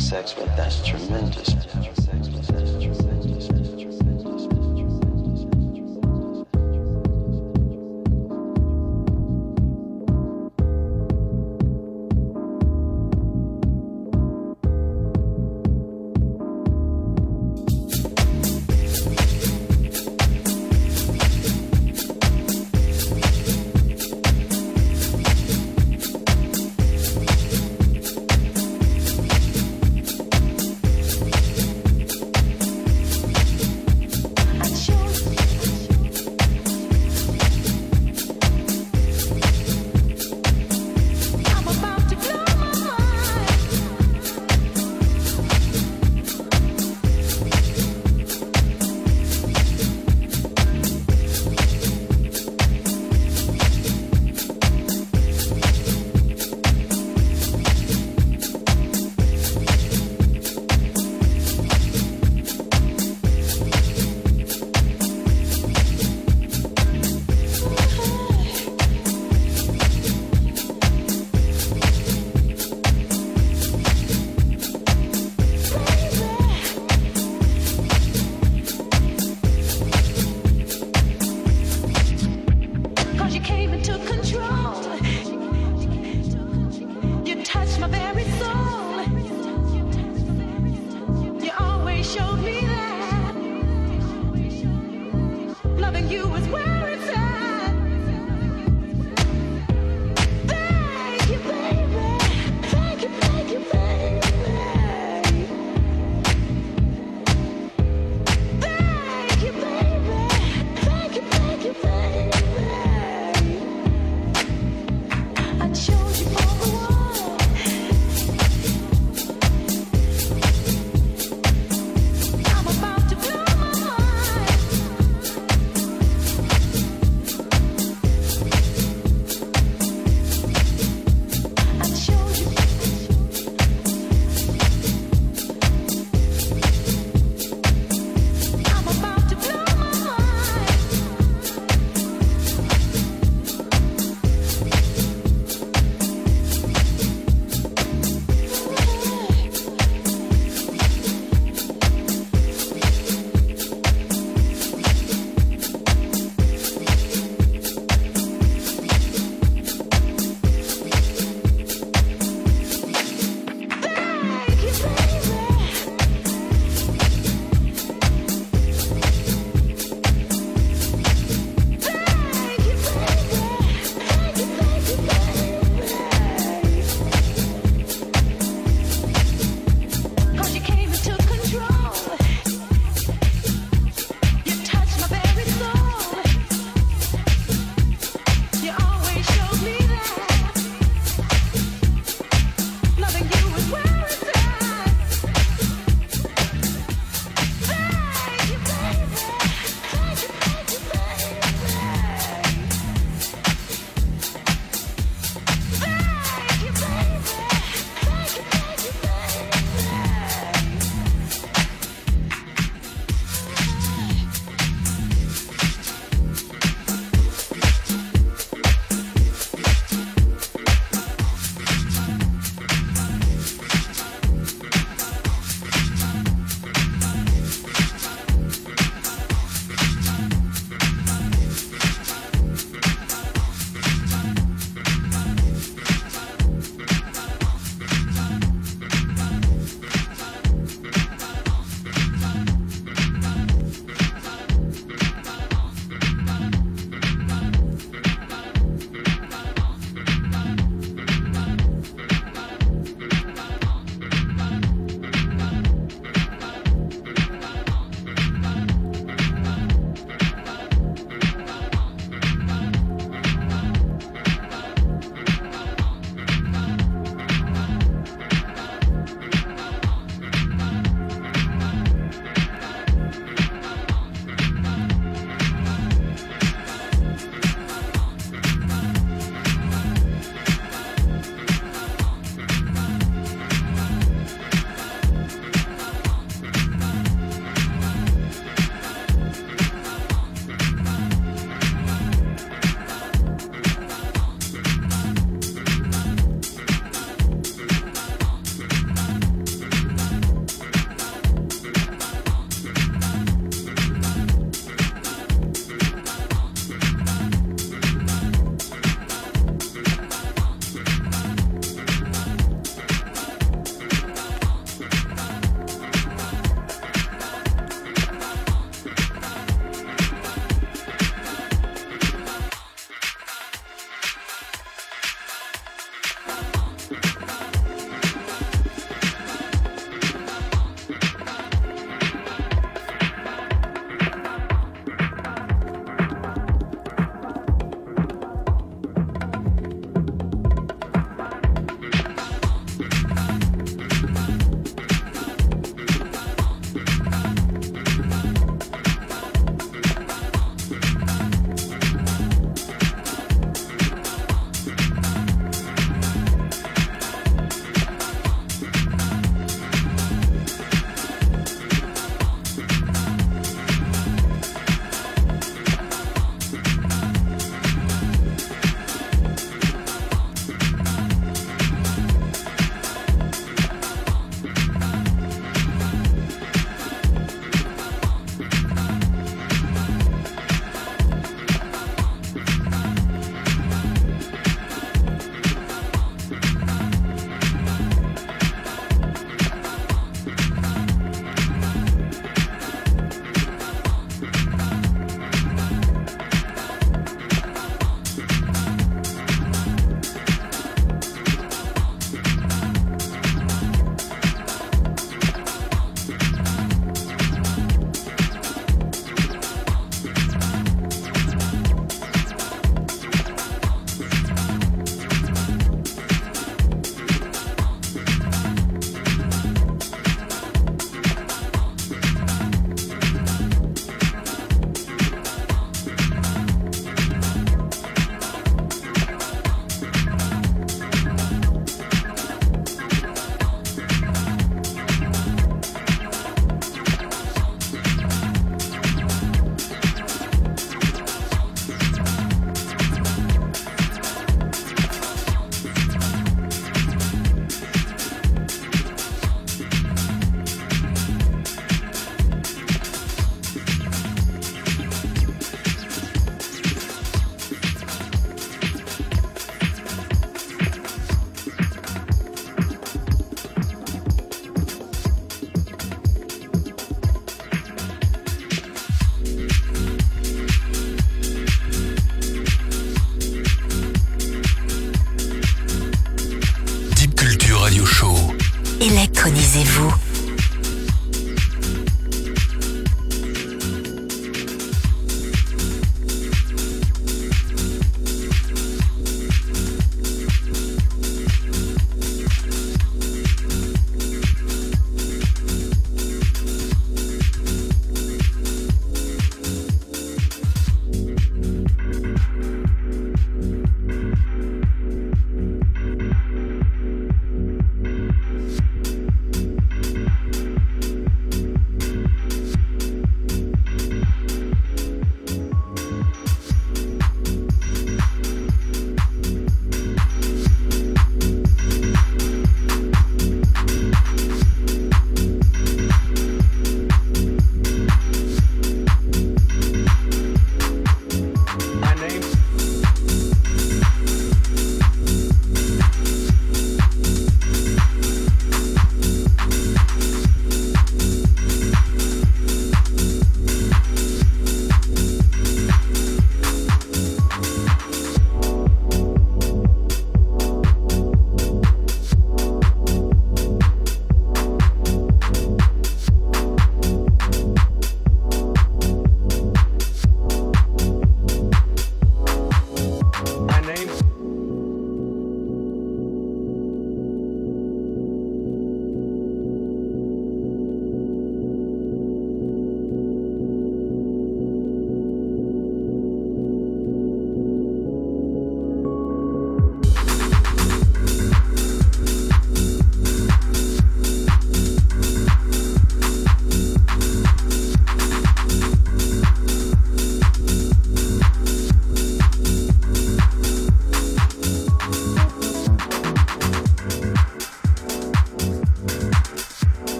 Sex 0.00 0.32
but 0.32 0.56
that's 0.56 0.86
tremendous. 0.86 1.19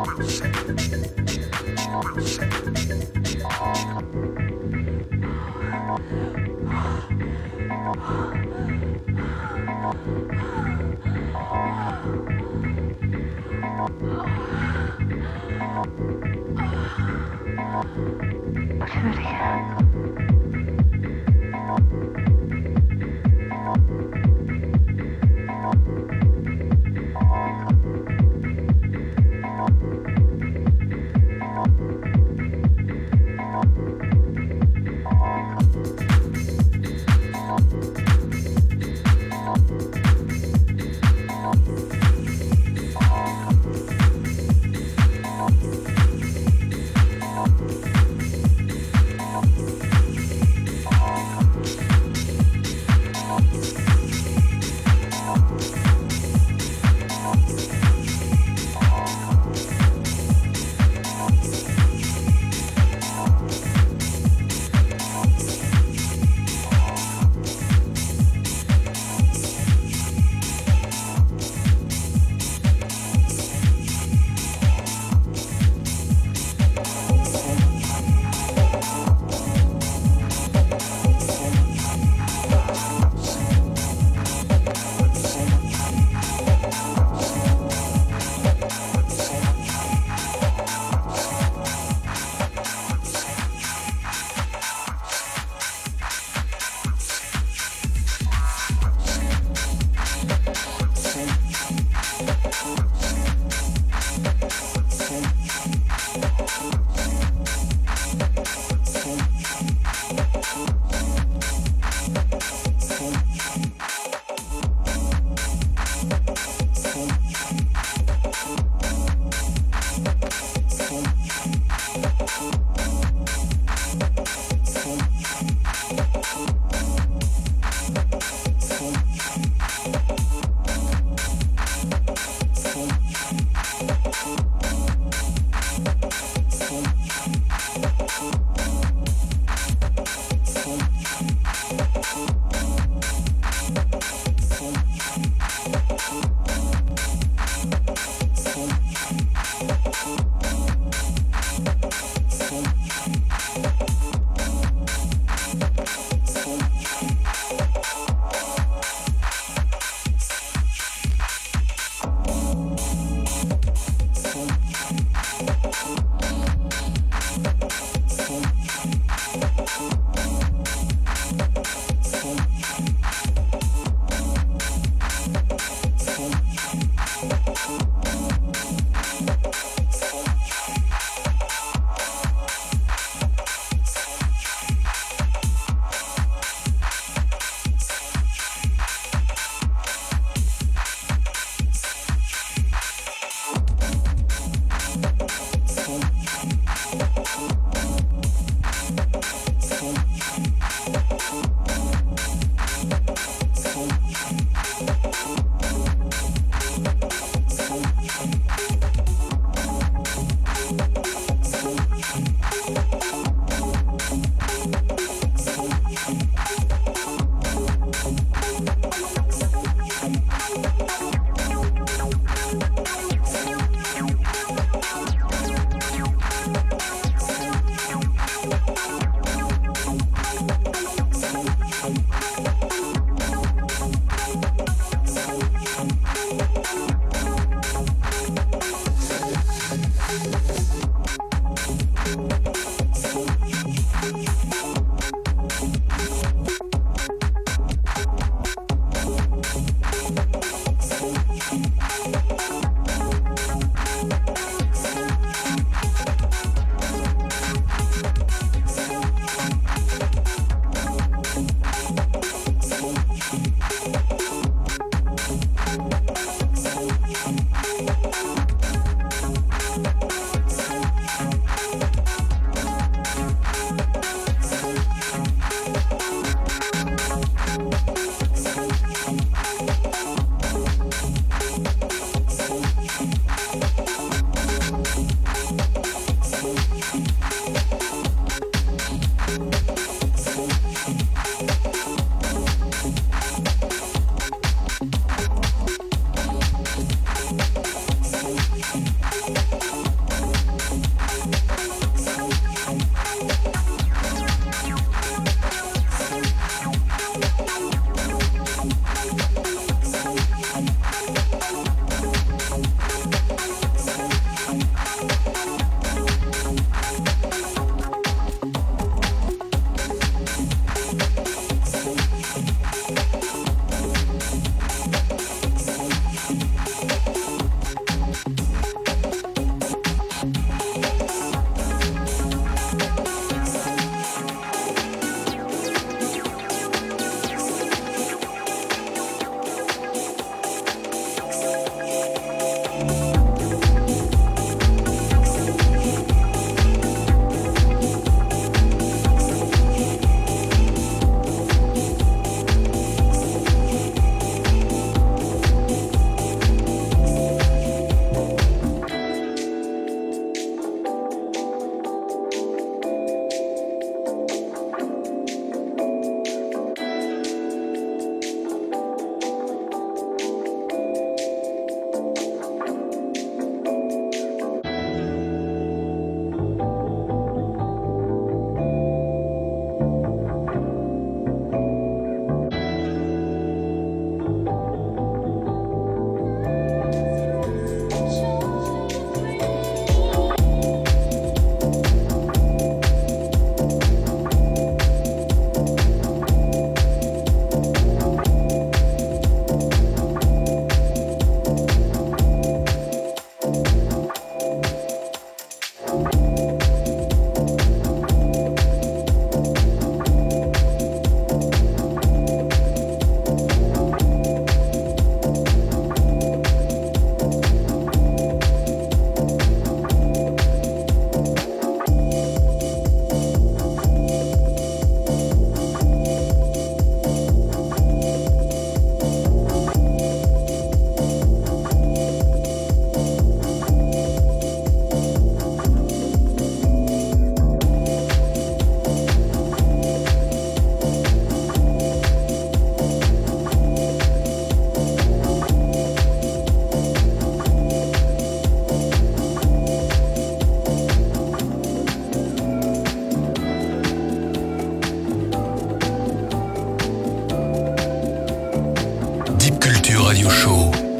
One 0.00 0.26
second. 0.30 0.59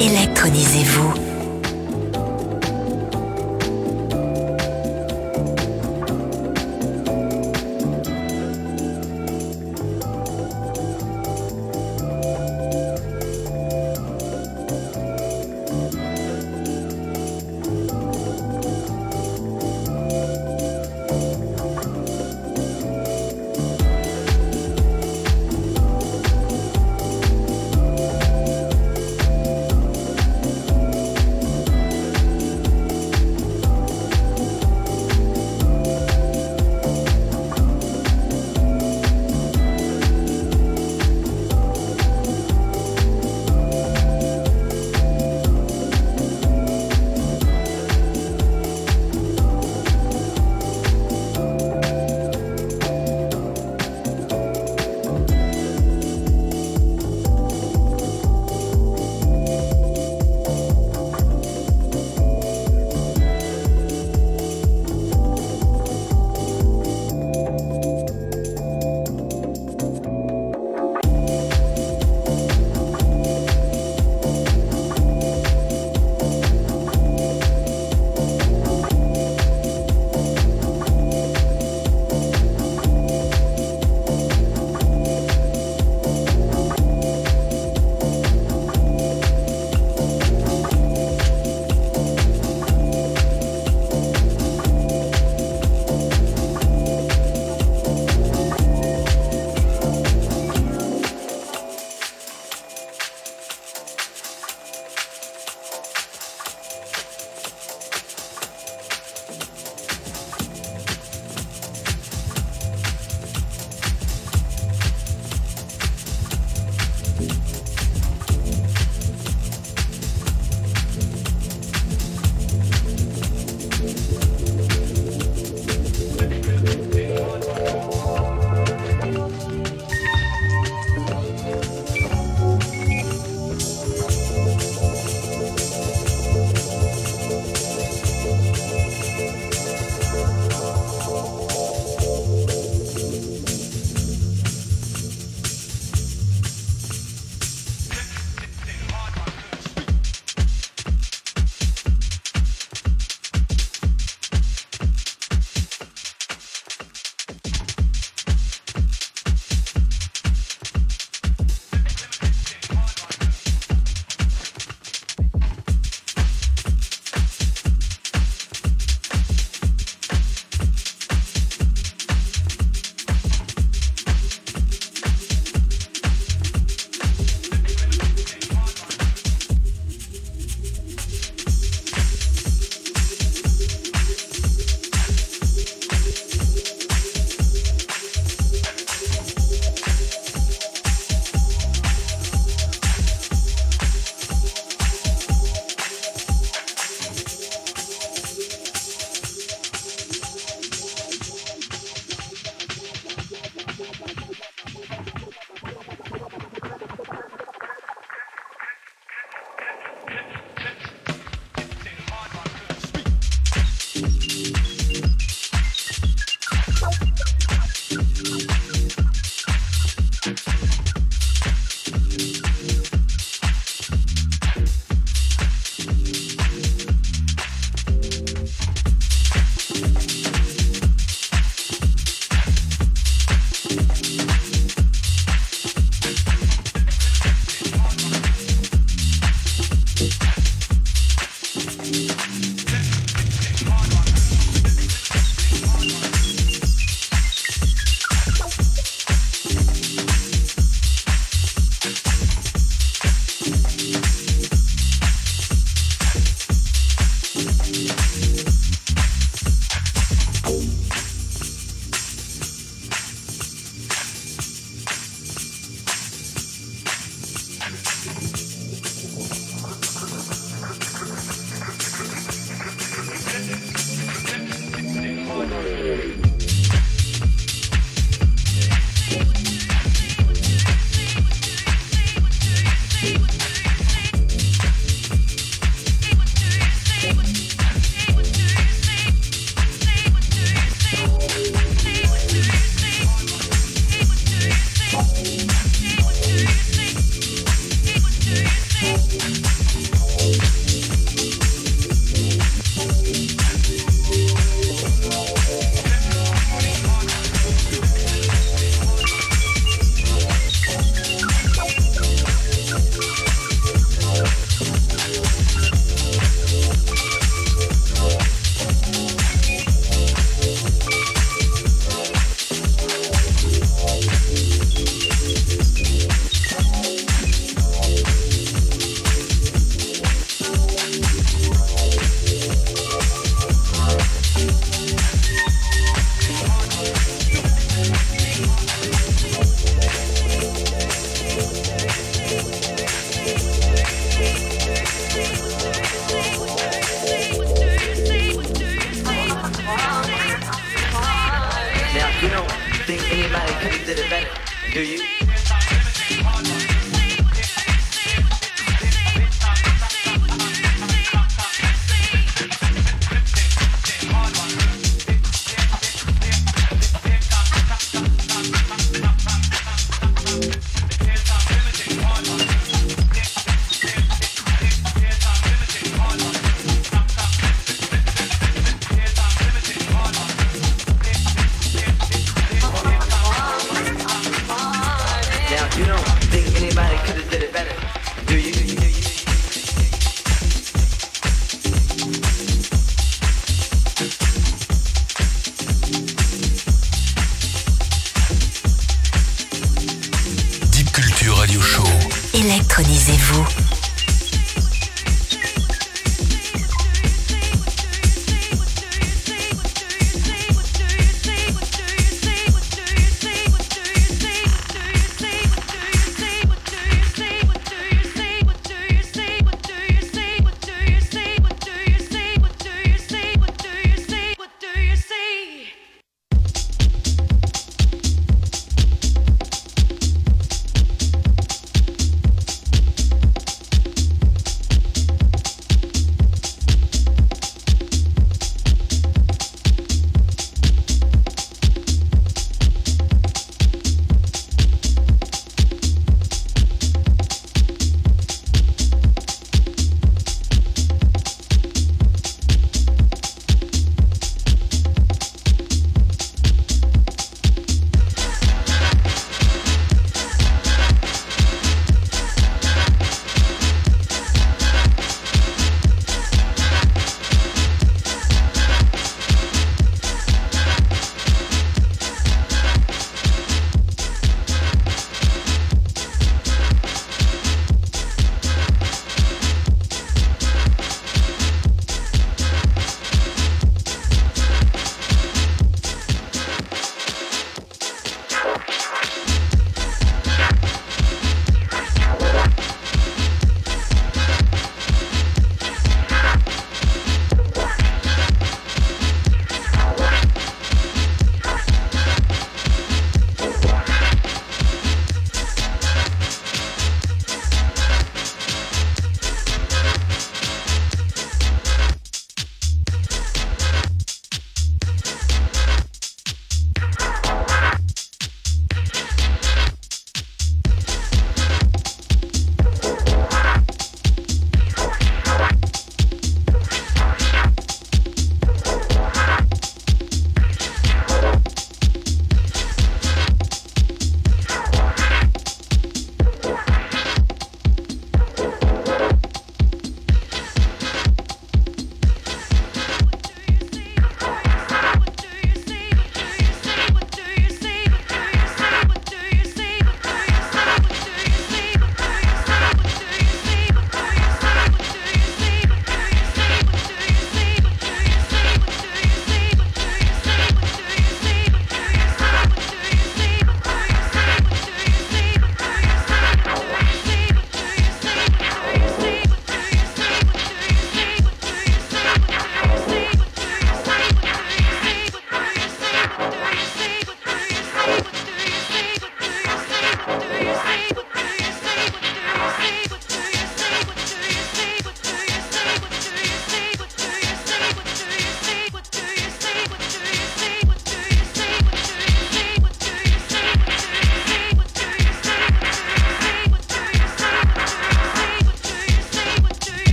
Électronisez-vous. 0.00 1.23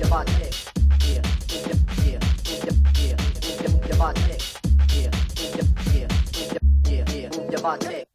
Devante. 0.00 0.47
body. 7.68 8.08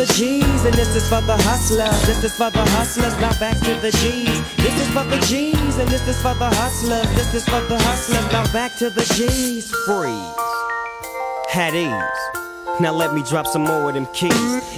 the 0.00 0.14
G's, 0.14 0.64
and 0.64 0.72
this 0.72 0.96
is 0.96 1.06
for 1.10 1.20
the 1.20 1.36
hustlers. 1.36 2.06
This 2.06 2.24
is 2.24 2.34
for 2.34 2.50
the 2.50 2.64
hustlers, 2.70 3.12
now 3.20 3.38
back 3.38 3.58
to 3.58 3.74
the 3.84 3.90
G's. 4.00 4.56
This 4.56 4.74
is 4.80 4.88
for 4.94 5.04
the 5.04 5.18
G's, 5.26 5.76
and 5.76 5.88
this 5.90 6.08
is 6.08 6.16
for 6.22 6.32
the 6.32 6.48
hustlers. 6.48 7.06
This 7.14 7.34
is 7.34 7.44
for 7.44 7.60
the 7.60 7.78
hustlers, 7.78 8.24
now 8.32 8.50
back 8.50 8.74
to 8.78 8.88
the 8.88 9.04
G's. 9.14 9.70
Freeze. 9.84 10.34
Had 11.50 11.74
ease. 11.74 12.80
Now 12.80 12.94
let 12.94 13.12
me 13.12 13.22
drop 13.28 13.46
some 13.46 13.64
more 13.64 13.90
of 13.90 13.94
them 13.94 14.06
keys. 14.14 14.32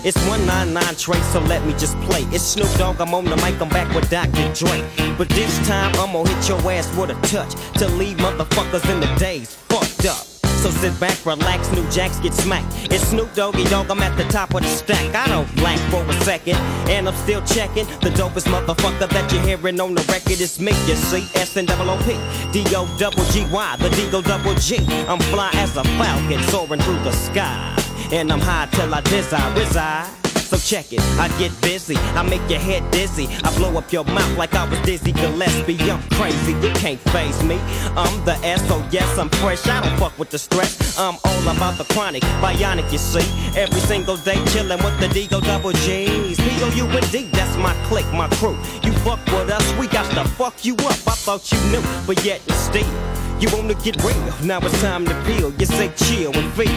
It's 0.04 0.18
199 0.26 0.96
Trey, 0.96 1.20
so 1.30 1.38
let 1.38 1.64
me 1.64 1.72
just 1.74 1.96
play. 2.00 2.22
It's 2.34 2.42
Snoop 2.42 2.72
Dogg, 2.76 3.00
I'm 3.00 3.14
on 3.14 3.24
the 3.24 3.36
mic, 3.36 3.60
I'm 3.62 3.68
back 3.68 3.94
with 3.94 4.10
Dr. 4.10 4.52
Dre. 4.54 4.82
But 5.16 5.28
this 5.28 5.56
time, 5.68 5.94
I'ma 6.02 6.24
hit 6.24 6.48
your 6.48 6.58
ass 6.72 6.92
with 6.96 7.10
a 7.10 7.26
touch 7.28 7.54
to 7.78 7.86
leave 7.86 8.16
motherfuckers 8.16 8.90
in 8.92 8.98
the 8.98 9.14
days 9.20 9.54
fucked 9.54 10.04
up. 10.04 10.31
So 10.62 10.70
sit 10.70 10.98
back, 11.00 11.26
relax, 11.26 11.72
new 11.72 11.82
jacks 11.90 12.20
get 12.20 12.32
smacked. 12.32 12.72
It's 12.92 13.08
Snoop 13.08 13.34
Doggy 13.34 13.64
Dogg, 13.64 13.90
I'm 13.90 14.00
at 14.00 14.16
the 14.16 14.22
top 14.30 14.54
of 14.54 14.62
the 14.62 14.68
stack. 14.68 15.12
I 15.12 15.26
don't 15.26 15.56
lack 15.56 15.80
for 15.90 16.04
a 16.08 16.12
second, 16.22 16.54
and 16.88 17.08
I'm 17.08 17.16
still 17.16 17.42
checking. 17.42 17.84
The 17.98 18.10
dopest 18.10 18.46
motherfucker 18.46 19.08
that 19.08 19.32
you're 19.32 19.42
hearing 19.42 19.80
on 19.80 19.96
the 19.96 20.02
record 20.02 20.40
is 20.40 20.60
me, 20.60 20.70
you 20.86 20.94
see. 20.94 21.26
S 21.34 21.56
and 21.56 21.66
double 21.66 21.90
OP, 21.90 22.06
D 22.52 22.62
O 22.76 22.86
double 22.96 23.24
G 23.32 23.44
Y, 23.50 23.76
the 23.80 23.90
D 23.90 24.08
O 24.12 24.22
double 24.22 24.54
G. 24.54 24.76
I'm 25.08 25.18
fly 25.34 25.50
as 25.54 25.76
a 25.76 25.82
falcon, 25.82 26.40
soaring 26.44 26.80
through 26.80 27.02
the 27.02 27.10
sky. 27.10 27.76
And 28.12 28.32
I'm 28.32 28.38
high 28.38 28.68
till 28.70 28.94
I 28.94 29.00
desire 29.00 29.52
reside. 29.58 30.21
So 30.52 30.58
check 30.58 30.92
it, 30.92 31.00
I 31.18 31.28
get 31.38 31.50
busy, 31.62 31.96
I 31.96 32.22
make 32.22 32.42
your 32.50 32.58
head 32.58 32.82
dizzy. 32.90 33.26
I 33.42 33.56
blow 33.56 33.74
up 33.78 33.90
your 33.90 34.04
mouth 34.04 34.36
like 34.36 34.52
I 34.54 34.68
was 34.68 34.78
Dizzy 34.80 35.10
Gillespie. 35.12 35.78
I'm 35.90 36.02
crazy, 36.10 36.52
you 36.52 36.70
can't 36.74 37.00
phase 37.08 37.42
me. 37.42 37.58
I'm 37.96 38.22
the 38.26 38.36
S, 38.44 38.60
so 38.68 38.86
yes, 38.90 39.16
I'm 39.16 39.30
fresh. 39.30 39.66
I 39.66 39.80
don't 39.80 39.98
fuck 39.98 40.18
with 40.18 40.28
the 40.28 40.38
stress. 40.38 40.98
I'm 40.98 41.16
all 41.24 41.56
about 41.56 41.78
the 41.78 41.84
chronic, 41.94 42.22
bionic, 42.42 42.92
you 42.92 42.98
see. 42.98 43.24
Every 43.58 43.80
single 43.80 44.18
day 44.18 44.36
chillin' 44.52 44.84
with 44.84 45.00
the 45.00 45.06
Digo 45.06 45.42
double 45.42 45.72
G's. 45.72 46.36
P-O-U-N-D, 46.36 47.30
that's 47.32 47.56
my 47.56 47.72
clique, 47.88 48.12
my 48.12 48.28
crew. 48.36 48.58
You 48.82 48.92
fuck 49.04 49.24
with 49.28 49.48
us, 49.48 49.64
we 49.78 49.86
got 49.86 50.04
to 50.12 50.28
fuck 50.32 50.66
you 50.66 50.74
up. 50.74 51.00
I 51.08 51.16
thought 51.16 51.50
you 51.50 51.58
knew, 51.70 51.82
but 52.06 52.22
yet 52.26 52.42
and 52.46 52.58
still. 52.58 53.21
You 53.42 53.48
wanna 53.50 53.74
get 53.74 54.00
real, 54.04 54.34
now 54.44 54.60
it's 54.60 54.80
time 54.80 55.04
to 55.04 55.14
feel. 55.24 55.52
You 55.58 55.66
say 55.66 55.90
chill 55.96 56.30
and 56.32 56.48
feel 56.52 56.70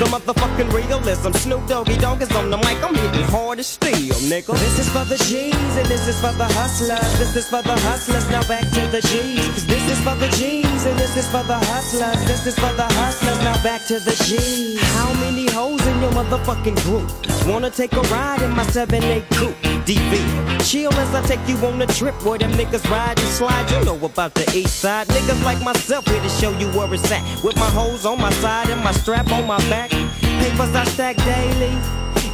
the 0.00 0.06
motherfucking 0.06 0.72
realism. 0.72 1.30
Snoop 1.30 1.64
Doggy 1.68 1.96
Dogg 1.98 2.20
is 2.20 2.32
on 2.34 2.50
the 2.50 2.56
mic, 2.56 2.82
I'm 2.82 2.96
hitting 2.96 3.22
hard 3.30 3.60
as 3.60 3.68
steel, 3.68 4.16
nigga. 4.26 4.52
This 4.58 4.80
is 4.80 4.88
for 4.88 5.04
the 5.04 5.16
G's 5.16 5.54
and 5.54 5.86
this 5.86 6.08
is 6.08 6.18
for 6.18 6.32
the 6.32 6.46
hustlers. 6.58 7.18
This 7.20 7.36
is 7.36 7.48
for 7.48 7.62
the 7.62 7.78
hustlers, 7.86 8.28
now 8.30 8.42
back 8.48 8.62
to 8.62 8.80
the 8.90 9.00
G's. 9.00 9.46
'Cause 9.46 9.66
this 9.66 9.84
is 9.92 10.00
for 10.00 10.16
the 10.16 10.26
G's 10.30 10.86
and 10.86 10.98
this 10.98 11.16
is 11.16 11.28
for 11.28 11.44
the 11.44 11.58
hustlers. 11.70 12.18
This 12.26 12.46
is 12.48 12.56
for 12.56 12.72
the 12.72 12.88
hustlers, 12.98 13.38
now 13.44 13.56
back 13.62 13.86
to 13.86 14.00
the 14.00 14.16
G's. 14.24 14.80
How 14.98 15.12
many 15.20 15.48
hoes 15.52 15.86
in 15.86 16.02
your 16.02 16.10
motherfucking 16.10 16.82
group? 16.82 17.08
Wanna 17.46 17.70
take 17.70 17.92
a 17.92 18.02
ride 18.10 18.42
in 18.42 18.50
my 18.50 18.66
7-8 18.66 19.24
coupe? 19.30 19.54
DV. 19.86 20.18
Chill 20.64 20.92
as 20.92 21.14
I 21.14 21.22
take 21.22 21.40
you 21.48 21.56
on 21.66 21.80
a 21.80 21.86
trip 21.86 22.14
where 22.22 22.38
them 22.38 22.52
niggas 22.52 22.84
ride 22.90 23.18
and 23.18 23.28
slide. 23.28 23.70
You 23.70 23.84
know 23.86 23.98
about 24.04 24.34
the 24.34 24.44
east 24.54 24.80
side. 24.80 25.08
Niggas 25.08 25.42
like 25.42 25.62
myself 25.62 26.04
here 26.08 26.22
to 26.22 26.28
show 26.28 26.50
you 26.58 26.68
where 26.68 26.92
it's 26.92 27.10
at. 27.10 27.22
With 27.42 27.56
my 27.56 27.70
hoes 27.70 28.04
on 28.06 28.20
my 28.20 28.30
side 28.30 28.70
and 28.70 28.82
my 28.82 28.92
strap 28.92 29.30
on 29.32 29.46
my 29.46 29.58
back. 29.68 29.90
Papers 29.90 30.74
I 30.74 30.84
stack 30.84 31.16
daily. 31.16 31.76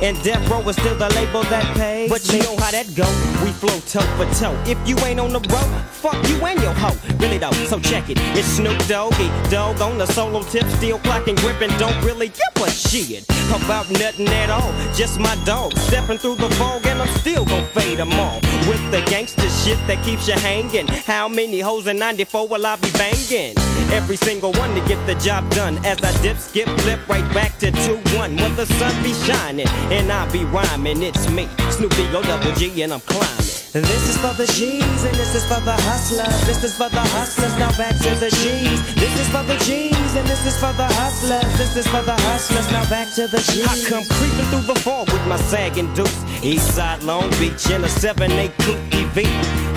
And 0.02 0.20
death 0.22 0.48
row 0.50 0.60
is 0.68 0.76
still 0.76 0.96
the 0.96 1.08
label 1.14 1.42
that 1.44 1.64
pays. 1.76 2.10
But 2.10 2.26
you 2.32 2.40
know 2.40 2.56
how 2.56 2.70
that 2.70 2.94
go. 2.94 3.06
We 3.44 3.52
flow 3.52 3.78
toe 3.86 4.06
for 4.16 4.26
toe. 4.34 4.56
If 4.66 4.78
you 4.88 4.98
ain't 5.06 5.20
on 5.20 5.32
the 5.32 5.40
road, 5.40 5.70
fuck 5.90 6.16
you 6.28 6.44
and 6.44 6.60
your 6.60 6.74
hoe. 6.74 6.96
Really 7.18 7.38
though, 7.38 7.52
so 7.68 7.78
check 7.78 8.10
it. 8.10 8.18
It's 8.36 8.48
Snoop 8.48 8.78
Doggy 8.86 9.28
Dog 9.50 9.80
on 9.80 9.98
the 9.98 10.06
solo 10.06 10.42
tip, 10.42 10.66
still 10.78 10.98
clocking, 11.00 11.36
gripping. 11.36 11.70
Don't 11.78 11.98
really 12.04 12.28
give 12.28 12.62
a 12.62 12.70
shit 12.70 13.24
about 13.54 13.90
nothing 13.90 14.28
at 14.28 14.50
all. 14.50 14.72
Just 14.94 15.18
my 15.20 15.36
dog 15.44 15.76
stepping 15.76 16.18
through 16.18 16.36
the 16.36 16.50
fog, 16.56 16.86
and 16.86 17.00
I'm 17.00 17.08
still 17.18 17.44
gon' 17.44 17.66
fade 17.68 17.98
them 17.98 18.12
all 18.12 18.40
with 18.68 18.82
the 18.90 19.02
gangster 19.10 19.48
shit 19.48 19.78
that 19.86 20.02
keeps 20.04 20.28
you 20.28 20.34
hanging. 20.34 20.86
How 20.86 21.28
many 21.28 21.60
hoes 21.60 21.86
in 21.86 21.98
'94 21.98 22.48
will 22.48 22.66
I 22.66 22.76
be 22.76 22.90
banging? 22.92 23.54
Every 23.92 24.16
single 24.16 24.52
one 24.52 24.74
to 24.74 24.80
get 24.88 25.04
the 25.06 25.14
job 25.16 25.48
done. 25.50 25.78
As 25.84 26.02
I 26.02 26.10
dip, 26.22 26.38
skip, 26.38 26.68
flip 26.80 27.06
right 27.08 27.34
back 27.34 27.58
to 27.58 27.70
2-1. 27.70 28.40
When 28.40 28.56
the 28.56 28.66
sun 28.66 29.02
be 29.02 29.12
shining 29.12 29.68
and 29.92 30.10
I 30.10 30.30
be 30.30 30.44
rhyming, 30.44 31.02
it's 31.02 31.28
me, 31.30 31.48
Snoopy 31.70 32.06
O 32.14 32.22
double 32.22 32.52
G, 32.52 32.82
and 32.82 32.92
I'm 32.92 33.00
climbing. 33.00 33.63
This 33.74 34.08
is 34.08 34.16
for 34.18 34.32
the 34.34 34.46
G's 34.46 35.02
and 35.02 35.16
this 35.16 35.34
is 35.34 35.42
for 35.46 35.60
the 35.60 35.72
hustlers. 35.72 36.46
This 36.46 36.62
is 36.62 36.76
for 36.76 36.88
the 36.88 37.00
hustlers. 37.00 37.58
Now 37.58 37.76
back 37.76 37.98
to 38.06 38.14
the 38.22 38.30
G's. 38.30 38.94
This 38.94 39.18
is 39.18 39.28
for 39.30 39.42
the 39.42 39.56
G's 39.66 40.14
and 40.14 40.28
this 40.28 40.46
is 40.46 40.56
for 40.56 40.72
the 40.74 40.86
hustlers. 40.94 41.58
This 41.58 41.74
is 41.74 41.86
for 41.88 42.00
the 42.02 42.14
hustlers. 42.14 42.70
Now 42.70 42.88
back 42.88 43.12
to 43.16 43.26
the 43.26 43.38
G's. 43.38 43.66
I 43.66 43.90
come 43.90 44.04
creeping 44.14 44.46
through 44.46 44.72
the 44.72 44.78
fall 44.78 45.06
with 45.06 45.26
my 45.26 45.38
sagging 45.50 45.92
deuce. 45.94 46.22
East 46.44 46.76
side 46.76 47.02
Long 47.02 47.28
Beach 47.42 47.68
in 47.68 47.82
a 47.82 47.88
7-8 47.90 48.52
coupe 48.62 48.78
EV. 48.94 49.26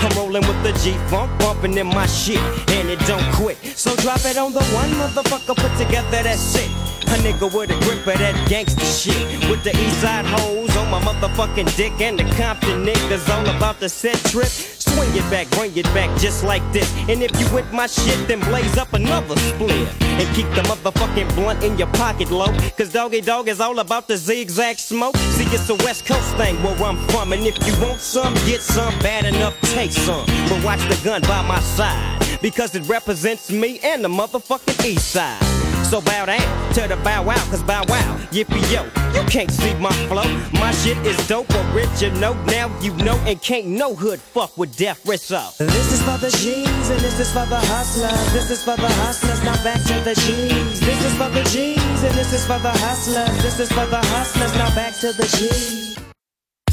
I'm 0.06 0.16
rolling 0.16 0.46
with 0.46 0.62
the 0.62 0.74
G-Funk, 0.84 1.32
bumping 1.40 1.76
in 1.76 1.88
my 1.88 2.06
shit, 2.06 2.38
and 2.78 2.90
it 2.90 3.00
don't 3.08 3.26
quit. 3.34 3.58
So 3.76 3.96
drop 3.96 4.24
it 4.26 4.38
on 4.38 4.54
the 4.54 4.64
one 4.78 4.92
motherfucker, 4.92 5.56
put 5.58 5.74
together 5.84 6.22
that 6.22 6.38
shit. 6.38 6.70
A 7.08 7.18
nigga 7.24 7.48
with 7.52 7.72
a 7.72 7.80
grip 7.86 8.06
of 8.06 8.20
that 8.20 8.36
gangster 8.50 8.86
shit. 8.86 9.50
With 9.50 9.64
the 9.64 9.72
east 9.72 10.02
side 10.02 10.26
hoes 10.26 10.76
on 10.76 10.92
my 10.92 11.00
motherfucking 11.00 11.76
dick, 11.78 11.94
and 12.02 12.20
the 12.20 12.26
Compton 12.36 12.86
niggas 12.86 13.30
all 13.34 13.48
about 13.56 13.80
the 13.80 13.87
set 13.90 14.16
trip. 14.32 14.48
Swing 14.48 15.10
it 15.14 15.30
back, 15.30 15.50
bring 15.52 15.76
it 15.78 15.86
back 15.94 16.10
just 16.20 16.44
like 16.44 16.64
this. 16.72 16.92
And 17.10 17.22
if 17.22 17.32
you 17.40 17.54
with 17.54 17.72
my 17.72 17.88
shit, 17.88 18.28
then 18.28 18.40
blaze 18.42 18.78
up 18.78 18.94
another 18.94 19.36
split. 19.38 19.88
And 20.02 20.36
keep 20.36 20.48
the 20.56 20.62
motherfucking 20.64 21.36
blunt 21.36 21.64
in 21.64 21.78
your 21.78 21.88
pocket 21.94 22.32
low. 22.32 22.52
Cause 22.78 22.92
Doggy 22.92 23.22
Dog 23.22 23.48
is 23.48 23.60
all 23.60 23.80
about 23.80 24.08
the 24.08 24.18
zigzag 24.18 24.78
smoke. 24.78 25.18
See, 25.18 25.44
it's 25.46 25.70
a 25.70 25.76
West 25.76 26.06
Coast 26.06 26.36
thing 26.38 26.56
where 26.64 26.76
I'm 26.84 26.98
from. 27.10 27.34
And 27.34 27.46
if 27.46 27.56
you 27.68 27.74
want 27.86 28.00
some, 28.00 28.34
get 28.46 28.62
some. 28.62 28.98
Bad 29.00 29.26
enough, 29.26 29.60
take 29.62 29.92
some. 29.92 30.26
But 30.50 30.64
watch 30.64 30.82
the 30.88 31.00
gun 31.04 31.22
by 31.22 31.42
my 31.48 31.60
side. 31.60 32.40
Because 32.42 32.76
it 32.76 32.88
represents 32.88 33.52
me 33.52 33.80
and 33.84 34.04
the 34.04 34.10
motherfucking 34.10 34.86
east 34.86 35.10
side. 35.12 35.57
So 35.90 36.02
bow 36.02 36.26
down 36.26 36.74
to 36.74 36.86
the 36.86 36.98
bow 37.02 37.24
wow, 37.24 37.36
cause 37.50 37.64
bow 37.64 37.82
wow, 37.88 38.18
yippee 38.32 38.60
yo, 38.74 38.84
you 39.18 39.26
can't 39.30 39.50
see 39.50 39.74
my 39.76 39.94
flow. 40.10 40.28
My 40.60 40.72
shit 40.72 40.98
is 41.06 41.16
dope, 41.28 41.50
original, 41.74 42.36
now 42.44 42.68
you 42.82 42.94
know, 42.96 43.16
and 43.26 43.42
can't 43.42 43.68
no 43.68 43.96
hood 43.96 44.20
fuck 44.20 44.58
with 44.58 44.76
death 44.76 45.06
wrist 45.06 45.32
up. 45.32 45.56
This 45.56 45.94
is 45.94 46.02
for 46.02 46.18
the 46.18 46.30
G's, 46.30 46.90
and 46.90 47.00
this 47.00 47.22
is 47.22 47.32
for 47.32 47.46
the 47.46 47.56
hustlers. 47.72 48.34
This 48.34 48.52
is 48.52 48.64
for 48.66 48.76
the 48.76 48.90
hustlers, 48.90 49.42
now 49.46 49.64
back 49.64 49.82
to 49.84 49.94
the 50.04 50.14
G's. 50.14 50.82
This 50.82 51.06
is 51.06 51.14
for 51.16 51.30
the 51.30 51.44
G's, 51.44 52.04
and 52.04 52.14
this 52.16 52.34
is 52.34 52.46
for 52.46 52.60
the 52.60 52.72
hustlers. 52.72 53.42
This 53.42 53.60
is 53.62 53.70
for 53.72 53.86
the 53.86 54.02
hustlers, 54.12 54.54
now 54.56 54.76
back 54.76 54.94
to 54.96 55.14
the 55.14 55.24
G's. 55.24 55.96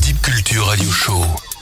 Deep 0.01 0.21
Culture 0.23 0.61
Radio 0.69 0.91
Show. 0.91 1.54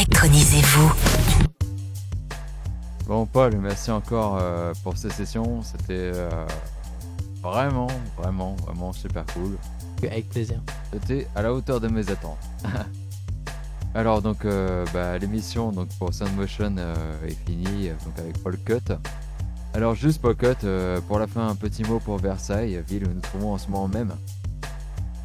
Électronisez-vous. 0.00 0.92
Bon, 3.06 3.26
Paul, 3.26 3.54
merci 3.58 3.90
encore 3.90 4.38
euh, 4.40 4.72
pour 4.82 4.96
cette 4.96 5.12
session. 5.12 5.60
C'était 5.62 6.10
euh, 6.14 6.30
vraiment, 7.42 7.86
vraiment, 8.16 8.56
vraiment 8.64 8.94
super 8.94 9.26
cool. 9.34 9.58
Avec 10.02 10.30
plaisir. 10.30 10.62
C'était 10.90 11.26
à 11.34 11.42
la 11.42 11.52
hauteur 11.52 11.80
de 11.80 11.88
mes 11.88 12.10
attentes. 12.10 12.38
Alors 13.94 14.22
donc 14.22 14.46
euh, 14.46 14.86
bah, 14.94 15.18
l'émission 15.18 15.70
donc 15.70 15.88
pour 15.98 16.14
Sound 16.14 16.34
Motion 16.34 16.76
euh, 16.78 16.94
est 17.26 17.36
finie 17.46 17.90
donc 18.02 18.18
avec 18.18 18.42
Paul 18.42 18.56
Cut. 18.64 18.94
Alors 19.74 19.94
juste 19.94 20.22
Paul 20.22 20.34
Cut 20.34 20.64
euh, 20.64 20.98
pour 21.02 21.18
la 21.18 21.26
fin 21.26 21.46
un 21.46 21.54
petit 21.56 21.82
mot 21.82 21.98
pour 21.98 22.16
Versailles, 22.16 22.82
ville 22.88 23.04
où 23.04 23.08
nous 23.08 23.14
nous 23.16 23.20
trouvons 23.20 23.52
en 23.52 23.58
ce 23.58 23.68
moment 23.68 23.88
même. 23.88 24.14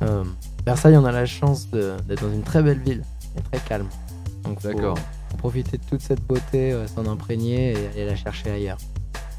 Euh, 0.01 0.25
Versailles, 0.65 0.97
on 0.97 1.05
a 1.05 1.13
la 1.13 1.25
chance 1.25 1.69
de- 1.69 1.95
d'être 2.09 2.23
dans 2.27 2.33
une 2.33 2.43
très 2.43 2.61
belle 2.61 2.79
ville 2.81 3.03
et 3.37 3.41
très 3.41 3.59
calme. 3.65 3.87
Donc 4.45 4.61
D'accord. 4.61 4.97
faut 5.31 5.37
profiter 5.37 5.77
de 5.77 5.83
toute 5.83 6.01
cette 6.01 6.21
beauté, 6.21 6.71
euh, 6.71 6.87
s'en 6.87 7.05
imprégner 7.07 7.71
et 7.71 7.87
aller 7.87 8.05
la 8.05 8.15
chercher 8.15 8.51
ailleurs. 8.51 8.77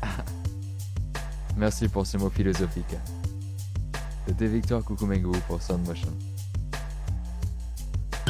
Merci 1.56 1.88
pour 1.88 2.06
ces 2.06 2.18
mots 2.18 2.30
philosophiques. 2.30 2.96
C'était 4.26 4.46
Victor 4.46 4.84
Kukumengu 4.84 5.38
pour 5.46 5.62
Sound 5.62 5.86
Motion. 5.86 6.12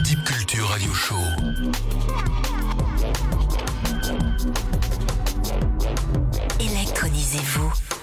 Deep 0.04 0.22
Culture 0.24 0.68
Radio 0.68 0.92
Show. 0.92 1.14
Électronisez-vous. 6.60 7.95